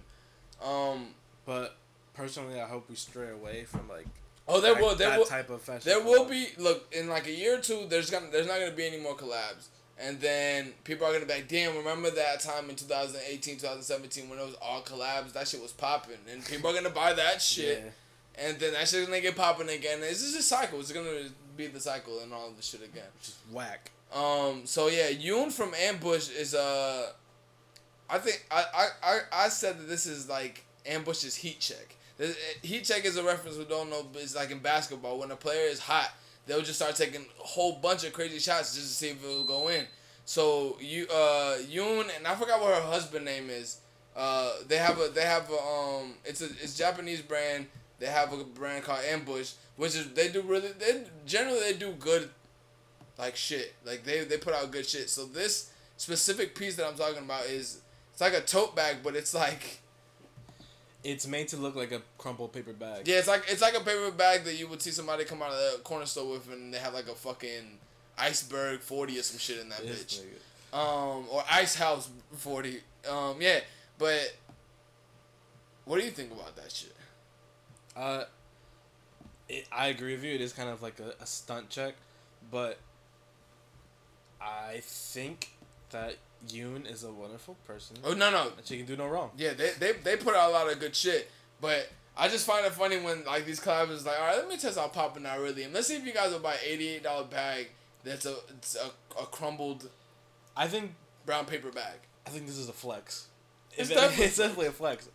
Um. 0.64 1.08
But 1.46 1.76
personally, 2.14 2.60
I 2.62 2.66
hope 2.68 2.90
we 2.90 2.96
stray 2.96 3.30
away 3.32 3.66
from 3.66 3.90
like 3.90 4.06
Oh, 4.48 4.60
there 4.62 4.74
that, 4.76 4.82
will. 4.82 4.96
There 4.96 5.10
that 5.10 5.20
will. 5.20 5.26
type 5.26 5.50
of 5.50 5.62
fashion. 5.62 5.82
There 5.86 6.02
will 6.04 6.26
be 6.26 6.48
look 6.58 6.88
in 6.94 7.08
like 7.10 7.28
a 7.28 7.32
year 7.34 7.58
or 7.58 7.62
two. 7.62 7.86
There's 7.90 8.10
gonna 8.10 8.28
there's 8.32 8.48
not 8.48 8.60
gonna 8.60 8.72
be 8.72 8.86
any 8.86 9.00
more 9.00 9.16
collabs, 9.16 9.68
and 10.00 10.20
then 10.22 10.74
people 10.84 11.06
are 11.08 11.14
gonna 11.14 11.26
be 11.26 11.34
like, 11.34 11.48
damn, 11.48 11.76
remember 11.76 12.10
that 12.12 12.40
time 12.42 12.70
in 12.70 12.76
2018, 12.76 13.56
2017 13.56 14.30
when 14.30 14.40
it 14.40 14.46
was 14.46 14.56
all 14.62 14.82
collabs? 14.82 15.34
That 15.34 15.48
shit 15.48 15.62
was 15.62 15.72
popping, 15.74 16.18
and 16.32 16.46
people 16.46 16.70
are 16.70 16.74
gonna 16.74 16.90
buy 16.90 17.14
that 17.14 17.42
shit, 17.42 17.84
Yeah, 18.38 18.46
and 18.48 18.60
then 18.60 18.74
that 18.74 18.88
shit's 18.88 19.06
gonna 19.08 19.22
get 19.22 19.36
popping 19.36 19.70
again. 19.70 20.00
It's 20.02 20.22
just 20.22 20.38
a 20.40 20.44
cycle. 20.44 20.80
It's 20.80 20.92
gonna 20.94 21.30
be 21.58 21.68
the 21.68 21.80
cycle 21.80 22.20
and 22.20 22.34
all 22.34 22.48
of 22.50 22.56
the 22.58 22.64
shit 22.64 22.82
again. 22.84 23.04
just 23.22 23.38
whack. 23.52 23.92
Um. 24.14 24.62
So 24.66 24.88
yeah, 24.88 25.10
Yoon 25.10 25.52
from 25.52 25.74
Ambush 25.74 26.30
is 26.30 26.54
uh, 26.54 27.12
I 28.14 28.20
think 28.20 28.46
I 28.52 28.64
I, 29.04 29.20
I, 29.34 29.50
said 29.50 29.80
that 29.80 29.90
this 29.90 30.06
is 30.06 30.30
like 30.30 30.64
Ambush's 30.86 31.36
heat 31.36 31.60
check. 31.60 31.96
This- 32.18 32.38
Heat 32.62 32.84
check 32.84 33.06
is 33.06 33.18
a 33.18 33.24
reference 33.24 33.58
we 33.58 33.66
don't 33.66 33.90
know, 33.90 34.06
but 34.14 34.22
it's 34.22 34.36
like 34.36 34.52
in 34.52 34.60
basketball 34.60 35.18
when 35.18 35.32
a 35.32 35.36
player 35.36 35.66
is 35.66 35.80
hot, 35.80 36.12
they'll 36.46 36.62
just 36.62 36.76
start 36.76 36.96
taking 36.96 37.22
a 37.22 37.44
whole 37.44 37.78
bunch 37.78 38.04
of 38.04 38.14
crazy 38.14 38.38
shots 38.38 38.76
just 38.76 38.88
to 38.88 38.94
see 38.94 39.10
if 39.10 39.24
it 39.24 39.28
will 39.28 39.46
go 39.46 39.70
in. 39.70 39.86
So 40.26 40.78
you 40.80 41.08
uh 41.12 41.58
Yoon 41.72 42.16
and 42.16 42.28
I 42.28 42.36
forgot 42.36 42.62
what 42.62 42.76
her 42.76 42.88
husband 42.88 43.26
name 43.26 43.50
is. 43.50 43.78
Uh, 44.16 44.52
they 44.68 44.78
have 44.78 45.00
a 45.00 45.10
they 45.10 45.24
have 45.24 45.50
a 45.50 45.58
um 45.60 46.14
it's 46.24 46.42
a 46.42 46.46
it's 46.46 46.78
Japanese 46.78 47.22
brand. 47.24 47.66
They 47.98 48.06
have 48.06 48.32
a 48.32 48.44
brand 48.44 48.84
called 48.84 49.00
Ambush, 49.10 49.54
which 49.76 49.96
is 49.96 50.14
they 50.14 50.30
do 50.30 50.44
really 50.44 50.70
they 50.78 51.04
generally 51.26 51.62
they 51.62 51.74
do 51.74 51.94
good 51.94 52.30
like 53.18 53.36
shit. 53.36 53.74
Like 53.84 54.04
they 54.04 54.24
they 54.24 54.38
put 54.38 54.54
out 54.54 54.70
good 54.70 54.86
shit. 54.86 55.10
So 55.10 55.26
this 55.26 55.72
specific 55.98 56.54
piece 56.56 56.76
that 56.76 56.86
I'm 56.86 56.96
talking 56.96 57.24
about 57.24 57.46
is 57.46 57.80
it's 58.14 58.22
like 58.22 58.34
a 58.34 58.42
tote 58.42 58.76
bag, 58.76 58.98
but 59.04 59.16
it's 59.16 59.34
like 59.34 59.82
It's 61.04 61.28
made 61.28 61.50
to 61.50 61.58
look 61.58 61.76
like 61.76 61.92
a 61.92 62.02
crumpled 62.18 62.54
paper 62.54 62.72
bag. 62.74 63.08
yeah, 63.08 63.18
it's 63.18 63.28
like 63.28 63.44
it's 63.50 63.62
like 63.62 63.76
a 63.76 63.82
paper 63.82 64.10
bag 64.12 64.46
that 64.46 64.56
you 64.56 64.68
would 64.70 64.82
see 64.82 64.92
somebody 64.92 65.26
come 65.26 65.42
out 65.42 65.52
of 65.52 65.58
the 65.58 65.80
corner 65.84 66.06
store 66.06 66.30
with, 66.32 66.50
and 66.52 66.74
they 66.74 66.78
have 66.78 66.94
like 66.94 67.08
a 67.10 67.16
fucking 67.16 67.80
iceberg 68.18 68.80
forty 68.80 69.20
or 69.20 69.24
some 69.24 69.38
shit 69.40 69.60
in 69.60 69.68
that 69.70 69.82
bitch. 69.82 70.22
nigga. 70.22 70.78
Um, 70.78 71.26
or 71.30 71.44
ice 71.52 71.76
house 71.76 72.10
forty. 72.38 72.80
Um, 73.10 73.36
yeah, 73.42 73.60
but 73.98 74.34
what 75.86 76.00
do 76.00 76.06
you 76.06 76.12
think 76.12 76.32
about 76.32 76.56
that 76.56 76.72
shit? 76.72 76.96
Uh, 77.98 78.24
it, 79.50 79.68
I 79.72 79.88
agree 79.88 80.14
with 80.16 80.24
you. 80.24 80.34
It 80.36 80.42
is 80.42 80.54
kind 80.54 80.70
of 80.70 80.82
like 80.82 81.00
a, 81.00 81.22
a 81.22 81.26
stunt 81.26 81.70
check, 81.70 81.96
but 82.50 82.80
I 84.42 84.80
think 84.84 85.50
that 85.92 86.16
Yoon 86.50 86.90
is 86.92 87.04
a 87.04 87.12
wonderful 87.12 87.56
person. 87.66 87.98
Oh 88.04 88.14
no 88.14 88.30
no 88.32 88.52
she 88.66 88.78
can 88.78 88.86
do 88.86 88.96
no 88.98 89.08
wrong. 89.08 89.32
yeah 89.38 89.54
they, 89.54 89.72
they 89.80 89.92
they 89.94 90.16
put 90.18 90.36
out 90.36 90.50
a 90.50 90.54
lot 90.54 90.72
of 90.72 90.80
good 90.80 90.96
shit, 90.96 91.30
but 91.62 91.90
I 92.18 92.28
just 92.28 92.46
find 92.46 92.66
it 92.66 92.74
funny 92.74 92.98
when 93.00 93.24
like 93.26 93.46
these 93.46 93.60
collabs 93.60 93.92
is 93.92 94.06
like 94.06 94.20
all 94.20 94.28
right 94.28 94.38
let 94.38 94.48
me 94.50 94.58
test 94.58 94.78
how 94.78 94.88
popping 94.88 95.26
I 95.26 95.36
really 95.38 95.64
am. 95.64 95.74
Let's 95.74 95.88
see 95.88 95.96
if 95.96 96.06
you 96.06 96.14
guys 96.14 96.32
will 96.32 96.40
buy 96.40 96.56
eighty 96.66 96.88
eight 96.90 97.04
dollar 97.04 97.26
bag 97.26 97.70
that's 98.04 98.26
a 98.26 98.36
it's 98.50 98.76
a, 98.76 99.22
a 99.22 99.26
crumbled 99.26 99.90
I 100.56 100.68
think 100.68 100.94
brown 101.26 101.46
paper 101.46 101.72
bag. 101.72 101.96
I 102.28 102.30
think 102.30 102.46
this 102.46 102.58
is 102.58 102.70
a 102.70 102.74
flex. 102.74 103.28
It's 103.78 103.90
it- 103.90 103.94
definitely- 103.96 104.26
it's 104.26 104.38
definitely 104.38 104.68
a 104.68 104.72
flex. 104.72 105.08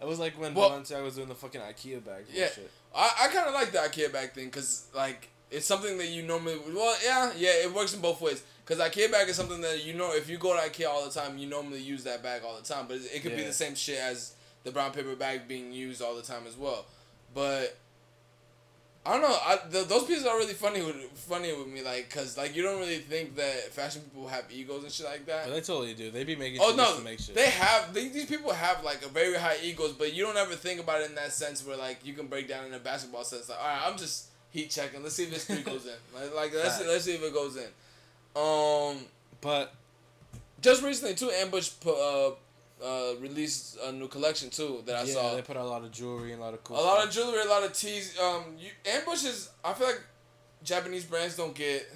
It 0.00 0.06
was 0.06 0.18
like 0.18 0.38
when 0.38 0.52
Well- 0.54 0.70
Balenciaga 0.70 1.02
was 1.02 1.14
doing 1.16 1.28
the 1.28 1.34
fucking 1.34 1.60
IKEA 1.62 2.04
bag. 2.04 2.24
Yeah. 2.32 2.48
Shit. 2.48 2.70
I, 2.94 3.10
I 3.22 3.28
kind 3.28 3.48
of 3.48 3.54
like 3.54 3.72
the 3.72 3.78
IKEA 3.78 4.12
bag 4.12 4.32
thing 4.32 4.46
because 4.46 4.86
like 4.94 5.28
it's 5.50 5.66
something 5.66 5.98
that 5.98 6.08
you 6.08 6.22
normally 6.22 6.58
well 6.74 6.96
yeah 7.04 7.32
yeah 7.36 7.50
it 7.64 7.72
works 7.72 7.94
in 7.94 8.00
both 8.00 8.20
ways 8.20 8.42
because 8.64 8.82
IKEA 8.82 9.10
bag 9.12 9.28
is 9.28 9.36
something 9.36 9.60
that 9.60 9.84
you 9.84 9.92
know 9.94 10.14
if 10.14 10.28
you 10.28 10.38
go 10.38 10.54
to 10.54 10.68
IKEA 10.68 10.88
all 10.88 11.04
the 11.04 11.10
time 11.10 11.36
you 11.38 11.46
normally 11.46 11.80
use 11.80 12.04
that 12.04 12.22
bag 12.22 12.42
all 12.44 12.56
the 12.56 12.62
time 12.62 12.86
but 12.88 12.96
it, 12.96 13.22
could 13.22 13.36
be 13.36 13.42
the 13.44 13.52
same 13.52 13.74
shit 13.74 13.98
as 13.98 14.34
the 14.64 14.70
brown 14.70 14.90
paper 14.92 15.14
bag 15.14 15.46
being 15.46 15.72
used 15.72 16.00
all 16.02 16.14
the 16.16 16.22
time 16.22 16.42
as 16.48 16.56
well 16.56 16.86
but 17.34 17.76
I 19.06 19.12
don't 19.12 19.20
know 19.20 19.36
I, 19.46 19.58
th- 19.70 19.86
those 19.86 20.04
pieces 20.04 20.24
are 20.24 20.38
really 20.38 20.54
funny 20.54 20.80
with 20.80 20.96
funny 21.12 21.52
with 21.52 21.66
me 21.66 21.82
like 21.82 22.08
because 22.08 22.38
like 22.38 22.56
you 22.56 22.62
don't 22.62 22.78
really 22.80 22.98
think 22.98 23.36
that 23.36 23.70
fashion 23.72 24.00
people 24.00 24.26
have 24.28 24.44
egos 24.50 24.82
and 24.82 24.90
shit 24.90 25.04
like 25.04 25.26
that 25.26 25.44
But 25.44 25.52
they 25.54 25.60
totally 25.60 25.92
do. 25.92 26.10
They 26.10 26.24
be 26.24 26.36
making 26.36 26.60
Oh 26.62 26.74
no, 26.74 26.96
to 26.96 27.04
make 27.04 27.20
shit. 27.20 27.34
they 27.34 27.50
have 27.50 27.92
they, 27.92 28.08
these 28.08 28.24
people 28.24 28.50
have 28.54 28.82
like 28.82 29.04
a 29.04 29.08
very 29.08 29.34
high 29.34 29.58
egos, 29.62 29.92
but 29.92 30.14
you 30.14 30.24
don't 30.24 30.38
ever 30.38 30.54
think 30.54 30.80
about 30.80 31.02
it 31.02 31.10
in 31.10 31.14
that 31.16 31.32
sense 31.34 31.66
where 31.66 31.76
like 31.76 31.98
you 32.02 32.14
can 32.14 32.28
break 32.28 32.48
down 32.48 32.64
in 32.64 32.72
a 32.72 32.78
basketball 32.78 33.24
sense. 33.24 33.50
Like, 33.50 33.58
all 33.60 33.66
right, 33.68 33.82
I'm 33.84 33.98
just 33.98 34.28
heat 34.50 34.70
checking. 34.70 35.02
Let's 35.02 35.16
see 35.16 35.24
if 35.24 35.30
this 35.32 35.44
three 35.44 35.60
goes 35.60 35.84
in. 35.84 35.92
Like, 36.18 36.34
like 36.34 36.54
let's 36.54 36.78
see, 36.78 36.86
let's 36.88 37.04
see 37.04 37.14
if 37.14 37.22
it 37.22 37.34
goes 37.34 37.56
in. 37.56 37.68
Um, 38.36 38.98
but 39.40 39.72
just 40.60 40.82
recently 40.82 41.14
too, 41.14 41.30
Ambush 41.30 41.70
put 41.80 41.94
uh 41.96 42.32
uh 42.84 43.14
released 43.20 43.78
a 43.84 43.92
new 43.92 44.08
collection 44.08 44.50
too 44.50 44.82
that 44.86 44.96
I 44.96 45.02
yeah, 45.04 45.12
saw. 45.14 45.34
they 45.34 45.42
put 45.42 45.56
out 45.56 45.64
a 45.64 45.68
lot 45.68 45.84
of 45.84 45.92
jewelry 45.92 46.32
and 46.32 46.40
a 46.40 46.44
lot 46.44 46.54
of 46.54 46.64
cool. 46.64 46.76
A 46.76 46.82
lot 46.82 47.04
of 47.06 47.12
jewelry, 47.12 47.40
a 47.42 47.48
lot 47.48 47.62
of 47.62 47.72
teas. 47.72 48.18
Um, 48.18 48.44
you, 48.58 48.70
Ambush 48.90 49.24
is. 49.24 49.50
I 49.64 49.72
feel 49.74 49.86
like 49.88 50.02
Japanese 50.62 51.04
brands 51.04 51.36
don't 51.36 51.54
get. 51.54 51.86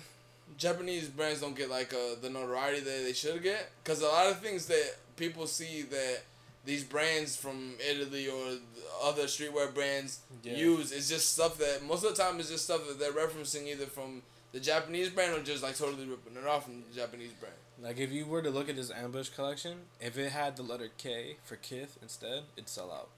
Japanese 0.57 1.09
brands 1.09 1.41
don't 1.41 1.57
get 1.57 1.71
like 1.71 1.93
uh, 1.93 2.17
the 2.21 2.31
notoriety 2.31 2.81
that 2.81 3.05
they 3.05 3.13
should 3.13 3.43
get 3.43 3.71
because 3.83 4.01
a 4.03 4.07
lot 4.07 4.27
of 4.29 4.41
things 4.41 4.67
that 4.67 4.97
people 5.17 5.47
see 5.47 5.83
that 5.83 6.21
these 6.65 6.83
brands 6.85 7.37
from 7.37 7.75
Italy 7.91 8.29
or 8.29 8.57
other 9.03 9.25
streetwear 9.25 9.73
brands 9.73 10.21
Yeah. 10.43 10.55
use 10.57 10.91
is 10.91 11.09
just 11.09 11.35
stuff 11.35 11.59
that 11.59 11.85
most 11.87 12.05
of 12.05 12.17
the 12.17 12.23
time 12.23 12.41
is 12.41 12.49
just 12.51 12.65
stuff 12.65 12.87
that 12.89 12.99
they're 12.99 13.13
referencing 13.13 13.67
either 13.69 13.87
from 13.87 14.23
the 14.53 14.61
Japanese 14.61 15.11
brand 15.11 15.35
or 15.35 15.43
just 15.43 15.63
like 15.63 15.77
totally 15.77 16.07
ripping 16.07 16.37
it 16.37 16.47
off 16.47 16.65
from 16.65 16.83
the 16.89 16.95
Japanese 16.95 17.33
brand. 17.33 17.55
Like 17.81 17.99
if 17.99 18.11
you 18.11 18.27
were 18.27 18.43
to 18.43 18.51
look 18.51 18.69
at 18.69 18.77
this 18.77 18.91
ambush 18.91 19.29
collection, 19.29 19.79
if 20.01 20.19
it 20.19 20.31
had 20.33 20.57
the 20.57 20.63
letter 20.63 20.89
K 20.99 21.37
for 21.45 21.57
Kith 21.57 21.99
instead, 22.03 22.43
it'd 22.57 22.69
sell 22.69 22.91
out. 22.91 23.09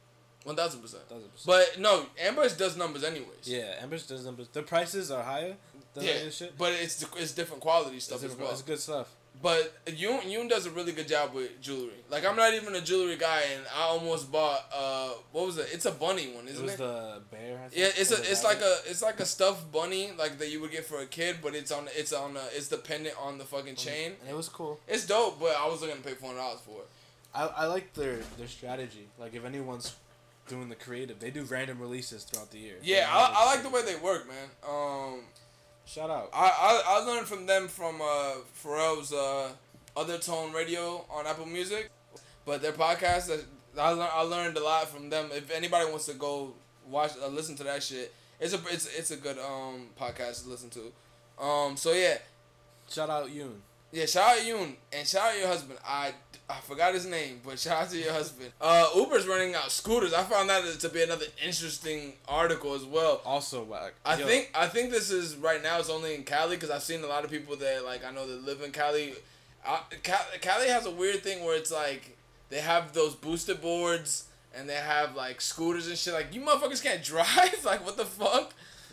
One 0.45 0.57
thousand 0.57 0.81
percent. 0.81 1.03
But 1.45 1.79
no, 1.79 2.07
Ambush 2.19 2.53
does 2.55 2.77
numbers 2.77 3.05
anyways. 3.05 3.45
yeah, 3.47 3.75
ambush 3.83 4.05
does 4.05 4.25
numbers. 4.25 4.49
The 4.49 4.63
prices 4.63 5.11
are 5.11 5.23
higher 5.23 5.57
than 5.95 6.05
Yeah, 6.05 6.31
shit. 6.31 6.57
but 6.57 6.73
it's 6.73 7.05
it's 7.17 7.33
different 7.33 7.61
quality 7.63 7.97
It's, 7.97 8.07
stuff 8.07 8.25
as 8.25 8.35
well. 8.35 8.51
it's 8.51 8.63
good 8.63 8.81
stuff. 8.81 9.15
But 9.43 9.87
Yoon 9.87 10.21
Yoon 10.25 10.51
does 10.51 10.67
a 10.67 10.71
really 10.71 10.93
good 10.93 11.09
job 11.09 11.33
with 11.33 11.63
jewelry. 11.63 11.95
Like 12.11 12.27
I'm 12.27 12.37
not 12.37 12.53
even 12.53 12.75
a 12.75 12.81
jewelry 12.83 13.17
guy, 13.17 13.41
and 13.55 13.65
I 13.75 13.85
almost 13.85 14.31
bought 14.31 14.65
uh 14.75 15.13
what 15.33 15.47
was 15.47 15.57
it? 15.57 15.69
It's 15.73 15.87
a 15.87 15.91
bunny 15.93 16.29
one, 16.35 16.47
It 16.47 16.51
isn't 16.53 16.65
was 16.65 16.75
it? 16.75 16.79
the 16.79 17.23
bear. 17.31 17.59
Yeah, 17.73 17.89
it's 17.97 18.11
a 18.11 18.17
it's 18.31 18.45
like 18.45 18.61
a 18.61 18.77
it's 18.87 19.01
like 19.03 19.19
a 19.19 19.25
stuffed 19.25 19.73
bunny 19.73 20.11
like 20.19 20.39
that 20.39 20.51
you 20.51 20.61
would 20.61 20.71
get 20.73 20.85
for 20.85 21.01
a 21.01 21.07
kid, 21.07 21.37
but 21.43 21.55
it's 21.55 21.73
on 21.73 21.89
it's 21.97 22.13
on 22.13 22.37
a, 22.37 22.43
it's 22.55 22.69
dependent 22.69 23.15
on 23.19 23.39
the 23.39 23.45
fucking 23.45 23.77
chain. 23.77 24.13
And 24.21 24.29
it 24.29 24.37
was 24.37 24.49
cool. 24.51 24.79
It's 24.87 25.07
dope, 25.07 25.41
but 25.41 25.57
I 25.59 25.67
was 25.69 25.81
looking 25.81 25.97
to 25.97 26.03
pay 26.03 26.15
four 26.15 26.29
hundred 26.31 26.41
dollars 26.43 26.61
for 26.61 26.81
it. 26.83 26.89
I, 27.35 27.47
I 27.47 27.67
like 27.67 27.95
their 27.95 28.19
their 28.37 28.49
strategy. 28.49 29.09
Like 29.19 29.35
if 29.35 29.47
anyone's 29.47 29.95
doing 30.49 30.69
the 30.69 30.75
creative, 30.75 31.19
they 31.19 31.31
do 31.31 31.45
random 31.45 31.79
releases 31.81 32.25
throughout 32.25 32.51
the 32.51 32.59
year. 32.59 32.75
Yeah, 32.83 33.07
I, 33.09 33.33
I 33.35 33.47
like 33.55 33.63
the 33.63 33.71
way 33.71 33.83
they 33.85 33.95
work, 33.97 34.27
man. 34.29 34.49
Um, 34.69 35.21
Shout 35.93 36.09
out. 36.09 36.31
I, 36.33 36.47
I 36.47 36.83
I 37.01 37.05
learned 37.05 37.27
from 37.27 37.47
them 37.47 37.67
from 37.67 38.01
uh 38.01 38.35
Pharrell's 38.63 39.13
uh 39.13 39.51
OTHERtone 39.97 40.55
radio 40.55 41.05
on 41.11 41.27
Apple 41.27 41.47
Music, 41.47 41.91
but 42.47 42.63
their 42.63 42.71
podcast 42.71 43.27
that 43.27 43.45
I 43.77 43.91
learned 43.91 44.11
I 44.15 44.23
learned 44.23 44.57
a 44.57 44.63
lot 44.63 44.89
from 44.89 45.11
them. 45.11 45.31
If 45.33 45.51
anybody 45.51 45.91
wants 45.91 46.07
to 46.07 46.15
go 46.15 46.55
watch 46.89 47.13
uh, 47.21 47.27
listen 47.27 47.57
to 47.57 47.65
that 47.65 47.83
shit, 47.83 48.15
it's 48.39 48.55
a 48.55 48.61
it's 48.71 48.87
it's 48.97 49.11
a 49.11 49.17
good 49.17 49.39
um 49.39 49.89
podcast 50.01 50.45
to 50.45 50.51
listen 50.51 50.71
to. 50.71 51.43
Um, 51.45 51.77
so 51.77 51.93
yeah, 51.93 52.19
Shout 52.89 53.11
out 53.11 53.27
Yoon. 53.29 53.55
yeah. 53.91 54.07
Shout 54.07 54.39
out 54.39 54.45
Yoon 54.45 54.75
and 54.93 55.09
shout 55.09 55.33
out 55.33 55.39
your 55.39 55.49
husband. 55.49 55.81
I 55.85 56.13
I 56.51 56.61
forgot 56.63 56.95
his 56.95 57.07
name, 57.07 57.41
but 57.47 57.59
shout 57.59 57.83
out 57.85 57.91
to 57.91 57.97
your 57.99 58.13
husband. 58.13 58.51
Uh, 58.61 58.87
Uber's 58.97 59.27
running 59.27 59.55
out 59.55 59.71
scooters. 59.71 60.13
I 60.13 60.25
found 60.25 60.51
that 60.51 60.65
to 60.81 60.89
be 60.89 61.03
another 61.03 61.27
interesting 61.45 62.15
article 62.29 62.75
as 62.75 62.85
well. 62.85 63.21
Also 63.25 63.63
whack. 63.63 63.93
I 64.05 64.17
Yo, 64.19 64.27
think 64.27 64.51
I 64.55 64.67
think 64.67 64.91
this 64.91 65.11
is 65.11 65.37
right 65.37 65.63
now. 65.63 65.79
It's 65.79 65.89
only 65.91 66.15
in 66.15 66.25
Cali 66.25 66.57
because 66.57 66.71
I've 66.71 66.83
seen 66.83 67.05
a 67.05 67.07
lot 67.07 67.25
of 67.25 67.31
people 67.31 67.55
that 67.57 67.85
like 67.85 68.05
I 68.05 68.11
know 68.11 68.27
that 68.27 68.45
live 68.45 68.63
in 68.63 68.73
Cali. 68.73 69.15
I, 69.67 69.81
Ca- 70.03 70.27
Cali 70.41 70.69
has 70.69 70.87
a 70.87 70.91
weird 70.91 71.23
thing 71.23 71.45
where 71.45 71.57
it's 71.57 71.71
like 71.71 72.17
they 72.49 72.61
have 72.61 72.93
those 72.95 73.15
boosted 73.15 73.61
boards 73.61 74.25
and 74.55 74.69
they 74.69 74.75
have 74.75 75.15
like 75.15 75.41
scooters 75.41 75.87
and 75.87 75.97
shit. 75.97 76.15
Like 76.15 76.35
you 76.35 76.41
motherfuckers 76.41 76.83
can't 76.83 77.03
drive. 77.13 77.65
like 77.65 77.85
what 77.85 77.97
the 77.97 78.07
fuck? 78.07 78.53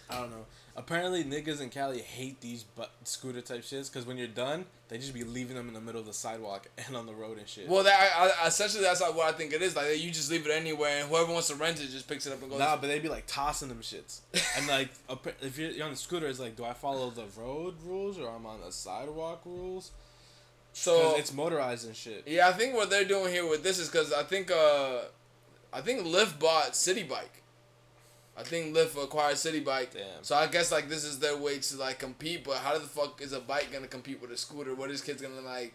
I 0.09 0.19
don't 0.19 0.29
know. 0.29 0.45
Apparently, 0.77 1.23
niggas 1.23 1.59
in 1.59 1.71
Cali 1.71 2.01
hate 2.01 2.39
these 2.39 2.63
bu- 2.63 2.83
scooter 3.03 3.41
type 3.41 3.63
shits 3.63 3.91
because 3.91 4.05
when 4.05 4.15
you're 4.15 4.27
done, 4.27 4.65
they 4.89 4.99
just 4.99 5.11
be 5.11 5.23
leaving 5.23 5.55
them 5.55 5.67
in 5.67 5.73
the 5.73 5.81
middle 5.81 5.99
of 5.99 6.05
the 6.05 6.13
sidewalk 6.13 6.67
and 6.87 6.95
on 6.95 7.07
the 7.07 7.15
road 7.15 7.39
and 7.39 7.49
shit. 7.49 7.67
Well, 7.67 7.83
that 7.83 8.13
I, 8.15 8.43
I, 8.43 8.47
essentially 8.47 8.83
that's 8.83 9.01
like 9.01 9.15
what 9.15 9.27
I 9.27 9.35
think 9.35 9.53
it 9.53 9.63
is. 9.63 9.75
Like 9.75 9.99
you 9.99 10.11
just 10.11 10.29
leave 10.29 10.45
it 10.45 10.51
anywhere 10.51 10.99
and 11.01 11.09
whoever 11.09 11.33
wants 11.33 11.47
to 11.47 11.55
rent 11.55 11.81
it 11.81 11.89
just 11.89 12.07
picks 12.07 12.27
it 12.27 12.33
up 12.33 12.41
and 12.43 12.51
goes. 12.51 12.59
Nah, 12.59 12.77
but 12.77 12.87
they'd 12.87 13.01
be 13.01 13.09
like 13.09 13.25
tossing 13.25 13.69
them 13.69 13.79
shits. 13.81 14.19
And 14.57 14.67
like, 14.67 14.89
if 15.41 15.57
you're, 15.57 15.71
you're 15.71 15.85
on 15.85 15.91
the 15.91 15.97
scooter, 15.97 16.27
it's 16.27 16.39
like, 16.39 16.55
do 16.55 16.63
I 16.63 16.73
follow 16.73 17.09
the 17.09 17.25
road 17.35 17.75
rules 17.83 18.19
or 18.19 18.29
I'm 18.29 18.45
on 18.45 18.61
the 18.61 18.71
sidewalk 18.71 19.41
rules? 19.45 19.91
so 20.73 21.15
it's 21.17 21.33
motorized 21.33 21.87
and 21.87 21.95
shit. 21.95 22.23
yeah, 22.27 22.47
I 22.47 22.53
think 22.53 22.75
what 22.75 22.91
they're 22.91 23.03
doing 23.03 23.33
here 23.33 23.49
with 23.49 23.63
this 23.63 23.79
is 23.79 23.89
because 23.89 24.13
I 24.13 24.21
think 24.21 24.51
uh, 24.51 24.99
I 25.73 25.81
think 25.81 26.05
Lyft 26.05 26.39
bought 26.39 26.73
Citi 26.73 27.07
Bike. 27.07 27.41
I 28.37 28.43
think 28.43 28.75
Lyft 28.75 29.01
acquired 29.03 29.35
Citi 29.35 29.65
Bike. 29.65 29.93
Damn. 29.93 30.23
So 30.23 30.35
I 30.35 30.45
guess 30.47 30.71
like 30.71 30.89
this 30.89 31.03
is 31.03 31.17
their 31.19 31.35
way 31.35 31.57
to 31.59 31.77
like 31.77 31.99
compete, 31.99 32.43
but 32.43 32.57
how 32.57 32.73
the 32.77 32.81
fuck 32.85 33.21
is 33.21 33.33
a 33.33 33.39
bike 33.39 33.69
gonna 33.73 33.87
compete 33.87 34.21
with 34.21 34.31
a 34.31 34.37
scooter? 34.37 34.75
What 34.75 34.91
is 34.91 35.01
kids 35.01 35.21
gonna 35.21 35.41
like 35.41 35.73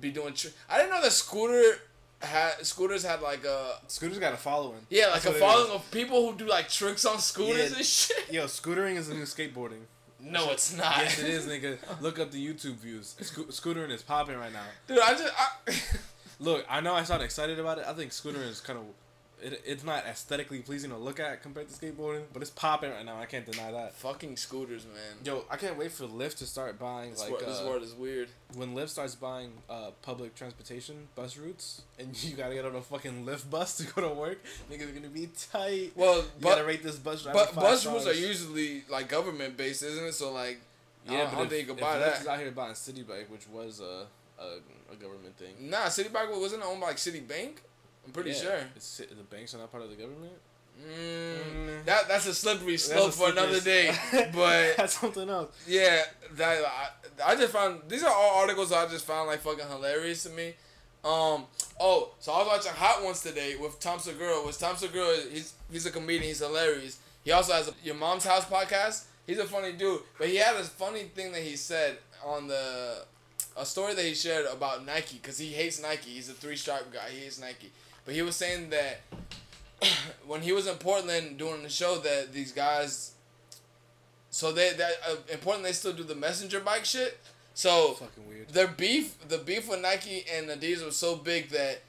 be 0.00 0.10
doing? 0.10 0.34
Tr- 0.34 0.48
I 0.68 0.78
didn't 0.78 0.90
know 0.90 1.02
that 1.02 1.12
scooter 1.12 1.62
had 2.22 2.52
scooters 2.64 3.04
had 3.04 3.20
like 3.20 3.44
a 3.44 3.78
Scooters 3.88 4.18
got 4.18 4.32
a 4.32 4.38
following. 4.38 4.80
yeah 4.88 5.08
like 5.08 5.22
That's 5.22 5.36
a 5.36 5.38
following 5.38 5.70
of 5.72 5.90
people 5.90 6.30
who 6.30 6.38
do 6.38 6.46
like 6.48 6.68
tricks 6.70 7.04
on 7.04 7.18
scooters 7.18 7.70
Yeah. 7.72 7.76
and 7.76 7.84
shit. 7.86 8.32
Yo, 8.32 8.44
scootering 8.46 8.96
is 8.96 9.08
the 9.08 9.14
new 9.14 9.24
skateboarding. 9.24 9.82
No, 10.18 10.50
it's 10.50 10.74
not. 10.76 10.96
yes, 10.98 11.18
it 11.18 11.28
is, 11.28 11.46
nigga. 11.52 11.76
Look 12.00 12.18
up 12.18 12.30
the 12.30 12.44
YouTube 12.44 12.76
views. 12.76 13.14
Sco- 13.20 13.44
scootering 13.44 13.90
is 13.90 14.02
popping 14.02 14.36
right 14.38 14.52
now. 14.52 14.64
dude. 14.88 14.98
I 14.98 15.10
just 15.12 15.34
I, 15.38 15.74
Look, 16.38 16.64
I 16.68 16.80
know 16.80 16.94
I 16.94 17.04
sound 17.04 17.22
excited 17.22 17.58
about 17.58 17.78
it. 17.78 17.84
I 17.86 17.92
think 17.92 18.10
scootering 18.12 18.48
is 18.48 18.60
kind 18.60 18.78
of, 18.78 18.84
it, 19.42 19.62
it's 19.66 19.84
not 19.84 20.06
aesthetically 20.06 20.60
pleasing 20.60 20.90
to 20.90 20.96
look 20.96 21.20
at 21.20 21.42
compared 21.42 21.68
to 21.68 21.74
skateboarding, 21.74 22.22
but 22.32 22.40
it's 22.42 22.50
popping 22.50 22.90
right 22.90 23.04
now. 23.04 23.18
I 23.18 23.26
can't 23.26 23.44
deny 23.50 23.70
that. 23.72 23.94
fucking 23.94 24.36
scooters, 24.36 24.84
man. 24.86 25.16
Yo, 25.24 25.44
I 25.50 25.56
can't 25.56 25.76
wait 25.78 25.92
for 25.92 26.04
Lyft 26.04 26.38
to 26.38 26.46
start 26.46 26.78
buying 26.78 27.10
This, 27.10 27.20
like 27.20 27.32
word, 27.32 27.40
this 27.46 27.60
uh, 27.60 27.66
word 27.68 27.82
is 27.82 27.92
weird. 27.94 28.28
when 28.54 28.74
Lyft 28.74 28.88
starts 28.90 29.14
buying 29.14 29.52
uh, 29.68 29.90
public 30.02 30.34
transportation 30.34 31.08
bus 31.14 31.36
routes, 31.36 31.82
and 31.98 32.22
you 32.24 32.36
gotta 32.36 32.54
get 32.54 32.64
on 32.64 32.74
a 32.76 32.80
fucking 32.80 33.26
Lyft 33.26 33.50
bus 33.50 33.76
to 33.78 33.84
go 33.92 34.08
to 34.08 34.14
work. 34.14 34.38
Niggas 34.70 34.88
are 34.88 34.92
gonna 34.92 35.08
be 35.08 35.28
tight. 35.52 35.92
Well, 35.96 36.18
You 36.18 36.24
but 36.40 36.48
gotta 36.50 36.64
rate 36.64 36.82
this 36.82 36.96
bus 36.96 37.22
but 37.24 37.54
bus 37.54 37.84
routes 37.86 38.06
are 38.06 38.14
usually 38.14 38.84
like 38.88 39.08
government 39.08 39.56
based, 39.56 39.82
isn't 39.82 40.04
it? 40.04 40.12
So 40.14 40.32
like, 40.32 40.60
I 41.08 41.12
Yeah, 41.12 41.18
don't, 41.18 41.26
I 41.26 41.30
but 41.30 41.36
don't 41.36 41.44
if, 41.44 41.50
think 41.50 41.66
you 41.68 41.72
if 41.74 41.78
can 41.78 41.86
buy 41.86 41.96
Lyft 41.96 42.00
that. 42.12 42.20
is 42.22 42.26
out 42.26 42.38
here 42.38 42.50
buying 42.52 42.72
Citi 42.72 43.06
Bike, 43.06 43.28
which 43.30 43.46
was 43.48 43.80
a, 43.80 44.06
a, 44.42 44.92
a 44.92 44.96
government 44.96 45.36
thing. 45.36 45.54
Nah, 45.60 45.86
Citibank 45.86 46.40
wasn't 46.40 46.62
owned 46.64 46.80
by 46.80 46.88
like 46.88 46.96
Citibank. 46.96 47.56
I'm 48.06 48.12
pretty 48.12 48.30
Yeah. 48.30 48.36
sure. 48.42 48.60
It's, 48.76 48.96
the 48.98 49.22
banks 49.28 49.54
are 49.54 49.58
not 49.58 49.70
part 49.70 49.82
of 49.82 49.90
the 49.90 49.96
government. 49.96 50.32
Mm, 50.78 51.56
Mm. 51.80 51.84
that 51.86 52.06
that's 52.06 52.26
a 52.26 52.34
slippery 52.34 52.76
slope 52.76 53.08
a 53.08 53.12
for 53.12 53.30
another 53.30 53.60
day. 53.60 53.94
But 54.34 54.76
that's 54.76 54.98
something 55.00 55.28
else. 55.28 55.54
yeah, 55.66 56.02
that 56.32 56.64
I, 56.64 56.88
I 57.32 57.34
just 57.34 57.52
found 57.52 57.80
these 57.88 58.02
are 58.04 58.12
all 58.12 58.40
articles 58.40 58.72
I 58.72 58.86
just 58.88 59.06
found 59.06 59.26
like 59.28 59.40
fucking 59.40 59.66
hilarious 59.68 60.22
to 60.24 60.30
me. 60.30 60.54
Um. 61.04 61.46
Oh, 61.80 62.10
so 62.20 62.32
I 62.32 62.38
was 62.38 62.46
watching 62.48 62.72
Hot 62.72 63.02
Ones 63.02 63.22
today 63.22 63.56
with 63.56 63.78
Tom 63.80 63.98
Segura. 63.98 64.42
Was 64.42 64.58
Tom 64.58 64.76
Segura? 64.76 65.16
He's 65.32 65.54
he's 65.72 65.86
a 65.86 65.90
comedian. 65.90 66.24
He's 66.24 66.40
hilarious. 66.40 66.98
He 67.24 67.32
also 67.32 67.54
has 67.54 67.68
a 67.68 67.74
Your 67.82 67.94
Mom's 67.94 68.24
House 68.26 68.44
podcast. 68.44 69.04
He's 69.26 69.38
a 69.38 69.44
funny 69.46 69.72
dude. 69.72 70.00
But 70.18 70.28
he 70.28 70.36
had 70.36 70.56
this 70.56 70.68
funny 70.68 71.04
thing 71.04 71.32
that 71.32 71.42
he 71.42 71.56
said 71.56 71.96
on 72.24 72.48
the 72.48 73.04
a 73.56 73.64
story 73.64 73.94
that 73.94 74.04
he 74.04 74.14
shared 74.14 74.44
about 74.46 74.84
Nike 74.84 75.16
because 75.16 75.38
he 75.38 75.48
hates 75.52 75.80
Nike. 75.80 76.10
He's 76.10 76.28
a 76.28 76.34
three 76.34 76.56
stripe 76.56 76.92
guy. 76.92 77.08
He 77.10 77.20
hates 77.20 77.40
Nike. 77.40 77.72
But 78.06 78.14
he 78.14 78.22
was 78.22 78.36
saying 78.36 78.70
that 78.70 79.00
when 80.26 80.40
he 80.40 80.52
was 80.52 80.66
in 80.66 80.76
Portland 80.76 81.36
doing 81.36 81.62
the 81.62 81.68
show, 81.68 81.98
that 81.98 82.32
these 82.32 82.52
guys 82.52 83.12
So 84.30 84.52
they 84.52 84.72
that 84.74 84.92
uh, 85.06 85.16
important. 85.30 85.64
They 85.64 85.72
still 85.72 85.92
do 85.92 86.04
the 86.04 86.14
messenger 86.14 86.60
bike 86.60 86.84
shit. 86.86 87.18
So 87.52 87.94
Fucking 87.94 88.28
weird. 88.28 88.48
their 88.50 88.68
beef, 88.68 89.16
the 89.28 89.38
beef 89.38 89.68
with 89.68 89.80
Nike 89.80 90.24
and 90.32 90.48
Adidas 90.48 90.84
was 90.84 90.96
so 90.96 91.16
big 91.16 91.48
that 91.50 91.80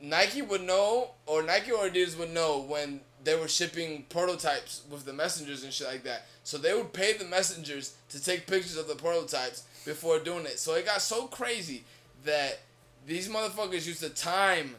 Nike 0.00 0.40
would 0.40 0.62
know, 0.62 1.10
or 1.26 1.42
Nike 1.42 1.72
or 1.72 1.88
Adidas 1.88 2.16
would 2.18 2.32
know 2.32 2.60
when 2.60 3.00
they 3.24 3.34
were 3.34 3.48
shipping 3.48 4.04
prototypes 4.08 4.82
with 4.88 5.04
the 5.04 5.12
messengers 5.12 5.64
and 5.64 5.72
shit 5.72 5.88
like 5.88 6.04
that. 6.04 6.26
So 6.44 6.58
they 6.58 6.74
would 6.74 6.92
pay 6.92 7.12
the 7.14 7.24
messengers 7.24 7.96
to 8.10 8.22
take 8.22 8.46
pictures 8.46 8.76
of 8.76 8.86
the 8.86 8.94
prototypes 8.94 9.64
before 9.84 10.20
doing 10.20 10.46
it. 10.46 10.60
So 10.60 10.74
it 10.74 10.86
got 10.86 11.02
so 11.02 11.26
crazy 11.26 11.82
that 12.24 12.60
these 13.04 13.28
motherfuckers 13.28 13.84
used 13.84 14.00
to 14.04 14.10
time 14.10 14.76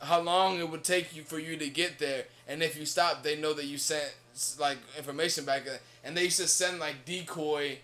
how 0.00 0.20
long 0.20 0.58
it 0.58 0.68
would 0.70 0.84
take 0.84 1.14
you 1.16 1.22
for 1.22 1.38
you 1.38 1.56
to 1.56 1.68
get 1.68 1.98
there, 1.98 2.24
and 2.48 2.62
if 2.62 2.78
you 2.78 2.84
stop, 2.86 3.22
they 3.22 3.36
know 3.36 3.52
that 3.54 3.64
you 3.66 3.78
sent 3.78 4.14
like 4.60 4.78
information 4.98 5.44
back, 5.44 5.62
and 6.04 6.16
they 6.16 6.24
used 6.24 6.38
to 6.38 6.46
send 6.48 6.78
like 6.78 7.04
decoy 7.06 7.78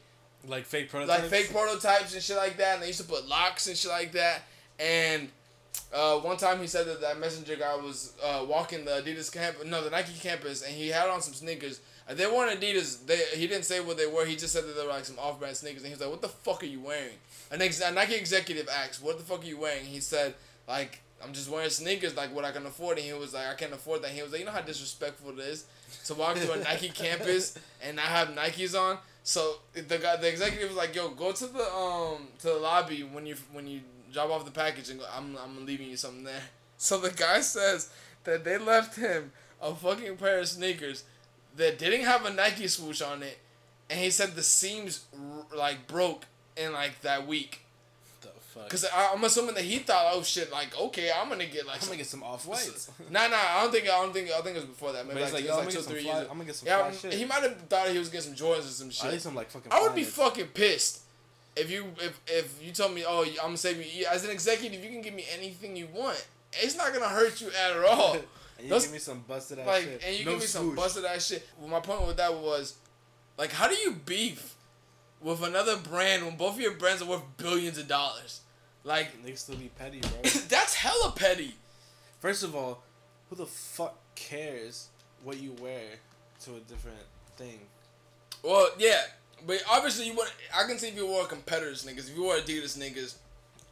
Like 0.47 0.67
fake 0.67 0.91
prototypes. 0.91 1.23
like 1.23 1.31
fake 1.31 1.51
prototypes 1.53 2.13
and 2.15 2.23
shit 2.23 2.37
like 2.37 2.57
that, 2.59 2.75
and 2.75 2.83
they 2.83 2.89
used 2.89 3.01
to 3.01 3.07
put 3.07 3.27
locks 3.29 3.67
and 3.69 3.77
shit 3.77 3.91
like 3.91 4.13
that. 4.13 4.43
And 4.79 5.29
uh, 5.95 6.19
one 6.19 6.37
time 6.37 6.61
he 6.61 6.67
said 6.67 6.87
that 6.87 7.01
that 7.01 7.19
messenger 7.19 7.57
guy 7.57 7.77
was 7.77 8.13
uh, 8.23 8.45
walking 8.47 8.85
the 8.85 8.91
Adidas 9.03 9.33
campus, 9.33 9.65
no, 9.67 9.83
the 9.83 9.91
Nike 9.91 10.13
campus, 10.21 10.63
and 10.63 10.75
he 10.75 10.89
had 10.89 11.09
on 11.09 11.23
some 11.23 11.33
sneakers. 11.35 11.81
Uh, 12.09 12.15
they 12.15 12.27
weren't 12.27 12.61
Adidas. 12.61 13.07
They 13.07 13.19
he 13.35 13.47
didn't 13.47 13.65
say 13.65 13.81
what 13.81 13.97
they 13.97 14.07
were. 14.07 14.27
He 14.27 14.37
just 14.37 14.53
said 14.53 14.65
that 14.67 14.77
they 14.77 14.83
were 14.83 14.91
like 14.93 15.05
some 15.05 15.19
off-brand 15.19 15.57
sneakers, 15.57 15.83
and 15.83 15.87
he 15.87 15.93
was 15.93 16.01
like, 16.01 16.11
"What 16.11 16.21
the 16.21 16.29
fuck 16.29 16.63
are 16.63 16.67
you 16.67 16.81
wearing?" 16.81 17.17
An 17.51 17.63
ex- 17.63 17.81
a 17.81 17.91
Nike 17.93 18.15
executive 18.17 18.69
asked, 18.69 19.03
"What 19.03 19.17
the 19.19 19.25
fuck 19.25 19.43
are 19.43 19.47
you 19.47 19.59
wearing?" 19.59 19.85
He 19.87 20.01
said, 20.01 20.35
"Like." 20.69 21.01
I'm 21.25 21.33
just 21.33 21.49
wearing 21.51 21.71
sneakers 21.71 22.17
like 22.17 22.35
what 22.35 22.45
I 22.45 22.51
can 22.51 22.67
afford, 22.67 22.99
and 22.99 23.07
he 23.07 23.13
was 23.13 23.33
like, 23.35 23.47
I 23.47 23.55
can't 23.55 23.73
afford 23.73 24.03
that. 24.03 24.11
He 24.11 24.23
was 24.23 24.33
like, 24.33 24.41
you 24.41 24.47
know 24.47 24.53
how 24.53 24.61
disrespectful 24.61 25.31
it 25.33 25.39
is 25.39 25.67
to 26.07 26.15
walk 26.15 26.37
to 26.37 26.53
a 26.53 26.57
Nike 26.65 26.89
campus 26.89 27.57
and 27.83 27.97
not 27.97 28.07
have 28.07 28.29
Nikes 28.29 28.79
on. 28.79 28.99
So 29.23 29.57
the 29.73 29.99
guy, 29.99 30.17
the 30.17 30.29
executive 30.29 30.69
was 30.69 30.77
like, 30.77 30.95
"Yo, 30.97 31.11
go 31.11 31.31
to 31.33 31.47
the 31.47 31.73
um 31.73 32.27
to 32.41 32.49
the 32.49 32.55
lobby 32.55 33.03
when 33.03 33.25
you 33.25 33.37
when 33.53 33.69
you 33.69 33.81
drop 34.13 34.31
off 34.31 34.45
the 34.45 34.51
package 34.51 34.91
and 34.91 34.99
go, 34.99 35.07
I'm 35.17 35.37
I'm 35.37 35.65
leaving 35.65 35.89
you 35.89 35.97
something 35.97 36.25
there." 36.25 36.43
So 36.79 36.99
the 36.99 37.11
guy 37.11 37.43
says 37.43 37.91
that 38.25 38.43
they 38.43 38.59
left 38.59 38.97
him 38.97 39.31
a 39.61 39.73
fucking 39.73 40.17
pair 40.17 40.41
of 40.41 40.49
sneakers 40.49 41.05
that 41.55 41.79
didn't 41.79 42.05
have 42.05 42.25
a 42.27 42.33
Nike 42.33 42.67
swoosh 42.67 43.01
on 43.01 43.23
it, 43.23 43.39
and 43.89 44.01
he 44.01 44.11
said 44.11 44.35
the 44.35 44.43
seams 44.43 45.05
r- 45.15 45.57
like 45.57 45.87
broke 45.87 46.25
in 46.57 46.73
like 46.73 47.01
that 47.03 47.25
week. 47.29 47.62
The 48.55 48.61
fuck. 48.61 48.71
Cause 48.71 48.85
I, 48.93 49.11
I'm 49.15 49.23
assuming 49.25 49.55
that 49.55 49.65
he 49.65 49.79
thought, 49.79 50.11
oh 50.13 50.23
shit, 50.23 50.51
like 50.53 50.79
okay, 50.79 51.11
I'm 51.15 51.29
gonna 51.29 51.47
get 51.47 51.67
like 51.67 51.77
I'm 51.77 51.81
some 51.81 51.89
gonna 51.91 51.99
get 51.99 52.07
some 52.07 52.23
off 52.23 52.47
whites. 52.47 52.91
Nah, 53.11 53.29
nah, 53.29 53.37
I 53.37 53.63
don't 53.63 53.73
think 53.73 53.85
I 53.85 54.03
don't 54.03 54.13
think 54.13 54.31
I 54.31 54.41
think 54.41 54.57
it 54.57 54.61
was 54.61 54.65
before 54.65 54.93
that. 54.93 55.07
Maybe 55.07 55.21
But 55.21 55.23
it's 55.25 55.33
like, 55.33 55.43
like, 55.43 55.45
it 55.45 55.47
yo, 55.49 55.57
was 55.57 55.59
I'm 55.61 55.67
like 55.67 55.67
gonna 55.67 55.71
two, 55.73 55.77
get 55.79 55.85
some 55.85 55.93
three 55.93 56.03
fly- 56.05 56.13
years. 56.19 56.29
I'm 56.31 56.37
gonna 56.37 56.45
get 56.45 56.57
some 56.57 56.67
yeah, 56.69 56.79
fly 56.91 56.93
shit. 57.11 57.13
he 57.15 57.25
might 57.25 57.43
have 57.43 57.57
thought 57.69 57.89
he 57.89 57.99
was 57.99 58.09
getting 58.09 58.35
some 58.35 58.47
Jordans 58.47 58.59
or 58.61 58.63
some 58.63 58.89
I 58.89 58.91
shit. 58.91 59.11
need 59.13 59.21
some 59.23 59.35
like 59.35 59.51
fucking. 59.51 59.73
I 59.73 59.81
would 59.83 59.95
be 59.95 60.05
fucking 60.05 60.47
pissed 60.49 61.01
if 61.57 61.71
you 61.71 61.87
if 62.01 62.21
if 62.27 62.63
you 62.65 62.73
told 62.73 62.95
me, 62.95 63.05
oh, 63.07 63.23
I'm 63.25 63.35
gonna 63.37 63.57
save 63.57 63.77
you 63.85 64.07
as 64.07 64.25
an 64.25 64.31
executive, 64.31 64.83
you 64.83 64.91
can 64.91 65.03
give 65.03 65.15
me 65.15 65.25
anything 65.37 65.77
you 65.77 65.89
want. 65.95 66.25
It's 66.55 66.77
not 66.77 66.93
gonna 66.93 67.09
hurt 67.09 67.41
you 67.41 67.49
at 67.49 67.77
all. 67.91 68.15
and 68.15 68.23
you 68.63 68.69
Those- 68.69 68.85
give 68.85 68.93
me 68.93 68.99
some 68.99 69.25
busted 69.27 69.59
ass 69.59 69.67
like, 69.67 69.83
shit. 69.85 70.03
and 70.07 70.17
you 70.19 70.25
no 70.25 70.31
give 70.33 70.41
me 70.41 70.47
some 70.47 70.67
swoosh. 70.67 70.77
busted 70.77 71.05
ass 71.05 71.27
shit. 71.27 71.49
Well, 71.59 71.69
my 71.69 71.81
point 71.81 72.07
with 72.07 72.19
that 72.19 72.35
was, 72.35 72.77
like, 73.39 73.51
how 73.53 73.67
do 73.69 73.75
you 73.75 73.93
beef 73.93 74.55
with 75.23 75.43
another 75.43 75.77
brand 75.77 76.25
when 76.27 76.37
both 76.37 76.55
of 76.55 76.61
your 76.61 76.75
brands 76.75 77.01
are 77.03 77.09
worth 77.09 77.23
billions 77.39 77.79
of 77.79 77.89
dollars? 77.89 78.41
Like, 78.85 79.23
They 79.25 79.35
still 79.35 79.57
be 79.57 79.71
petty, 79.79 80.01
bro. 80.01 80.11
that's 80.49 80.75
hella 80.75 81.13
petty. 81.13 81.55
First 82.21 82.43
of 82.43 82.55
all, 82.55 82.83
who 83.29 83.37
the 83.37 83.47
fuck 83.47 83.97
cares 84.15 84.89
what 85.25 85.41
you 85.41 85.55
wear 85.61 85.83
to 86.45 86.51
a 86.55 86.61
different 86.61 86.99
thing? 87.37 87.61
Well, 88.43 88.69
yeah, 88.79 89.03
but 89.47 89.63
obviously 89.71 90.07
you 90.07 90.15
want. 90.15 90.33
I 90.55 90.67
can 90.67 90.79
see 90.79 90.89
if 90.89 90.97
you 90.97 91.07
were 91.07 91.25
competitors 91.27 91.85
niggas. 91.85 92.11
If 92.11 92.17
you 92.17 92.25
were 92.25 92.37
Adidas 92.37 92.79
niggas, 92.79 93.15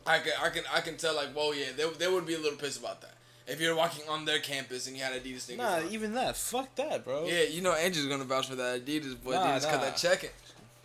I 0.06 0.18
can 0.18 0.32
I 0.42 0.48
can 0.50 0.64
I 0.72 0.80
can 0.80 0.96
tell 0.96 1.14
like, 1.14 1.32
whoa, 1.32 1.52
yeah, 1.52 1.66
they, 1.76 1.88
they 1.98 2.08
would 2.08 2.26
be 2.26 2.34
a 2.34 2.38
little 2.38 2.58
pissed 2.58 2.80
about 2.80 3.00
that. 3.02 3.14
If 3.46 3.61
you're 3.61 3.74
walking 3.74 4.08
on 4.08 4.24
their 4.24 4.38
campus 4.38 4.86
and 4.86 4.96
you 4.96 5.02
had 5.02 5.12
Adidas 5.12 5.50
niggas. 5.50 5.56
Nah, 5.56 5.76
on. 5.76 5.88
even 5.90 6.14
that. 6.14 6.36
Fuck 6.36 6.74
that, 6.76 7.04
bro. 7.04 7.24
yeah, 7.26 7.42
you 7.42 7.62
know 7.62 7.72
Andrew's 7.72 8.06
gonna 8.06 8.24
vouch 8.24 8.48
for 8.48 8.54
that 8.56 8.84
Adidas 8.84 9.20
boy. 9.22 9.32
Nah, 9.32 9.46
Adidas 9.46 9.64
cut 9.64 9.76
nah. 9.76 9.80
that 9.82 9.96
checking. 9.96 10.30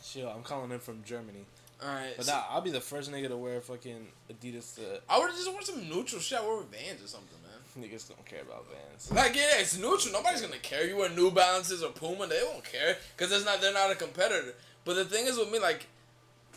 Chill. 0.04 0.30
I'm 0.30 0.44
calling 0.44 0.72
him 0.72 0.80
from 0.80 1.04
Germany. 1.04 1.46
All 1.86 1.94
right, 1.94 2.14
But 2.18 2.26
so 2.26 2.34
nah, 2.34 2.44
I'll 2.50 2.62
be 2.62 2.72
the 2.72 2.82
first 2.82 3.12
nigga 3.12 3.28
to 3.28 3.38
wear 3.38 3.62
fucking 3.62 4.08
Adidas. 4.32 4.76
To, 4.76 5.02
I 5.08 5.20
would 5.20 5.30
just 5.32 5.52
want 5.52 5.66
some 5.66 5.88
neutral 5.88 6.20
shit. 6.20 6.40
I 6.40 6.42
wear 6.42 6.62
Vans 6.64 7.04
or 7.04 7.08
something, 7.08 7.38
man. 7.44 7.90
niggas 7.90 8.08
don't 8.10 8.26
care 8.26 8.42
about 8.42 8.66
Vans. 8.68 9.12
Like 9.12 9.36
yeah, 9.36 9.60
it's 9.60 9.78
neutral. 9.78 10.14
Nobody's 10.14 10.42
gonna 10.42 10.58
care. 10.58 10.88
You 10.88 10.98
wear 10.98 11.10
New 11.10 11.30
Balances 11.30 11.84
or 11.84 11.92
Puma, 11.92 12.26
they 12.28 12.42
won't 12.44 12.64
care 12.64 12.98
because 13.16 13.32
it's 13.32 13.46
not. 13.46 13.62
They're 13.62 13.74
not 13.74 13.92
a 13.92 13.96
competitor. 13.96 14.56
But 14.84 14.96
the 14.96 15.06
thing 15.06 15.26
is 15.28 15.38
with 15.38 15.52
me, 15.52 15.60
like, 15.60 15.86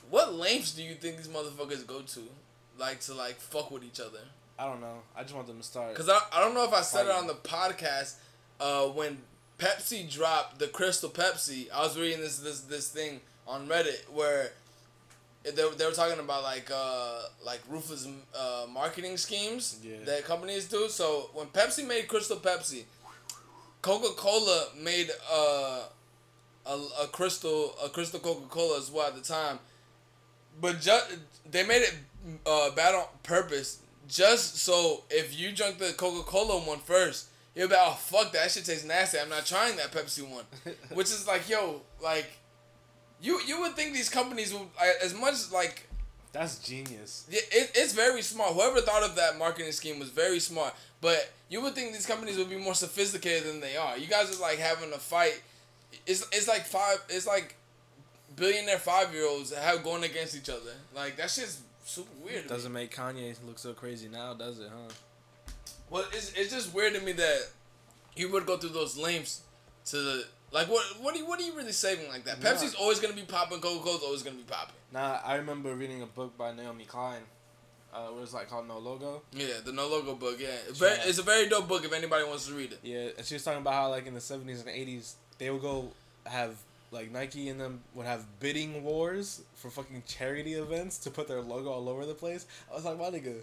what 0.09 0.35
lengths 0.35 0.72
do 0.72 0.83
you 0.83 0.95
think 0.95 1.16
these 1.18 1.29
motherfuckers 1.29 1.87
go 1.87 2.01
to, 2.01 2.20
like 2.79 3.01
to 3.01 3.14
like 3.14 3.37
fuck 3.37 3.70
with 3.70 3.85
each 3.85 4.01
other? 4.01 4.20
I 4.59 4.64
don't 4.64 4.81
know. 4.81 5.03
I 5.16 5.22
just 5.22 5.35
want 5.35 5.47
them 5.47 5.59
to 5.59 5.62
start. 5.62 5.91
Because 5.91 6.09
I, 6.09 6.20
I 6.33 6.41
don't 6.41 6.55
know 6.55 6.64
if 6.64 6.72
I 6.72 6.81
said 6.81 7.07
it 7.07 7.12
on 7.12 7.26
the 7.26 7.35
podcast. 7.35 8.14
Uh, 8.61 8.87
when 8.87 9.18
Pepsi 9.59 10.11
dropped 10.11 10.59
the 10.59 10.66
Crystal 10.68 11.11
Pepsi, 11.11 11.70
I 11.72 11.83
was 11.83 11.99
reading 11.99 12.20
this 12.20 12.39
this 12.39 12.61
this 12.62 12.89
thing 12.89 13.20
on 13.47 13.68
Reddit 13.68 14.11
where 14.12 14.53
they, 15.55 15.69
they 15.77 15.85
were 15.87 15.93
talking 15.93 16.19
about 16.19 16.43
like 16.43 16.71
uh 16.75 17.23
like 17.45 17.61
ruthless 17.69 18.07
uh, 18.39 18.67
marketing 18.73 19.17
schemes 19.17 19.79
Yeah. 19.83 19.97
that 20.05 20.25
companies 20.25 20.67
do. 20.69 20.89
So 20.89 21.31
when 21.35 21.47
Pepsi 21.49 21.87
made 21.87 22.09
Crystal 22.09 22.37
Pepsi, 22.37 22.85
Coca 23.83 24.15
Cola 24.17 24.67
made 24.81 25.11
uh, 25.33 25.83
a 26.67 26.73
a 27.03 27.07
crystal 27.13 27.75
a 27.85 27.89
crystal 27.89 28.21
Coca 28.21 28.47
Cola 28.49 28.79
as 28.79 28.91
well 28.91 29.07
at 29.09 29.15
the 29.15 29.21
time, 29.23 29.59
but 30.61 30.81
just 30.81 31.17
they 31.51 31.65
made 31.67 31.83
it 31.83 31.95
uh, 32.47 32.71
bad 32.71 32.95
on 32.95 33.05
purpose 33.23 33.79
just 34.09 34.57
so 34.59 35.05
if 35.11 35.39
you 35.39 35.53
drink 35.53 35.79
the 35.79 35.93
Coca 35.93 36.23
Cola 36.25 36.59
one 36.67 36.79
first, 36.81 37.29
you'll 37.55 37.69
be 37.69 37.75
like, 37.75 37.83
oh 37.87 37.93
fuck 37.95 38.33
that 38.33 38.51
shit 38.51 38.65
tastes 38.65 38.85
nasty. 38.85 39.19
I'm 39.19 39.29
not 39.29 39.47
trying 39.47 39.77
that 39.77 39.93
Pepsi 39.93 40.29
one, 40.29 40.45
which 40.95 41.07
is 41.09 41.27
like 41.27 41.49
yo 41.49 41.83
like. 42.03 42.27
You, 43.21 43.41
you 43.47 43.61
would 43.61 43.73
think 43.75 43.95
these 43.95 44.09
companies 44.09 44.53
would 44.55 44.69
as 45.03 45.14
much 45.14 45.51
like 45.53 45.89
That's 46.33 46.59
genius. 46.59 47.27
yeah, 47.31 47.41
it, 47.51 47.73
it's 47.75 47.93
very 47.93 48.23
smart. 48.23 48.53
Whoever 48.53 48.81
thought 48.81 49.03
of 49.03 49.16
that 49.16 49.39
marketing 49.39 49.73
scheme 49.73 49.99
was 49.99 50.11
very 50.11 50.39
smart. 50.41 50.75
But 51.01 51.31
you 51.49 51.61
would 51.62 51.75
think 51.75 51.93
these 51.93 52.07
companies 52.07 52.37
would 52.39 52.51
be 52.51 52.57
more 52.57 52.75
sophisticated 52.75 53.49
than 53.49 53.61
they 53.61 53.77
are. 53.77 53.97
You 53.97 54.07
guys 54.07 54.37
are 54.37 54.41
like 54.41 54.59
having 54.59 54.93
a 54.93 54.99
fight. 54.99 55.43
It's 56.07 56.23
it's 56.33 56.49
like 56.49 56.64
five. 56.64 56.99
It's 57.09 57.27
like 57.27 57.57
billionaire 58.37 58.79
five 58.79 59.12
year 59.12 59.27
olds 59.29 59.55
have 59.55 59.83
going 59.83 60.05
against 60.05 60.37
each 60.37 60.49
other. 60.49 60.73
Like 60.95 61.16
that 61.16 61.31
shit's 61.31 61.61
super 61.85 62.11
weird. 62.25 62.47
Doesn't 62.47 62.73
make 62.73 62.95
Kanye 62.95 63.35
look 63.47 63.59
so 63.59 63.73
crazy 63.73 64.09
now, 64.09 64.35
does 64.35 64.59
it, 64.61 64.69
huh? 64.71 64.93
Well, 65.91 66.05
it's 66.12 66.33
it's 66.35 66.53
just 66.53 66.75
weird 66.75 66.95
to 66.95 67.01
me 67.01 67.12
that 67.12 67.49
you 68.14 68.31
would 68.33 68.47
go 68.47 68.57
through 68.57 68.71
those 68.71 68.97
lengths 68.97 69.43
to 69.87 70.23
like 70.53 70.69
what 70.69 70.85
what 71.01 71.15
are 71.15 71.19
you 71.19 71.27
what 71.27 71.41
are 71.41 71.43
you 71.43 71.55
really 71.55 71.73
saving 71.73 72.09
like 72.09 72.25
that? 72.25 72.43
Nah. 72.43 72.51
Pepsi's 72.51 72.75
always 72.75 73.01
gonna 73.01 73.15
be 73.15 73.23
popping. 73.23 73.61
Coca 73.61 73.83
Cola's 73.85 74.03
always 74.03 74.23
gonna 74.23 74.37
be 74.37 74.43
popping. 74.43 74.77
Nah, 74.93 75.19
I 75.25 75.37
remember 75.37 75.75
reading 75.75 76.03
a 76.03 76.07
book 76.07 76.37
by 76.39 76.53
Naomi 76.53 76.85
Klein. 76.85 77.23
Uh, 77.93 78.09
it 78.11 78.21
was 78.21 78.35
like 78.35 78.49
called 78.49 78.69
No 78.69 78.79
Logo. 78.79 79.23
Yeah, 79.33 79.47
the 79.65 79.73
no 79.73 79.89
logo 79.89 80.15
book. 80.15 80.37
Yeah, 80.39 80.49
it's, 80.69 80.79
very, 80.79 80.97
it's 81.05 81.19
a 81.19 81.23
very 81.23 81.49
dope 81.49 81.69
book 81.69 81.85
if 81.85 81.93
anybody 81.93 82.25
wants 82.25 82.47
to 82.47 82.53
read 82.53 82.73
it. 82.73 82.81
Yeah, 82.83 83.09
and 83.17 83.27
she 83.27 83.35
was 83.35 83.45
talking 83.45 83.61
about 83.61 83.73
how 83.75 83.91
like 83.91 84.07
in 84.07 84.15
the 84.15 84.21
seventies 84.21 84.61
and 84.61 84.69
eighties 84.69 85.17
they 85.39 85.51
would 85.51 85.63
go 85.63 85.89
have 86.27 86.57
like 86.91 87.11
Nike 87.11 87.49
and 87.49 87.61
them 87.61 87.81
would 87.95 88.07
have 88.07 88.25
bidding 88.41 88.83
wars 88.83 89.43
for 89.55 89.71
fucking 89.71 90.03
charity 90.07 90.55
events 90.55 90.99
to 90.99 91.11
put 91.11 91.29
their 91.29 91.41
logo 91.41 91.71
all 91.71 91.89
over 91.89 92.07
the 92.07 92.15
place. 92.15 92.47
I 92.71 92.75
was 92.75 92.85
like, 92.85 92.99
my 92.99 93.11
nigga. 93.11 93.43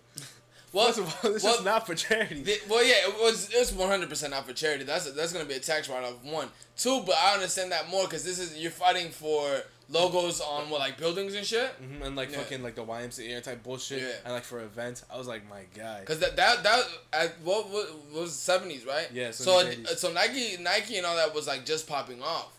Well, 0.74 0.88
First 0.88 1.00
of 1.00 1.06
all, 1.26 1.32
this 1.34 1.44
well, 1.44 1.56
is 1.56 1.64
not 1.66 1.86
for 1.88 1.96
charity. 1.96 2.42
The- 2.44 2.60
well, 2.70 2.84
yeah, 2.84 3.08
it 3.08 3.16
was 3.22 3.50
it's 3.54 3.72
one 3.72 3.88
hundred 3.90 4.10
percent 4.10 4.32
not 4.32 4.46
for 4.46 4.54
charity. 4.54 4.84
That's 4.84 5.10
that's 5.12 5.32
gonna 5.34 5.46
be 5.46 5.54
a 5.54 5.60
tax 5.60 5.88
write 5.90 6.04
off. 6.04 6.22
One, 6.24 6.50
two, 6.78 7.02
but 7.06 7.16
I 7.16 7.34
understand 7.36 7.72
that 7.72 7.88
more 7.90 8.04
because 8.06 8.24
this 8.26 8.40
is 8.40 8.58
you're 8.58 8.72
fighting 8.72 9.10
for 9.12 9.62
logos 9.88 10.42
on 10.42 10.70
what 10.72 10.80
like 10.80 10.98
buildings 10.98 11.36
and 11.36 11.46
shit. 11.46 11.70
hmm 11.80 12.02
and 12.02 12.16
like 12.16 12.32
Yeah. 12.32 12.40
fucking 12.40 12.64
like 12.64 12.76
the 12.76 12.84
YMCA 12.84 13.42
type 13.44 13.64
bullshit, 13.64 14.02
Yeah. 14.02 14.08
and 14.26 14.34
like 14.34 14.44
for 14.44 14.60
events, 14.62 15.06
I 15.14 15.18
was 15.18 15.28
like, 15.28 15.48
my 15.50 15.62
guy. 15.76 16.02
Cause 16.06 16.20
that 16.20 16.36
that 16.36 16.64
that 16.64 16.84
at 17.14 17.36
what, 17.44 17.70
what 17.70 17.88
was 18.14 18.34
seventies 18.34 18.86
right? 18.86 19.08
Yeah, 19.14 19.32
So 19.32 19.64
70s, 19.64 19.84
80s. 19.86 19.98
so 19.98 20.12
Nike 20.12 20.58
Nike 20.62 20.98
and 20.98 21.06
all 21.06 21.16
that 21.16 21.34
was 21.36 21.48
like 21.48 21.66
just 21.66 21.88
popping 21.88 22.22
off. 22.22 22.52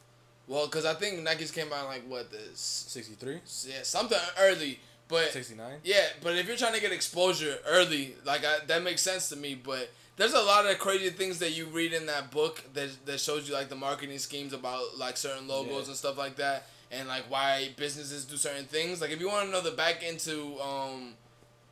Well, 0.48 0.68
cause 0.68 0.84
I 0.86 0.94
think 0.94 1.18
Nikes 1.26 1.52
came 1.52 1.72
out 1.72 1.80
in, 1.80 1.86
like 1.86 2.08
what 2.08 2.30
the 2.30 2.38
Sixty 2.54 3.14
three, 3.14 3.40
yeah 3.66 3.82
something 3.82 4.18
early, 4.38 4.78
but 5.08 5.30
sixty 5.32 5.54
nine. 5.54 5.78
Yeah, 5.84 6.04
but 6.22 6.36
if 6.36 6.46
you're 6.48 6.56
trying 6.56 6.74
to 6.74 6.80
get 6.80 6.92
exposure 6.92 7.56
early, 7.66 8.14
like 8.24 8.44
I, 8.44 8.64
that 8.66 8.82
makes 8.82 9.02
sense 9.02 9.28
to 9.30 9.36
me. 9.36 9.54
But 9.54 9.90
there's 10.16 10.32
a 10.34 10.40
lot 10.40 10.66
of 10.66 10.78
crazy 10.78 11.10
things 11.10 11.38
that 11.40 11.56
you 11.56 11.66
read 11.66 11.92
in 11.92 12.06
that 12.06 12.30
book 12.30 12.62
that 12.74 12.88
that 13.06 13.20
shows 13.20 13.48
you 13.48 13.54
like 13.54 13.68
the 13.68 13.76
marketing 13.76 14.18
schemes 14.18 14.52
about 14.52 14.96
like 14.98 15.16
certain 15.16 15.46
logos 15.48 15.72
Yeah. 15.82 15.86
and 15.88 15.96
stuff 15.96 16.16
like 16.18 16.36
that, 16.36 16.66
and 16.90 17.06
like 17.08 17.24
why 17.30 17.70
businesses 17.76 18.24
do 18.24 18.36
certain 18.36 18.64
things. 18.64 19.00
Like 19.00 19.10
if 19.10 19.20
you 19.20 19.28
want 19.28 19.46
to 19.46 19.52
know 19.52 19.60
the 19.60 19.72
back 19.76 20.02
into 20.02 20.58
um, 20.60 21.12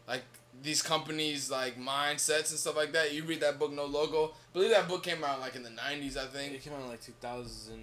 like 0.07 0.23
these 0.63 0.83
companies 0.83 1.51
like 1.51 1.77
mindsets 1.79 2.51
and 2.51 2.59
stuff 2.59 2.77
like 2.77 2.93
that, 2.93 3.13
you 3.13 3.25
read 3.25 3.41
that 3.41 3.59
book 3.59 3.73
No 3.73 3.85
Logo. 3.87 4.27
I 4.27 4.53
believe 4.53 4.71
that 4.71 4.89
book 4.89 5.03
came 5.03 5.25
out 5.25 5.41
like 5.41 5.57
in 5.57 5.63
the 5.63 5.71
'90s, 5.71 6.17
I 6.17 6.27
think. 6.27 6.55
It 6.55 6.63
came 6.63 6.73
out 6.75 6.81
in 6.83 6.89
like 6.89 7.03
two 7.03 7.13
thousand 7.21 7.81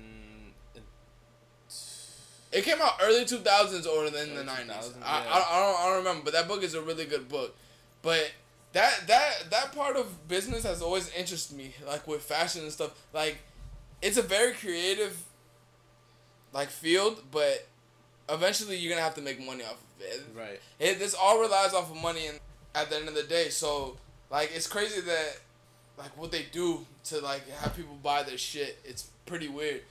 It 2.52 2.64
came 2.64 2.82
out 2.82 3.00
early 3.02 3.26
two 3.26 3.38
thousands 3.38 3.88
or 3.88 4.06
in 4.06 4.14
the 4.14 4.44
nineties. 4.44 4.76
2000s, 4.76 5.04
I. 5.04 5.26
I, 5.26 5.58
I 5.58 5.60
don't 5.60 5.80
I 5.80 5.86
don't 5.88 5.98
remember, 6.00 6.24
but 6.26 6.34
that 6.34 6.48
book 6.48 6.64
is 6.64 6.74
a 6.74 6.82
really 6.82 7.06
good 7.06 7.30
book. 7.30 7.56
But 8.02 8.32
that 8.74 9.08
that 9.08 9.50
that 9.50 9.76
part 9.76 9.96
of 9.96 10.28
business 10.28 10.64
has 10.64 10.82
always 10.82 11.10
interested 11.14 11.56
me, 11.56 11.74
like 11.88 12.08
with 12.08 12.22
fashion 12.22 12.64
and 12.64 12.72
stuff. 12.72 12.92
Like, 13.14 13.38
it's 14.02 14.18
a 14.18 14.22
very 14.22 14.54
creative, 14.54 15.22
like 16.54 16.70
field, 16.70 17.24
but 17.32 17.68
eventually 18.30 18.78
you're 18.78 18.92
gonna 18.92 19.04
have 19.04 19.16
to 19.16 19.22
make 19.22 19.40
money 19.40 19.64
off 19.64 19.74
of 19.74 20.06
it. 20.06 20.24
Right. 20.36 20.60
It 20.80 21.00
this 21.00 21.14
all 21.14 21.40
relies 21.40 21.74
off 21.74 21.90
of 21.90 22.02
money, 22.02 22.28
and 22.28 22.40
at 22.76 22.90
the 22.90 22.98
end 22.98 23.08
of 23.08 23.16
the 23.16 23.24
day, 23.24 23.50
so 23.50 23.98
like 24.30 24.52
it's 24.54 24.68
crazy 24.68 25.02
that 25.02 25.38
like 25.98 26.18
what 26.18 26.32
they 26.32 26.46
do 26.52 26.86
to 27.06 27.20
like 27.20 27.48
have 27.50 27.76
people 27.76 27.98
buy 28.02 28.24
their 28.24 28.38
shit. 28.38 28.80
It's 28.84 29.10
pretty 29.26 29.48
weird. 29.48 29.82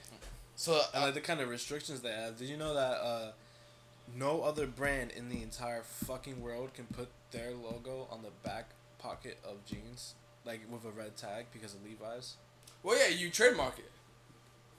So 0.61 0.79
And 0.93 1.01
uh, 1.01 1.05
like 1.07 1.15
the 1.15 1.21
kind 1.21 1.39
of 1.41 1.49
restrictions 1.49 2.01
they 2.01 2.11
have. 2.11 2.37
Did 2.37 2.47
you 2.47 2.55
know 2.55 2.75
that 2.75 3.01
uh, 3.01 3.31
no 4.15 4.43
other 4.43 4.67
brand 4.67 5.09
in 5.09 5.27
the 5.27 5.41
entire 5.41 5.81
fucking 5.81 6.39
world 6.39 6.75
can 6.75 6.85
put 6.85 7.09
their 7.31 7.49
logo 7.49 8.07
on 8.11 8.21
the 8.21 8.29
back 8.47 8.69
pocket 8.99 9.39
of 9.43 9.65
jeans, 9.65 10.13
like 10.45 10.59
with 10.71 10.85
a 10.85 10.91
red 10.95 11.17
tag 11.17 11.47
because 11.51 11.73
of 11.73 11.83
Levi's? 11.83 12.35
well, 12.83 12.95
yeah, 12.95 13.07
you 13.07 13.31
trademark 13.31 13.79
it. 13.79 13.89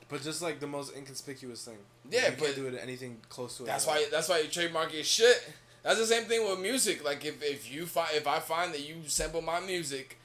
But 0.08 0.22
just 0.22 0.40
like 0.40 0.60
the 0.60 0.68
most 0.68 0.94
inconspicuous 0.96 1.64
thing. 1.64 1.78
Yeah, 2.08 2.26
you 2.26 2.36
but- 2.38 2.44
can't 2.44 2.56
do 2.56 2.66
it 2.68 2.78
anything 2.80 3.16
close 3.28 3.56
to 3.56 3.64
it. 3.64 3.66
That's 3.66 3.88
all. 3.88 3.94
why. 3.94 4.06
That's 4.08 4.28
why 4.28 4.38
you 4.38 4.48
trademark 4.48 4.94
your 4.94 5.02
shit. 5.02 5.50
That's 5.82 5.98
the 5.98 6.06
same 6.06 6.26
thing 6.26 6.48
with 6.48 6.60
music. 6.60 7.04
Like 7.04 7.24
if, 7.24 7.42
if 7.42 7.72
you 7.72 7.86
find 7.86 8.10
if 8.14 8.28
I 8.28 8.38
find 8.38 8.72
that 8.72 8.86
you 8.88 8.98
sample 9.08 9.42
my 9.42 9.58
music, 9.58 10.16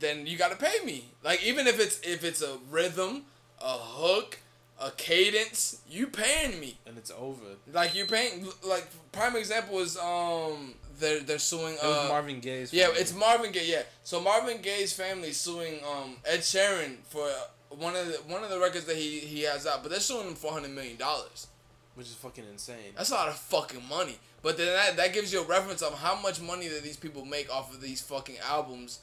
then 0.00 0.26
you 0.26 0.36
gotta 0.36 0.56
pay 0.56 0.84
me. 0.84 1.04
Like 1.22 1.44
even 1.44 1.68
if 1.68 1.78
it's 1.78 2.00
if 2.00 2.24
it's 2.24 2.42
a 2.42 2.58
rhythm, 2.68 3.26
a 3.60 3.78
hook, 3.78 4.40
a 4.82 4.90
cadence, 4.92 5.80
you 5.88 6.06
paying 6.08 6.58
me. 6.60 6.78
And 6.86 6.98
it's 6.98 7.10
over. 7.10 7.44
Like 7.72 7.94
you 7.94 8.06
paying. 8.06 8.46
Like 8.66 8.86
prime 9.12 9.36
example 9.36 9.78
is 9.80 9.96
um 9.96 10.74
they're 10.98 11.20
they're 11.20 11.38
suing. 11.38 11.74
It 11.74 11.82
was 11.86 12.06
uh, 12.06 12.08
Marvin 12.08 12.40
Gaye's. 12.40 12.72
Yeah, 12.72 12.86
family. 12.86 13.00
it's 13.00 13.14
Marvin 13.14 13.52
Gaye. 13.52 13.66
Yeah, 13.70 13.82
so 14.04 14.20
Marvin 14.20 14.60
Gaye's 14.62 14.92
family 14.92 15.32
suing 15.32 15.80
um 15.90 16.16
Ed 16.24 16.40
Sheeran 16.40 16.96
for 17.08 17.24
uh, 17.26 17.76
one 17.76 17.96
of 17.96 18.06
the 18.06 18.14
one 18.26 18.42
of 18.44 18.50
the 18.50 18.58
records 18.58 18.84
that 18.86 18.96
he 18.96 19.20
he 19.20 19.42
has 19.42 19.66
out, 19.66 19.82
but 19.82 19.90
they're 19.90 20.00
suing 20.00 20.28
him 20.28 20.34
for 20.34 20.52
hundred 20.52 20.72
million 20.72 20.96
dollars. 20.96 21.46
which 21.94 22.06
is 22.06 22.14
fucking 22.14 22.44
insane. 22.50 22.92
That's 22.96 23.10
a 23.10 23.14
lot 23.14 23.28
of 23.28 23.36
fucking 23.36 23.82
money. 23.88 24.18
But 24.42 24.56
then 24.56 24.66
that, 24.66 24.96
that 24.96 25.12
gives 25.14 25.32
you 25.32 25.40
a 25.40 25.46
reference 25.46 25.82
of 25.82 25.94
how 25.98 26.16
much 26.20 26.40
money 26.40 26.66
that 26.68 26.82
these 26.82 26.96
people 26.96 27.24
make 27.24 27.48
off 27.54 27.72
of 27.72 27.80
these 27.80 28.00
fucking 28.00 28.36
albums. 28.48 28.98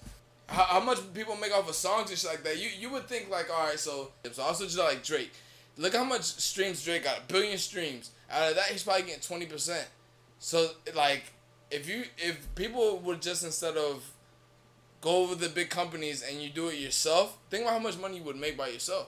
How, 0.48 0.64
how 0.64 0.80
much 0.82 1.00
people 1.14 1.36
make 1.38 1.54
off 1.56 1.70
of 1.70 1.76
songs 1.76 2.10
and 2.10 2.20
shit 2.20 2.30
like 2.30 2.44
that. 2.44 2.58
You 2.58 2.70
you 2.78 2.90
would 2.92 3.08
think 3.08 3.30
like, 3.30 3.50
all 3.50 3.68
right, 3.68 3.80
so 3.80 4.12
so 4.32 4.44
also 4.44 4.66
just 4.66 4.78
like 4.78 5.04
Drake. 5.04 5.32
Look 5.80 5.96
how 5.96 6.04
much 6.04 6.24
streams 6.24 6.84
Drake 6.84 7.06
got. 7.06 7.18
A 7.20 7.22
billion 7.32 7.58
streams. 7.58 8.12
Out 8.30 8.50
of 8.50 8.56
that, 8.56 8.66
he's 8.66 8.84
probably 8.84 9.04
getting 9.04 9.22
twenty 9.22 9.46
percent. 9.46 9.88
So 10.40 10.72
like, 10.96 11.24
if 11.72 11.88
you 11.90 12.04
if 12.18 12.54
people 12.56 12.98
would 13.00 13.22
just 13.22 13.44
instead 13.44 13.78
of 13.78 14.04
go 15.02 15.24
over 15.24 15.36
the 15.36 15.48
big 15.50 15.70
companies 15.70 16.22
and 16.22 16.42
you 16.42 16.50
do 16.50 16.68
it 16.68 16.76
yourself, 16.80 17.38
think 17.50 17.64
about 17.64 17.74
how 17.74 17.80
much 17.80 17.98
money 17.98 18.18
you 18.18 18.24
would 18.24 18.36
make 18.36 18.58
by 18.58 18.68
yourself. 18.68 19.08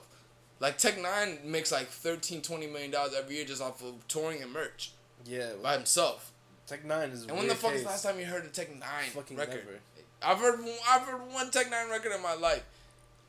Like 0.60 0.78
Tech 0.78 0.96
N9ne 0.96 1.44
makes 1.44 1.70
like 1.72 1.88
13, 1.88 2.40
20 2.40 2.66
million 2.68 2.90
dollars 2.90 3.14
every 3.18 3.36
year 3.36 3.44
just 3.44 3.60
off 3.60 3.82
of 3.82 4.06
touring 4.08 4.42
and 4.42 4.52
merch 4.52 4.92
Yeah, 5.26 5.50
by 5.62 5.74
himself. 5.74 6.32
Tech 6.66 6.84
N9ne 6.86 7.12
is. 7.12 7.22
And 7.26 7.36
when 7.36 7.48
the 7.48 7.54
fuck 7.54 7.74
is 7.74 7.82
the 7.82 7.88
last 7.88 8.04
time 8.04 8.18
you 8.18 8.24
heard 8.26 8.44
a 8.44 8.48
Tech 8.48 8.70
N9ne 8.72 9.10
Fucking 9.12 9.36
record? 9.36 9.64
never. 9.66 9.78
I've 10.22 10.38
heard 10.38 10.60
I've 10.88 11.02
heard 11.02 11.20
one 11.32 11.50
Tech 11.50 11.66
N9ne 11.70 11.90
record 11.90 12.12
in 12.12 12.22
my 12.22 12.34
life. 12.34 12.64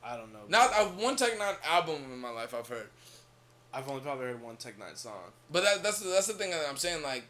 I 0.05 0.15
don't 0.15 0.31
know. 0.31 0.39
Not 0.47 0.71
I've 0.73 0.95
one 0.95 1.15
Tech 1.15 1.37
N9ne 1.37 1.55
album 1.65 2.03
in 2.13 2.19
my 2.19 2.29
life. 2.29 2.53
I've 2.53 2.67
heard, 2.67 2.87
I've 3.73 3.89
only 3.89 4.01
probably 4.01 4.25
heard 4.25 4.41
one 4.41 4.55
Tech 4.57 4.77
N9ne 4.79 4.97
song. 4.97 5.13
but 5.51 5.63
that, 5.63 5.83
that's 5.83 5.99
that's 5.99 6.27
the 6.27 6.33
thing 6.33 6.51
that 6.51 6.65
I'm 6.69 6.77
saying. 6.77 7.01
Like, 7.01 7.23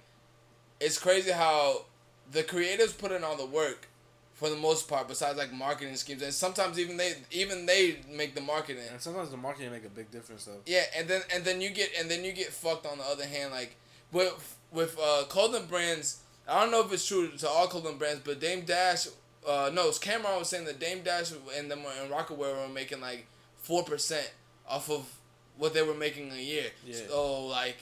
it's 0.79 0.97
crazy 0.97 1.31
how 1.31 1.85
the 2.31 2.43
creators 2.43 2.93
put 2.93 3.11
in 3.11 3.23
all 3.23 3.37
the 3.37 3.45
work 3.45 3.87
for 4.33 4.49
the 4.49 4.55
most 4.57 4.89
part. 4.89 5.07
Besides 5.07 5.37
like 5.37 5.53
marketing 5.53 5.95
schemes, 5.95 6.21
and 6.21 6.33
sometimes 6.33 6.77
even 6.77 6.97
they 6.97 7.13
even 7.31 7.65
they 7.65 7.97
make 8.11 8.35
the 8.35 8.41
marketing. 8.41 8.83
And 8.91 8.99
sometimes 8.99 9.29
the 9.29 9.37
marketing 9.37 9.71
make 9.71 9.85
a 9.85 9.89
big 9.89 10.11
difference 10.11 10.45
though. 10.45 10.59
Yeah, 10.65 10.83
and 10.97 11.07
then 11.07 11.21
and 11.33 11.45
then 11.45 11.61
you 11.61 11.69
get 11.69 11.89
and 11.97 12.11
then 12.11 12.23
you 12.25 12.33
get 12.33 12.47
fucked 12.47 12.85
on 12.85 12.97
the 12.97 13.05
other 13.05 13.25
hand. 13.25 13.51
Like 13.51 13.75
with 14.11 14.57
with 14.71 14.97
uh, 15.01 15.23
clothing 15.29 15.67
brands, 15.67 16.19
I 16.47 16.61
don't 16.61 16.71
know 16.71 16.81
if 16.81 16.91
it's 16.91 17.07
true 17.07 17.29
to 17.29 17.47
all 17.47 17.67
clothing 17.67 17.97
brands, 17.97 18.21
but 18.25 18.41
Dame 18.41 18.65
Dash, 18.65 19.07
uh, 19.47 19.71
no, 19.73 19.89
Cam'ron 19.91 20.39
was 20.39 20.49
saying 20.49 20.65
that 20.65 20.79
Dame 20.79 21.03
Dash 21.03 21.31
and 21.57 21.71
them 21.71 21.83
and 22.01 22.11
Rocawear 22.11 22.67
were 22.67 22.73
making 22.73 22.99
like 22.99 23.27
four 23.55 23.83
percent 23.83 24.29
off 24.67 24.89
of 24.89 25.07
what 25.57 25.73
they 25.73 25.81
were 25.81 25.93
making 25.93 26.31
a 26.31 26.35
year. 26.41 26.65
Yeah. 26.85 26.95
So 27.07 27.45
like, 27.45 27.77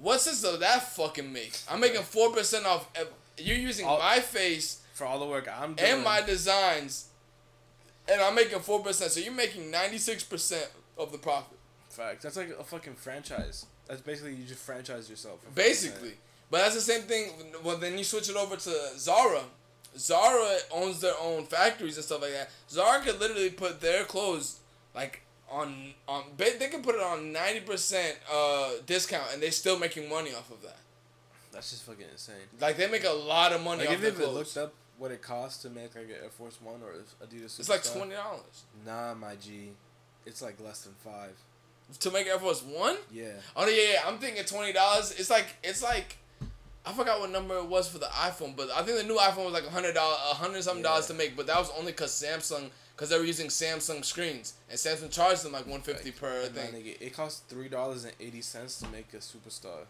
what 0.00 0.20
sense 0.20 0.42
does 0.42 0.58
that 0.60 0.82
fucking 0.94 1.32
make? 1.32 1.56
I'm 1.70 1.80
making 1.80 2.02
four 2.02 2.30
percent 2.32 2.66
off. 2.66 2.88
You're 3.36 3.56
using 3.56 3.86
All- 3.86 3.98
my 3.98 4.20
face 4.20 4.80
For 4.94 5.04
all 5.04 5.18
the 5.20 5.26
work 5.26 5.48
I'm 5.48 5.74
doing. 5.74 5.90
and 5.92 6.04
my 6.04 6.20
designs, 6.22 7.08
and 8.10 8.20
I'm 8.20 8.34
making 8.34 8.58
four 8.60 8.80
percent. 8.80 9.12
So 9.12 9.20
you're 9.20 9.32
making 9.32 9.70
ninety 9.70 9.98
six 9.98 10.22
percent 10.24 10.68
of 10.96 11.12
the 11.12 11.18
profit. 11.18 11.58
Fact. 11.90 12.22
That's 12.22 12.36
like 12.36 12.50
a 12.58 12.62
fucking 12.64 12.94
franchise. 12.94 13.66
That's 13.88 14.00
basically 14.02 14.34
you 14.34 14.44
just 14.44 14.60
franchise 14.60 15.08
yourself. 15.10 15.40
Basically. 15.54 16.12
But 16.50 16.58
that's 16.58 16.74
the 16.76 16.80
same 16.80 17.02
thing. 17.02 17.30
Well, 17.64 17.76
then 17.76 17.98
you 17.98 18.04
switch 18.04 18.28
it 18.28 18.36
over 18.36 18.56
to 18.56 18.74
Zara. 18.96 19.42
Zara 19.96 20.58
owns 20.72 21.00
their 21.00 21.14
own 21.20 21.44
factories 21.44 21.96
and 21.96 22.04
stuff 22.04 22.22
like 22.22 22.32
that. 22.32 22.50
Zara 22.70 23.02
could 23.02 23.18
literally 23.18 23.50
put 23.50 23.80
their 23.80 24.04
clothes 24.04 24.60
like 24.94 25.22
on 25.50 25.94
on. 26.06 26.24
They 26.36 26.56
they 26.56 26.68
can 26.68 26.82
put 26.82 26.94
it 26.94 27.00
on 27.00 27.32
ninety 27.32 27.60
percent 27.60 28.16
uh 28.32 28.72
discount, 28.86 29.32
and 29.32 29.42
they're 29.42 29.50
still 29.50 29.78
making 29.78 30.08
money 30.08 30.30
off 30.32 30.50
of 30.50 30.62
that. 30.62 30.78
That's 31.52 31.70
just 31.70 31.84
fucking 31.84 32.06
insane. 32.12 32.34
Like 32.60 32.76
they 32.76 32.88
make 32.88 33.04
a 33.04 33.10
lot 33.10 33.52
of 33.52 33.62
money 33.62 33.80
Like 33.80 33.88
off 33.96 34.04
if 34.04 34.16
their 34.16 34.26
you 34.26 34.32
looked 34.32 34.56
up 34.56 34.74
what 34.98 35.10
it 35.10 35.22
costs 35.22 35.62
to 35.62 35.70
make 35.70 35.94
like 35.94 36.04
an 36.04 36.16
Air 36.22 36.30
Force 36.30 36.58
One 36.60 36.80
or 36.82 36.92
Adidas. 37.24 37.58
it's 37.58 37.68
like 37.68 37.84
twenty 37.84 38.14
dollars 38.14 38.64
Nah, 38.84 39.14
my 39.14 39.34
G, 39.36 39.70
it's 40.26 40.42
like 40.42 40.60
less 40.60 40.82
than 40.82 40.94
five. 41.04 41.32
to 42.00 42.10
make 42.10 42.26
Air 42.26 42.38
Force 42.38 42.62
One. 42.62 42.96
Yeah. 43.10 43.26
Oh 43.56 43.66
yeah, 43.68 43.92
yeah. 43.94 43.98
I'm 44.06 44.18
thinking 44.18 44.44
twenty 44.44 44.72
dollars. 44.72 45.12
It's 45.18 45.30
like 45.30 45.46
it's 45.62 45.82
like. 45.82 46.16
I 46.86 46.92
forgot 46.92 47.20
what 47.20 47.30
number 47.30 47.54
it 47.58 47.66
was 47.66 47.86
for 47.86 47.98
the 47.98 48.06
iPhone, 48.06 48.56
but 48.56 48.70
I 48.70 48.80
think 48.82 48.96
the 48.96 49.04
new 49.04 49.16
iPhone 49.18 49.44
was 49.44 49.52
like 49.52 49.66
a 49.66 49.70
hundred 49.70 49.92
dollar, 49.92 50.14
a 50.30 50.34
hundred 50.34 50.62
something 50.62 50.82
dollars 50.82 51.06
to 51.08 51.14
make. 51.14 51.36
But 51.36 51.46
that 51.48 51.58
was 51.58 51.70
only 51.78 51.92
cause 51.92 52.12
Samsung, 52.12 52.70
cause 52.98 53.08
they 53.08 53.18
were 53.18 53.24
using 53.24 53.46
Samsung 53.46 54.04
screens, 54.04 54.52
and 54.68 54.78
Samsung 54.78 55.10
charged 55.10 55.44
them 55.44 55.52
like 55.52 55.66
one 55.66 55.80
fifty 55.80 56.10
Like, 56.10 56.20
per 56.20 56.40
and 56.42 56.54
thing. 56.54 56.72
nigga, 56.74 57.00
it 57.00 57.14
costs 57.14 57.40
three 57.48 57.68
dollars 57.70 58.04
and 58.04 58.12
eighty 58.20 58.42
cents 58.42 58.78
to 58.80 58.88
make 58.88 59.14
a 59.14 59.18
superstar. 59.18 59.86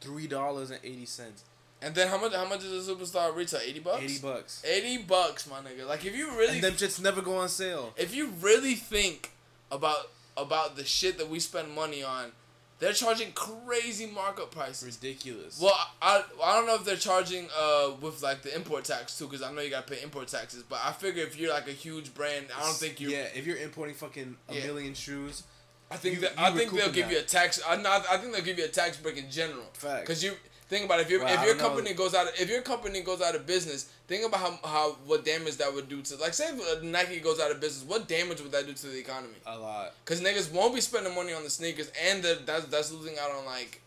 Three 0.00 0.26
dollars 0.26 0.70
and 0.70 0.80
eighty 0.84 1.04
cents. 1.06 1.44
And 1.82 1.94
then 1.94 2.08
how 2.08 2.18
much? 2.18 2.32
How 2.34 2.48
much 2.48 2.60
does 2.60 2.88
a 2.88 2.94
superstar 2.94 3.34
retail? 3.36 3.60
Eighty 3.62 3.80
bucks. 3.80 4.02
Eighty 4.02 4.18
bucks. 4.18 4.62
Eighty 4.64 4.98
bucks, 5.02 5.46
my 5.50 5.58
nigga. 5.58 5.86
Like 5.86 6.06
if 6.06 6.16
you 6.16 6.30
really, 6.30 6.54
And 6.54 6.62
them 6.64 6.72
shits 6.72 6.98
never 7.02 7.20
go 7.20 7.36
on 7.36 7.50
sale. 7.50 7.92
if 7.98 8.14
you 8.14 8.28
really 8.40 8.74
think 8.76 9.32
about 9.70 10.10
about 10.38 10.76
the 10.76 10.84
shit 10.84 11.18
that 11.18 11.28
we 11.28 11.38
spend 11.40 11.74
money 11.74 12.02
on, 12.02 12.32
they're 12.78 12.92
charging 12.92 13.32
crazy 13.32 14.06
markup 14.06 14.50
prices. 14.50 14.84
Ridiculous. 15.02 15.58
Well, 15.60 15.74
I, 16.02 16.22
I 16.44 16.56
don't 16.56 16.66
know 16.66 16.74
if 16.74 16.84
they're 16.84 16.96
charging 16.96 17.48
uh 17.58 17.92
with 18.00 18.22
like 18.22 18.42
the 18.42 18.54
import 18.54 18.84
tax 18.84 19.16
too, 19.18 19.26
because 19.26 19.42
I 19.42 19.52
know 19.52 19.60
you 19.62 19.70
gotta 19.70 19.90
pay 19.90 20.02
import 20.02 20.28
taxes. 20.28 20.62
But 20.62 20.80
I 20.84 20.92
figure 20.92 21.22
if 21.22 21.38
you're 21.38 21.52
like 21.52 21.68
a 21.68 21.72
huge 21.72 22.14
brand, 22.14 22.46
I 22.56 22.60
don't 22.62 22.74
think 22.74 23.00
you. 23.00 23.08
Yeah, 23.10 23.26
if 23.34 23.46
you're 23.46 23.56
importing 23.58 23.94
fucking 23.94 24.36
a 24.48 24.54
Yeah. 24.54 24.66
million 24.66 24.94
shoes, 24.94 25.42
I 25.90 25.96
think 25.96 26.16
you- 26.16 26.20
that, 26.22 26.32
you 26.38 26.44
I 26.44 26.50
think 26.52 26.72
they'll 26.72 26.90
give 26.90 27.06
that. 27.06 27.12
you 27.12 27.18
a 27.20 27.22
tax. 27.22 27.60
I 27.66 27.76
not. 27.76 28.04
I 28.10 28.18
think 28.18 28.32
they'll 28.34 28.44
give 28.44 28.58
you 28.58 28.64
a 28.64 28.68
tax 28.68 28.96
break 28.96 29.16
in 29.16 29.30
general. 29.30 29.66
Facts. 29.72 30.00
Because 30.02 30.22
you 30.24 30.34
think 30.68 30.84
about 30.86 31.00
it, 31.00 31.02
if 31.02 31.10
your 31.10 31.22
Well, 31.24 31.34
if 31.34 31.40
your 31.40 31.54
don't 31.54 31.58
know. 31.58 31.68
company 31.68 31.94
goes 31.94 32.14
out 32.14 32.26
of, 32.28 32.40
if 32.40 32.48
your 32.48 32.62
company 32.62 33.00
goes 33.00 33.20
out 33.22 33.34
of 33.34 33.46
business, 33.46 33.90
think 34.08 34.24
about 34.26 34.40
how 34.40 34.58
how 34.64 34.90
what 35.06 35.24
damage 35.24 35.56
that 35.58 35.72
would 35.74 35.88
do 35.88 36.02
to 36.02 36.16
like 36.16 36.34
say 36.34 36.46
if 36.48 36.60
uh, 36.60 36.80
Nike 36.82 37.20
goes 37.20 37.40
out 37.40 37.50
of 37.50 37.60
business, 37.60 37.88
what 37.88 38.08
damage 38.08 38.40
would 38.40 38.52
that 38.52 38.66
do 38.66 38.72
to 38.72 38.86
the 38.88 38.98
economy? 38.98 39.34
a 39.46 39.58
lot. 39.58 39.92
Cause 40.04 40.20
niggas 40.20 40.52
won't 40.52 40.74
be 40.74 40.80
spending 40.80 41.14
money 41.14 41.32
on 41.32 41.42
the 41.44 41.50
sneakers, 41.50 41.90
and 42.08 42.22
the, 42.22 42.40
that's 42.44 42.66
that's 42.66 42.92
losing 42.92 43.18
out 43.18 43.30
on 43.30 43.44
like. 43.44 43.80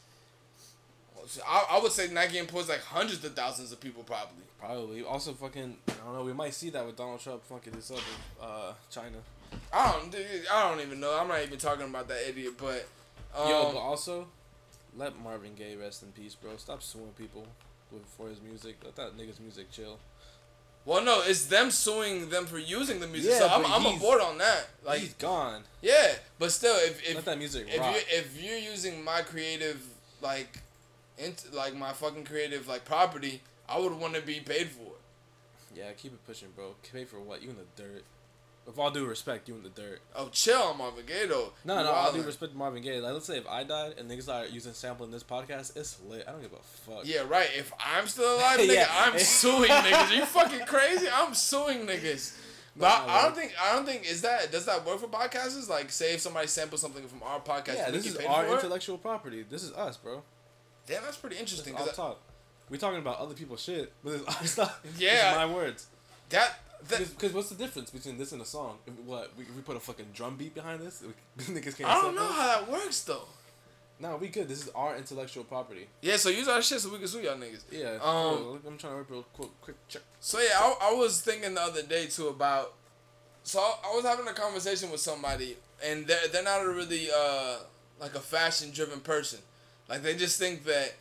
I, 1.48 1.66
I 1.72 1.80
would 1.80 1.92
say 1.92 2.08
Nike 2.12 2.40
employs 2.40 2.68
like 2.70 2.82
hundreds 2.82 3.24
of 3.24 3.36
thousands 3.36 3.72
of 3.72 3.80
people 3.80 4.02
probably. 4.04 4.44
Probably. 4.60 5.04
Also, 5.04 5.32
fucking, 5.34 5.78
I 5.88 5.92
don't 6.06 6.14
know. 6.16 6.24
We 6.24 6.34
might 6.34 6.54
see 6.56 6.70
that 6.72 6.84
with 6.86 6.98
Donald 6.98 7.20
Trump 7.20 7.44
fucking 7.46 7.72
this 7.74 7.92
up 7.92 7.98
in 7.98 8.46
uh, 8.46 8.74
China. 8.90 9.18
I 9.72 9.92
don't. 9.92 10.16
I 10.52 10.70
don't 10.70 10.82
even 10.86 11.00
know. 11.00 11.16
I'm 11.20 11.28
not 11.28 11.42
even 11.44 11.60
talking 11.60 11.86
about 11.86 12.08
that 12.08 12.28
idiot. 12.28 12.54
But 12.58 12.88
um, 13.38 13.48
Yo, 13.48 13.72
but 13.74 13.80
also, 13.80 14.28
let 14.98 15.20
Marvin 15.22 15.56
Gaye 15.56 15.76
rest 15.76 16.04
in 16.04 16.12
peace, 16.12 16.36
bro. 16.36 16.58
Stop 16.58 16.82
suing 16.84 17.12
people 17.18 17.46
for 18.18 18.28
his 18.30 18.42
music. 18.42 18.78
Let 18.84 18.96
that 18.98 19.18
nigga's 19.18 19.40
music 19.40 19.72
chill. 19.72 19.98
well, 20.86 21.04
no, 21.04 21.22
it's 21.26 21.46
them 21.46 21.72
suing 21.72 22.30
them 22.30 22.46
for 22.46 22.58
using 22.60 23.00
the 23.00 23.08
music. 23.08 23.32
Yeah, 23.32 23.40
so 23.40 23.48
I'm, 23.48 23.66
I'm 23.66 23.96
aboard 23.96 24.22
on 24.22 24.38
that. 24.40 24.68
Like, 24.86 25.00
He's 25.00 25.14
gone. 25.16 25.64
yeah, 25.82 26.14
but 26.38 26.52
still, 26.52 26.76
if 26.78 27.02
if 27.08 27.16
let 27.16 27.26
that 27.26 27.38
music 27.38 27.68
if 27.70 27.80
rock. 27.80 27.96
you 27.96 28.02
if 28.10 28.42
you're 28.44 28.58
using 28.58 29.04
my 29.04 29.22
creative 29.22 29.82
like, 30.22 30.60
int- 31.18 31.54
like 31.54 31.76
my 31.76 31.94
fucking 31.94 32.24
creative 32.26 32.68
like 32.68 32.86
property, 32.86 33.42
I 33.68 33.80
would 33.80 33.94
want 33.94 34.14
to 34.16 34.22
be 34.22 34.40
paid 34.40 34.68
for 34.70 34.84
it. 34.84 35.78
yeah, 35.78 35.92
keep 35.98 36.14
it 36.14 36.26
pushing, 36.26 36.50
bro. 36.56 36.76
Pay 36.94 37.06
for 37.06 37.20
what? 37.20 37.42
You 37.44 37.50
in 37.52 37.58
the 37.58 37.82
dirt. 37.84 38.04
With 38.70 38.78
all 38.78 38.91
due 38.91 39.07
respect, 39.07 39.47
you 39.47 39.55
in 39.55 39.63
the 39.63 39.70
dirt. 39.70 39.99
Oh, 40.15 40.30
chill 40.32 40.61
on 40.61 40.78
Marvin 40.78 41.03
Gaye 41.07 41.26
though. 41.26 41.53
No, 41.65 41.84
no, 41.84 41.89
all 41.91 42.13
due 42.13 42.22
respect 42.22 42.51
to 42.51 42.57
Marvin 42.57 42.84
Gaye. 42.84 42.99
Like, 42.99 43.13
let's 43.13 43.26
say 43.26 43.38
if 43.39 43.47
I 43.47 43.63
died 43.63 43.95
and 43.97 44.07
niggas 44.09 44.32
are 44.32 44.45
using 44.45 44.74
sample 44.74 45.05
in 45.07 45.11
this 45.11 45.24
podcast, 45.24 45.76
it's 45.76 45.97
lit. 46.07 46.26
I 46.28 46.32
don't 46.34 46.41
give 46.43 46.53
a 46.53 46.57
fuck. 46.57 47.01
Yeah, 47.03 47.22
right. 47.28 47.49
If 47.57 47.74
I'm 47.84 48.05
still 48.05 48.36
alive, 48.38 48.59
nigga, 48.59 48.74
Yeah. 48.76 48.88
I'm 48.91 49.17
suing 49.17 49.70
niggas. 49.72 50.11
Are 50.11 50.13
you 50.13 50.26
fucking 50.26 50.67
crazy? 50.67 51.07
I'm 51.11 51.34
suing 51.34 51.88
niggas. 51.88 52.38
But 52.78 52.91
I, 52.91 53.20
I 53.20 53.22
don't 53.24 53.36
think 53.36 53.53
I 53.59 53.74
don't 53.76 53.86
think 53.88 54.07
is 54.09 54.22
that 54.22 54.51
does 54.51 54.65
that 54.67 54.86
work 54.86 54.99
for 54.99 55.07
podcasters? 55.07 55.67
Like, 55.67 55.89
say 55.91 56.13
if 56.13 56.20
somebody 56.22 56.45
samples 56.47 56.80
something 56.80 57.07
from 57.07 57.24
our 57.24 57.39
podcast, 57.39 57.76
Yeah, 57.76 57.89
this 57.89 58.05
is 58.05 58.17
our 58.17 58.43
for 58.45 58.51
it? 58.51 58.55
intellectual 58.57 58.99
property. 58.99 59.43
This 59.49 59.63
is 59.63 59.74
us, 59.74 59.97
bro. 59.97 60.22
Damn, 60.86 61.01
that's 61.03 61.17
pretty 61.17 61.38
interesting. 61.38 61.74
'cause 61.74 61.91
talk. 61.95 62.20
We 62.70 62.78
talking 62.78 62.99
about 62.99 63.17
other 63.17 63.34
people's 63.34 63.61
shit, 63.63 63.91
but 64.03 64.13
it's 64.13 64.28
our 64.38 64.45
stuff. 64.45 64.82
Yeah. 64.99 65.34
My 65.36 65.51
words. 65.51 65.88
that 66.30 66.59
Because 66.88 67.34
what's 67.34 67.50
the 67.50 67.56
difference 67.56 67.90
between 67.90 68.18
this 68.18 68.32
and 68.32 68.42
a 68.42 68.46
song? 68.46 68.78
If, 68.88 68.94
what 69.06 69.32
we, 69.38 69.44
if 69.44 69.56
we 69.56 69.62
put 69.62 69.76
a 69.76 69.80
fucking 69.80 70.08
drum 70.14 70.38
beat 70.38 70.56
behind 70.56 70.82
this, 70.82 71.04
we, 71.04 71.44
niggas 71.44 71.78
can't. 71.78 71.90
I 71.90 72.02
don't 72.02 72.16
know 72.16 72.30
it? 72.30 72.34
how 72.34 72.48
that 72.48 72.72
works 72.72 73.02
though. 73.02 73.26
No, 74.02 74.16
we 74.16 74.30
good. 74.30 74.48
This 74.48 74.64
is 74.64 74.70
our 74.70 74.96
intellectual 74.96 75.44
property. 75.44 75.88
Yeah, 76.02 76.16
so 76.16 76.30
use 76.30 76.48
our 76.48 76.62
shit 76.62 76.80
so 76.80 76.90
we 76.90 77.00
can 77.00 77.08
sue 77.08 77.20
y'all 77.20 77.36
niggas. 77.36 77.64
Yeah. 77.70 77.98
Um. 78.02 78.62
I'm 78.66 78.78
trying 78.78 78.94
to 78.94 78.98
work 79.00 79.10
real 79.10 79.26
quick. 79.34 79.50
Quick 79.62 79.76
check. 79.90 80.04
So 80.22 80.40
yeah, 80.40 80.58
I, 80.58 80.92
I 80.92 80.94
was 80.94 81.22
thinking 81.22 81.54
the 81.54 81.62
other 81.62 81.84
day 81.84 82.08
too 82.08 82.30
about. 82.30 82.74
So 83.44 83.60
I, 83.60 83.74
I 83.88 83.96
was 83.96 84.06
having 84.06 84.28
a 84.28 84.34
conversation 84.34 84.90
with 84.90 85.02
somebody, 85.02 85.58
and 85.86 86.08
they're 86.08 86.28
they're 86.32 86.44
not 86.44 86.66
a 86.66 86.70
really 86.70 87.10
uh 87.14 87.58
like 88.00 88.16
a 88.16 88.20
fashion 88.20 88.72
driven 88.72 89.02
person. 89.02 89.40
Like 89.90 90.02
they 90.02 90.16
just 90.16 90.40
think 90.40 90.64
that 90.64 90.94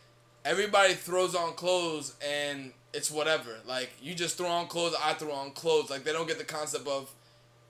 everybody 0.45 0.93
throws 0.93 1.35
on 1.35 1.53
clothes 1.53 2.13
and 2.25 2.71
it's 2.93 3.11
whatever. 3.11 3.57
Like 3.67 3.91
you 4.01 4.15
just 4.15 4.37
throw 4.37 4.47
on 4.47 4.67
clothes, 4.67 4.95
I 5.03 5.13
throw 5.13 5.33
on 5.33 5.51
clothes. 5.51 5.89
Like 5.89 6.03
they 6.03 6.13
don't 6.13 6.27
get 6.27 6.37
the 6.37 6.43
concept 6.43 6.87
of 6.87 7.13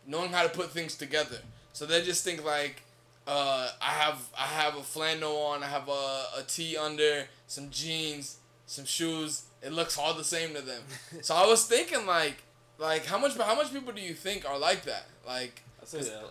knowing 0.05 0.31
how 0.31 0.43
to 0.43 0.49
put 0.49 0.71
things 0.71 0.95
together. 0.95 1.39
So 1.73 1.85
they 1.85 2.01
just 2.01 2.23
think 2.23 2.43
like. 2.43 2.83
Uh, 3.27 3.69
I 3.79 3.91
have 3.91 4.27
I 4.35 4.47
have 4.47 4.75
a 4.75 4.81
flannel 4.81 5.37
on. 5.37 5.61
I 5.61 5.67
have 5.67 5.87
a, 5.87 6.23
a 6.39 6.43
tee 6.47 6.75
under, 6.75 7.25
some 7.45 7.69
jeans, 7.69 8.37
some 8.65 8.85
shoes. 8.85 9.43
It 9.61 9.71
looks 9.71 9.99
all 9.99 10.15
the 10.15 10.23
same 10.23 10.55
to 10.55 10.61
them. 10.61 10.81
so 11.21 11.35
I 11.35 11.45
was 11.45 11.63
thinking 11.65 12.07
like, 12.07 12.37
like 12.79 13.05
how 13.05 13.19
much 13.19 13.37
how 13.37 13.55
much 13.55 13.71
people 13.71 13.93
do 13.93 14.01
you 14.01 14.15
think 14.15 14.49
are 14.49 14.57
like 14.57 14.83
that? 14.85 15.05
Like 15.27 15.61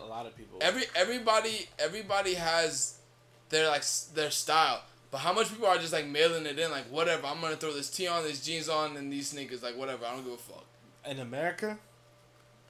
a 0.03 0.05
lot 0.07 0.25
of 0.25 0.35
people. 0.35 0.57
every 0.61 0.83
everybody 0.95 1.69
everybody 1.77 2.33
has 2.33 2.97
their 3.49 3.67
like 3.67 3.83
their 4.13 4.31
style. 4.31 4.81
But 5.11 5.19
how 5.19 5.33
much 5.33 5.49
people 5.49 5.65
are 5.67 5.77
just 5.77 5.93
like 5.93 6.05
mailing 6.07 6.45
it 6.45 6.59
in 6.59 6.69
like 6.71 6.85
whatever 6.85 7.25
I'm 7.27 7.41
gonna 7.41 7.55
throw 7.55 7.73
this 7.73 7.89
tee 7.89 8.07
on, 8.07 8.23
this 8.23 8.45
jeans 8.45 8.69
on, 8.69 8.95
and 8.97 9.11
these 9.11 9.29
sneakers 9.29 9.63
like 9.63 9.75
whatever 9.77 10.05
I 10.05 10.13
don't 10.15 10.23
give 10.23 10.33
a 10.33 10.37
fuck. 10.37 10.65
in 11.09 11.19
America, 11.19 11.77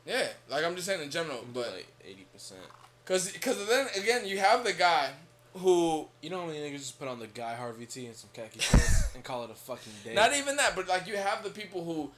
Yeah, 0.06 0.28
like 0.50 0.64
I'm 0.64 0.76
just 0.76 0.88
saying 0.88 1.02
in 1.02 1.10
general, 1.12 1.44
but 1.54 1.66
but 1.66 1.74
like 1.76 1.88
eighty 2.06 2.26
percent. 2.32 2.62
cause 3.06 3.32
cause 3.42 3.68
then 3.68 3.88
again 3.98 4.26
you 4.26 4.38
have 4.40 4.64
the 4.64 4.74
guy 4.74 5.10
who 5.58 6.08
You 6.22 6.30
know 6.30 6.42
how 6.42 6.46
many 6.48 6.60
niggas 6.60 6.78
just 6.80 7.00
put 7.00 7.08
on 7.08 7.20
the 7.20 7.28
Guy 7.28 7.56
Harvey 7.56 7.86
tee 7.88 8.06
and 8.06 8.16
some 8.16 8.30
khaki 8.34 8.60
shorts 8.60 9.10
and 9.16 9.24
call 9.24 9.44
it 9.44 9.50
a 9.50 9.56
fucking 9.56 9.94
day? 10.06 10.14
Not 10.14 10.34
even 10.36 10.56
that, 10.58 10.76
but 10.76 10.88
like 10.88 11.08
you 11.08 11.18
have 11.18 11.44
the 11.44 11.50
people 11.50 11.84
who 11.84 12.12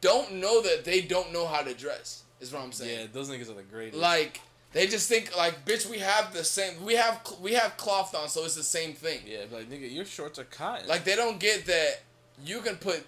don't 0.00 0.34
know 0.34 0.60
that 0.62 0.84
they 0.84 1.00
don't 1.00 1.32
know 1.32 1.46
how 1.46 1.62
to 1.62 1.74
dress. 1.74 2.22
Is 2.40 2.52
what 2.52 2.62
I'm 2.62 2.72
saying. 2.72 3.00
Yeah, 3.00 3.06
those 3.12 3.30
niggas 3.30 3.50
are 3.50 3.54
the 3.54 3.62
greatest. 3.62 3.98
Like 4.00 4.40
they 4.74 4.86
just 4.86 5.08
think 5.08 5.34
like, 5.36 5.64
bitch, 5.64 5.88
we 5.88 5.98
have 6.00 6.34
the 6.34 6.44
same. 6.44 6.84
We 6.84 6.94
have 6.96 7.20
we 7.40 7.54
have 7.54 7.76
cloth 7.78 8.14
on, 8.14 8.28
so 8.28 8.44
it's 8.44 8.54
the 8.56 8.62
same 8.62 8.92
thing. 8.92 9.20
yeah, 9.26 9.44
like 9.50 9.70
nigga, 9.70 9.90
your 9.92 10.04
shorts 10.04 10.38
are 10.38 10.44
cotton. 10.44 10.86
Like 10.88 11.04
they 11.04 11.16
don't 11.16 11.40
get 11.40 11.64
that 11.66 12.02
you 12.44 12.60
can 12.60 12.76
put 12.76 13.06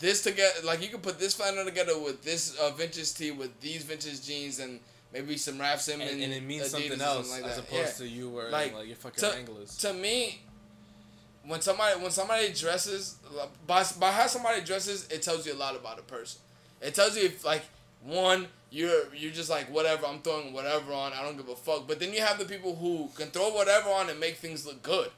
this 0.00 0.22
together. 0.22 0.60
Like 0.64 0.82
you 0.82 0.88
can 0.88 1.00
put 1.00 1.18
this 1.18 1.34
flannel 1.34 1.64
together 1.64 1.98
with 1.98 2.24
this 2.24 2.56
uh, 2.58 2.70
vintage 2.70 3.14
tee 3.14 3.30
with 3.30 3.60
these 3.60 3.84
vintage 3.84 4.26
jeans 4.26 4.58
and 4.58 4.80
maybe 5.12 5.36
some 5.36 5.58
Raf 5.58 5.80
Simons 5.80 6.10
and, 6.12 6.22
and 6.22 6.32
it 6.32 6.42
means 6.42 6.64
Adidas 6.64 6.70
something 6.70 7.00
else 7.00 7.30
like 7.30 7.44
as 7.44 7.58
opposed 7.58 8.00
Yeah. 8.00 8.06
to 8.06 8.08
you 8.08 8.28
wearing 8.28 8.52
Like, 8.52 8.74
like, 8.74 8.86
your 8.88 8.96
fucking 8.96 9.20
to- 9.20 9.34
anglers. 9.36 9.76
to 9.78 9.92
me, 9.92 10.40
when 11.46 11.60
somebody 11.60 12.00
when 12.00 12.10
somebody 12.10 12.52
dresses 12.52 13.16
by 13.66 13.84
by 14.00 14.10
how 14.12 14.26
somebody 14.26 14.62
dresses, 14.62 15.06
it 15.10 15.22
tells 15.22 15.46
you 15.46 15.52
a 15.52 15.60
lot 15.60 15.76
about 15.76 15.98
a 15.98 16.02
person. 16.02 16.40
It 16.80 16.94
tells 16.94 17.16
you 17.16 17.24
if 17.26 17.44
like 17.44 17.62
one 18.02 18.48
you're 18.70 19.14
you're 19.14 19.32
just 19.32 19.48
like 19.50 19.66
whatever 19.72 20.06
I'm 20.06 20.18
throwing 20.20 20.52
whatever 20.52 20.92
on 20.92 21.12
I 21.12 21.22
don't 21.22 21.36
give 21.36 21.48
a 21.48 21.56
fuck. 21.56 21.86
But 21.86 22.00
then 22.00 22.12
you 22.12 22.20
have 22.20 22.38
the 22.38 22.44
people 22.44 22.74
who 22.76 23.08
can 23.16 23.28
throw 23.28 23.50
whatever 23.50 23.88
on 23.90 24.10
and 24.10 24.18
make 24.20 24.36
things 24.36 24.66
look 24.66 24.82
good. 24.82 25.10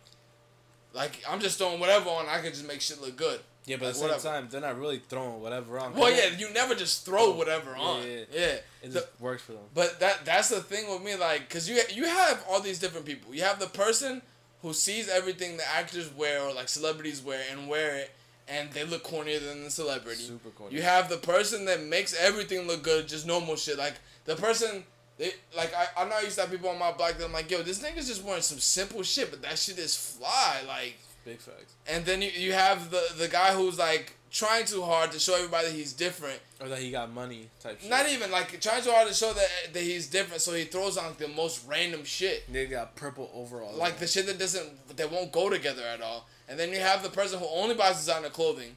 Like 0.95 1.23
I'm 1.29 1.41
just 1.41 1.59
throwing 1.59 1.81
whatever 1.81 2.09
on, 2.11 2.27
I 2.29 2.41
can 2.41 2.51
just 2.53 2.67
make 2.67 2.81
shit 2.81 3.01
look 3.01 3.17
good. 3.17 3.41
yeah, 3.67 3.77
but 3.77 3.87
like, 3.87 3.89
at 3.89 3.95
the 3.95 3.99
same 3.99 4.09
whatever. 4.09 4.29
time, 4.29 4.49
they're 4.51 4.61
not 4.63 4.79
really 4.79 4.99
throwing 5.09 5.41
whatever 5.43 5.79
on. 5.79 5.95
Well, 5.95 6.11
yeah, 6.11 6.37
you 6.37 6.51
never 6.53 6.75
just 6.75 7.05
throw 7.05 7.27
oh, 7.27 7.33
whatever 7.33 7.75
Yeah, 7.77 7.83
on. 7.83 8.03
yeah. 8.03 8.17
Yeah, 8.33 8.41
it 8.47 8.65
The- 8.83 8.89
just 9.01 9.21
works 9.21 9.43
for 9.43 9.53
them. 9.53 9.63
but 9.75 10.01
that 10.01 10.25
that's 10.25 10.49
the 10.49 10.61
thing 10.61 10.91
with 10.91 11.03
me, 11.03 11.15
like, 11.17 11.49
cause 11.51 11.69
you 11.69 11.81
you 11.93 12.05
have 12.05 12.45
all 12.49 12.61
these 12.61 12.79
different 12.79 13.07
people. 13.07 13.35
You 13.35 13.43
have 13.43 13.59
the 13.61 13.67
person 13.67 14.23
who 14.63 14.73
sees 14.73 15.09
everything 15.09 15.57
the 15.57 15.69
actors 15.69 16.11
wear 16.13 16.43
or 16.43 16.53
like 16.53 16.69
celebrities 16.69 17.23
wear 17.23 17.41
and 17.51 17.69
wear 17.69 17.97
it, 17.97 18.11
and 18.51 18.71
they 18.73 18.85
look 18.85 19.05
cornier 19.05 19.39
than 19.45 19.65
the 19.65 19.71
celebrity. 19.71 20.23
Super 20.23 20.51
corny. 20.51 20.75
You 20.75 20.83
have 20.83 21.09
the 21.09 21.17
person 21.19 21.65
that 21.67 21.83
makes 21.83 22.15
everything 22.19 22.67
look 22.67 22.83
good, 22.83 23.09
just 23.09 23.27
normal 23.27 23.57
shit. 23.57 23.79
Like 23.79 23.95
the 24.25 24.37
person, 24.37 24.85
they 25.19 25.33
like 25.57 25.73
I 25.75 25.87
I 26.03 26.09
know 26.09 26.17
I 26.17 26.23
used 26.23 26.37
to 26.37 26.43
have 26.43 26.51
people 26.51 26.69
on 26.71 26.79
my 26.79 26.93
block 26.93 27.17
that 27.19 27.25
I'm 27.25 27.33
like, 27.33 27.51
yo, 27.51 27.63
this 27.63 27.83
nigga's 27.83 28.07
just 28.09 28.25
wearing 28.25 28.43
some 28.43 28.59
simple 28.59 29.03
shit, 29.03 29.31
but 29.31 29.43
that 29.43 29.59
shit 29.59 29.79
is 29.79 29.97
fly. 29.97 30.61
Like, 30.67 30.97
Big 31.25 31.39
facts. 31.41 31.75
and 31.87 32.05
then 32.07 32.23
you 32.23 32.31
you 32.31 32.53
have 32.53 32.91
the 32.91 33.03
the 33.19 33.29
guy 33.29 33.53
who's 33.55 33.79
like 33.79 34.15
trying 34.31 34.65
too 34.67 34.83
hard 34.83 35.11
to 35.11 35.19
show 35.19 35.35
everybody 35.35 35.71
he's 35.71 35.93
different. 35.95 36.39
Or 36.61 36.69
that 36.69 36.79
he 36.81 36.91
got 36.91 37.11
money 37.13 37.49
type 37.61 37.81
shit. 37.81 37.89
Not 37.91 38.09
even 38.09 38.31
like 38.31 38.61
trying 38.61 38.83
too 38.83 38.91
hard 38.91 39.09
to 39.09 39.15
show 39.15 39.33
that 39.33 39.49
that 39.73 39.83
he's 39.83 40.07
different, 40.07 40.41
so 40.43 40.53
he 40.55 40.65
throws 40.65 40.97
on 40.97 41.07
like, 41.07 41.19
the 41.19 41.29
most 41.29 41.67
random 41.67 42.05
shit, 42.05 42.51
They 42.53 42.67
got 42.67 42.95
purple 42.97 43.31
overalls. 43.35 43.77
like 43.79 43.99
the 43.99 44.07
shit 44.07 44.27
that 44.27 44.39
doesn't 44.39 44.97
that 44.97 45.11
won't 45.13 45.33
go 45.33 45.51
together 45.51 45.83
at 45.83 46.01
all. 46.01 46.27
And 46.49 46.59
then 46.59 46.71
you 46.71 46.79
have 46.79 47.03
the 47.03 47.11
person 47.11 47.39
who 47.39 47.47
only 47.47 47.75
buys 47.75 47.97
designer 47.97 48.31
clothing, 48.31 48.77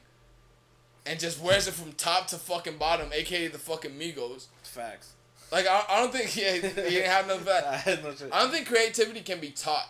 and 1.06 1.18
just 1.18 1.40
wears 1.42 1.66
it 1.66 1.72
from 1.74 1.92
top 1.92 2.26
to 2.28 2.36
fucking 2.36 2.76
bottom, 2.76 3.10
aka 3.12 3.48
the 3.48 3.58
fucking 3.58 3.92
Migos. 3.92 4.46
facts. 4.62 5.12
Like 5.50 5.66
I, 5.66 5.84
I 5.88 6.00
don't 6.00 6.12
think 6.12 6.26
he 6.30 6.42
he 6.42 6.60
didn't 6.60 7.10
have 7.10 7.26
none 7.26 7.38
of 7.38 7.44
that. 7.46 7.64
I 7.64 7.76
had 7.76 8.02
no 8.04 8.14
shit. 8.14 8.30
I 8.32 8.42
don't 8.42 8.52
think 8.52 8.66
creativity 8.68 9.20
can 9.20 9.40
be 9.40 9.50
taught. 9.50 9.88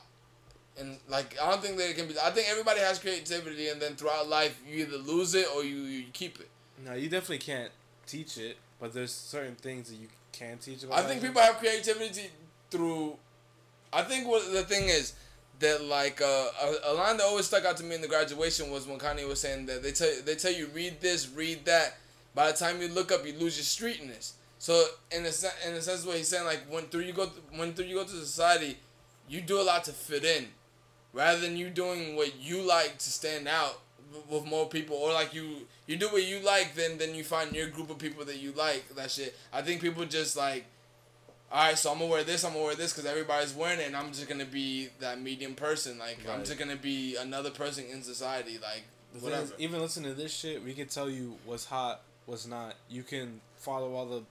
And 0.79 0.97
like 1.09 1.37
I 1.43 1.51
don't 1.51 1.63
think 1.63 1.77
that 1.77 1.91
it 1.91 1.97
can 1.97 2.07
be. 2.09 2.15
I 2.23 2.31
think 2.31 2.49
everybody 2.51 2.81
has 2.81 2.99
creativity, 2.99 3.69
and 3.69 3.81
then 3.81 3.95
throughout 3.95 4.29
life 4.29 4.59
you 4.67 4.85
either 4.85 4.97
lose 4.99 5.35
it 5.35 5.47
or 5.55 5.65
you, 5.65 5.77
you 5.83 6.05
keep 6.13 6.41
it. 6.41 6.49
No, 6.85 6.95
you 6.95 7.09
definitely 7.09 7.39
can't 7.39 7.71
teach 8.07 8.39
it, 8.39 8.57
but 8.81 8.93
there's 8.93 9.13
certain 9.13 9.55
things 9.55 9.91
that 9.91 9.97
you 9.97 10.09
can 10.33 10.59
teach 10.59 10.83
about. 10.83 10.99
I 10.99 11.03
think 11.03 11.21
people 11.23 11.43
have 11.43 11.59
creativity 11.59 12.31
through. 12.71 13.17
I 13.93 14.03
think 14.03 14.27
what 14.27 14.51
the 14.53 14.63
thing 14.63 14.89
is 14.89 15.13
that 15.63 15.85
like 15.85 16.21
uh, 16.21 16.47
a, 16.63 16.93
a 16.93 16.93
line 16.93 17.17
that 17.17 17.25
always 17.25 17.47
stuck 17.47 17.65
out 17.65 17.77
to 17.79 17.85
me 17.85 17.95
in 17.95 18.01
the 18.01 18.09
graduation 18.09 18.71
was 18.71 18.87
when 18.87 18.99
Kanye 18.99 19.27
was 19.27 19.41
saying 19.41 19.67
that 19.67 19.83
they 19.83 19.93
tell 19.93 20.13
they 20.25 20.35
tell 20.35 20.53
you 20.53 20.69
read 20.75 21.01
this, 21.01 21.29
read 21.29 21.65
that. 21.65 21.97
By 22.35 22.51
the 22.51 22.57
time 22.57 22.81
you 22.81 22.89
look 22.89 23.13
up, 23.13 23.27
you 23.27 23.33
lose 23.35 23.57
your 23.57 23.91
streetness. 23.91 24.33
So 24.59 24.85
in 25.11 25.23
a 25.23 25.33
in 25.69 25.75
a 25.75 25.83
sense, 25.83 26.07
what 26.07 26.17
he's 26.17 26.29
saying 26.29 26.45
like 26.45 26.61
when 26.71 26.85
through 26.85 27.03
you 27.03 27.13
go 27.13 27.27
when 27.57 27.73
through 27.73 27.87
you 27.87 27.97
go 27.97 28.05
to 28.05 28.11
society, 28.11 28.79
you 29.29 29.41
do 29.41 29.61
a 29.61 29.63
lot 29.63 29.85
to 29.85 29.93
fit 29.93 30.25
in, 30.25 30.47
rather 31.13 31.41
than 31.41 31.57
you 31.57 31.71
doing 31.71 32.15
what 32.15 32.41
you 32.41 32.63
like 32.63 32.99
to 32.99 33.11
stand 33.11 33.49
out 33.49 33.81
with 34.31 34.45
more 34.45 34.69
people 34.69 34.97
or 34.97 35.13
like 35.13 35.35
you 35.35 35.67
you 35.87 35.97
do 35.97 36.09
what 36.09 36.23
you 36.23 36.41
like 36.41 36.75
then 36.75 36.99
then 36.99 37.15
you 37.15 37.25
find 37.25 37.55
your 37.55 37.69
group 37.69 37.89
of 37.91 37.99
people 37.99 38.25
that 38.25 38.39
you 38.39 38.53
like 38.53 38.87
that 38.95 39.11
shit 39.11 39.35
i 39.55 39.63
think 39.63 39.81
people 39.81 40.05
just 40.05 40.37
like 40.37 40.67
all 41.53 41.59
right 41.67 41.77
so 41.79 41.93
i'm 41.93 41.99
gonna 41.99 42.11
wear 42.11 42.25
this 42.25 42.45
i'm 42.45 42.53
gonna 42.53 42.65
wear 42.65 42.75
this 42.75 42.93
because 42.93 43.09
everybody's 43.09 43.53
wearing 43.55 43.79
it 43.79 43.87
and 43.87 43.97
i'm 43.97 44.09
just 44.09 44.29
gonna 44.29 44.45
be 44.45 44.89
that 45.01 45.21
medium 45.21 45.55
person 45.55 45.99
like 45.99 46.19
i'm 46.33 46.45
just 46.45 46.59
gonna 46.59 46.77
be 46.77 47.17
another 47.17 47.51
person 47.51 47.85
in 47.93 48.03
society 48.03 48.59
like 48.63 48.85
The 49.13 49.21
thing 49.21 49.29
is, 49.33 49.35
whatever 49.51 49.53
even 49.59 49.81
listening 49.81 50.15
to 50.15 50.21
this 50.21 50.33
shit, 50.35 50.65
we 50.65 50.73
can 50.73 50.89
tell 50.89 51.11
you 51.11 51.37
what's 51.45 51.67
hot, 51.67 52.01
what's 52.27 52.47
not. 52.47 52.75
You 52.89 53.03
can 53.03 53.41
follow 53.57 53.93
all 53.95 54.07
the 54.07 54.23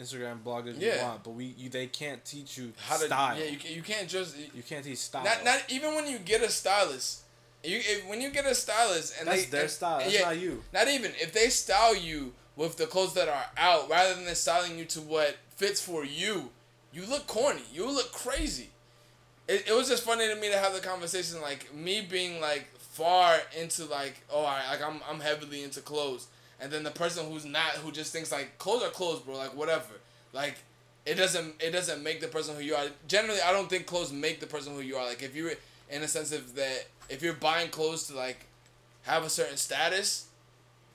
Instagram 0.00 0.42
bloggers 0.42 0.80
you 0.80 0.90
want, 1.02 1.22
but 1.22 1.30
we 1.34 1.54
you 1.58 1.68
they 1.68 1.86
can't 1.86 2.24
teach 2.24 2.56
you 2.58 2.72
how 2.78 2.96
to 2.96 3.04
style. 3.04 3.38
yeah 3.38 3.44
you, 3.44 3.58
you 3.76 3.82
can't 3.82 4.08
just 4.08 4.34
You 4.54 4.62
can't 4.62 4.82
teach 4.84 4.98
style. 4.98 5.22
not, 5.24 5.44
not 5.44 5.62
even 5.68 5.94
when 5.94 6.08
you 6.08 6.18
get 6.18 6.40
a 6.42 6.48
stylist 6.48 7.20
you 7.62 7.76
if, 7.78 8.06
when 8.08 8.20
you 8.20 8.30
get 8.30 8.46
a 8.46 8.54
stylist 8.54 9.14
and 9.18 9.28
That's 9.28 9.44
they, 9.44 9.50
their 9.50 9.60
and- 9.62 9.70
style. 9.70 9.98
That's 9.98 10.14
yeah, 10.14 10.20
not 10.22 10.38
you. 10.38 10.62
Not 10.72 10.88
even 10.88 11.12
if 11.20 11.32
they 11.34 11.48
style 11.48 11.94
you 11.96 12.32
with 12.56 12.76
the 12.76 12.86
clothes 12.86 13.14
that 13.14 13.28
are 13.28 13.46
out, 13.58 13.90
rather 13.90 14.14
than 14.22 14.34
styling 14.34 14.78
you 14.78 14.84
to 14.86 15.00
what 15.00 15.36
fits 15.56 15.80
for 15.80 16.04
you, 16.04 16.50
you 16.94 17.04
look 17.06 17.26
corny. 17.26 17.62
You 17.72 17.90
look 17.90 18.12
crazy. 18.12 18.70
It, 19.48 19.64
it 19.68 19.72
was 19.74 19.88
just 19.88 20.04
funny 20.04 20.26
to 20.28 20.36
me 20.36 20.50
to 20.50 20.56
have 20.58 20.72
the 20.72 20.80
conversation, 20.80 21.40
like 21.42 21.74
me 21.74 22.00
being 22.08 22.40
like 22.40 22.68
far 22.78 23.36
into 23.60 23.84
like 23.86 24.22
oh 24.32 24.44
I 24.44 24.62
like 24.70 24.82
I'm 24.82 25.00
I'm 25.10 25.20
heavily 25.20 25.62
into 25.64 25.80
clothes, 25.80 26.28
and 26.60 26.72
then 26.72 26.82
the 26.84 26.90
person 26.90 27.30
who's 27.30 27.44
not 27.44 27.72
who 27.82 27.92
just 27.92 28.12
thinks 28.12 28.32
like 28.32 28.58
clothes 28.58 28.82
are 28.84 28.90
clothes, 28.90 29.20
bro. 29.20 29.36
Like 29.36 29.54
whatever. 29.54 29.94
Like 30.32 30.54
it 31.04 31.16
doesn't 31.16 31.62
it 31.62 31.72
doesn't 31.72 32.02
make 32.02 32.20
the 32.22 32.28
person 32.28 32.54
who 32.56 32.62
you 32.62 32.74
are. 32.74 32.86
Generally, 33.08 33.40
I 33.42 33.52
don't 33.52 33.68
think 33.68 33.84
clothes 33.86 34.12
make 34.12 34.40
the 34.40 34.46
person 34.46 34.72
who 34.72 34.80
you 34.80 34.96
are. 34.96 35.06
Like 35.06 35.22
if 35.22 35.34
you're 35.36 35.52
in 35.90 36.02
a 36.02 36.08
sense 36.08 36.32
of 36.32 36.54
that 36.54 36.86
if 37.10 37.22
you're 37.22 37.34
buying 37.34 37.68
clothes 37.68 38.06
to 38.06 38.16
like 38.16 38.46
have 39.02 39.24
a 39.24 39.28
certain 39.28 39.58
status, 39.58 40.28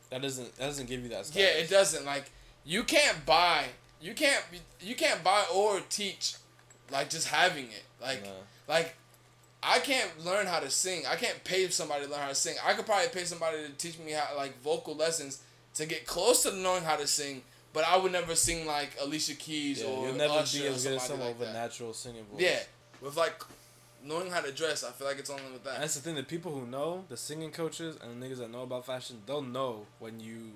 That 0.10 0.24
doesn't 0.24 0.56
that 0.56 0.66
doesn't 0.66 0.88
give 0.90 1.04
you 1.04 1.10
that. 1.10 1.30
yeah, 1.36 1.46
it 1.62 1.70
doesn't. 1.70 2.04
Like 2.06 2.32
you 2.66 2.84
can't 2.84 3.24
buy 3.28 3.66
you 4.02 4.14
can't 4.14 4.44
be- 4.52 4.62
you 4.86 4.96
can't 4.96 5.24
buy 5.24 5.46
or 5.54 5.82
teach 5.90 6.36
like 6.92 7.10
just 7.10 7.28
having 7.28 7.66
it. 7.66 7.84
Like 8.02 8.24
Nah. 8.24 8.32
like 8.68 8.96
I 9.62 9.80
can't 9.80 10.24
learn 10.24 10.48
how 10.48 10.60
to 10.60 10.70
sing. 10.70 11.06
I 11.06 11.16
can't 11.18 11.44
pay 11.44 11.68
somebody 11.70 12.06
to 12.06 12.12
learn 12.12 12.22
how 12.22 12.30
to 12.30 12.36
sing. 12.36 12.56
I 12.64 12.74
could 12.74 12.86
probably 12.86 13.10
pay 13.10 13.26
somebody 13.26 13.58
to 13.66 13.70
teach 13.74 14.00
me 14.00 14.12
how 14.14 14.36
like 14.38 14.60
vocal 14.62 14.96
lessons 14.96 15.42
to 15.76 15.86
get 15.86 16.06
close 16.08 16.44
to 16.44 16.54
knowing 16.56 16.84
how 16.84 16.96
to 16.96 17.08
sing. 17.08 17.44
But 17.74 17.84
I 17.86 17.98
would 17.98 18.12
never 18.12 18.36
sing 18.36 18.66
like 18.66 18.92
Alicia 19.02 19.36
Keys 19.36 19.82
Yeah, 19.82 19.88
or 19.90 20.08
you'll 20.08 20.16
never 20.16 20.34
Usher 20.36 20.60
be 20.60 20.68
as 20.68 20.84
good 20.84 20.96
as 20.96 21.04
someone 21.04 21.28
like 21.28 21.40
with 21.40 21.50
a 21.50 21.54
natural 21.54 21.94
singing 21.94 22.24
voice. 22.26 22.42
Yeah, 22.42 22.60
with 23.02 23.16
like 23.18 23.36
knowing 24.04 24.32
how 24.32 24.40
to 24.42 24.52
dress, 24.52 24.84
I 24.84 24.92
feel 24.92 25.06
like 25.08 25.20
it's 25.20 25.30
only 25.30 25.44
with 25.52 25.64
that. 25.66 25.76
And 25.76 25.84
that's 25.84 25.94
the 25.96 26.02
thing. 26.02 26.16
The 26.16 26.24
people 26.24 26.52
who 26.58 26.66
know, 26.66 27.06
the 27.10 27.18
singing 27.18 27.52
coaches 27.52 27.98
and 28.02 28.20
the 28.22 28.26
niggas 28.26 28.38
that 28.40 28.50
know 28.50 28.64
about 28.64 28.86
fashion, 28.86 29.22
they'll 29.28 29.42
know 29.42 29.86
when 30.00 30.20
you 30.20 30.54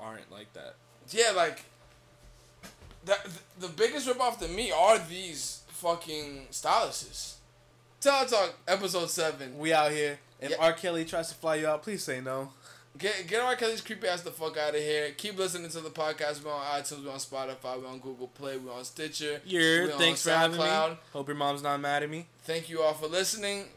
aren't 0.00 0.32
like 0.32 0.52
that. 0.54 0.74
Yeah, 1.10 1.30
like 1.36 1.64
that. 3.04 3.26
The 3.60 3.68
biggest 3.68 4.08
ripoff 4.08 4.38
to 4.40 4.48
me 4.48 4.70
are 4.70 4.98
these 4.98 5.62
fucking 5.68 6.46
stylists. 6.50 7.36
Tell 8.00 8.24
Talk 8.26 8.54
episode 8.66 9.10
seven. 9.10 9.58
We 9.58 9.72
out 9.72 9.90
here. 9.90 10.18
If 10.40 10.50
Yeah. 10.50 10.56
R. 10.60 10.72
Kelly 10.72 11.04
tries 11.04 11.28
to 11.30 11.34
fly 11.34 11.56
you 11.56 11.66
out, 11.66 11.82
please 11.82 12.02
say 12.04 12.20
no. 12.20 12.52
Get 12.96 13.26
get 13.26 13.40
R. 13.42 13.54
Kelly's 13.56 13.80
creepy 13.80 14.08
ass 14.08 14.22
the 14.22 14.30
fuck 14.30 14.56
out 14.56 14.74
of 14.74 14.80
here. 14.80 15.10
Keep 15.16 15.38
listening 15.38 15.70
to 15.70 15.80
the 15.80 15.90
podcast. 15.90 16.42
We're 16.42 16.52
on 16.52 16.64
iTunes. 16.80 17.04
We're 17.04 17.12
on 17.12 17.18
Spotify. 17.18 17.80
We're 17.80 17.88
on 17.88 17.98
Google 17.98 18.28
Play. 18.28 18.56
We're 18.56 18.72
on 18.72 18.84
Stitcher. 18.84 19.40
Yeah, 19.44 19.60
We're 19.60 19.92
on 19.92 19.98
thanks 19.98 20.22
for 20.22 20.30
having 20.30 20.58
me. 20.58 20.96
Hope 21.12 21.28
your 21.28 21.36
mom's 21.36 21.62
not 21.62 21.80
mad 21.80 22.02
at 22.02 22.10
me. 22.10 22.26
Thank 22.42 22.68
you 22.68 22.82
all 22.82 22.94
for 22.94 23.06
listening. 23.06 23.66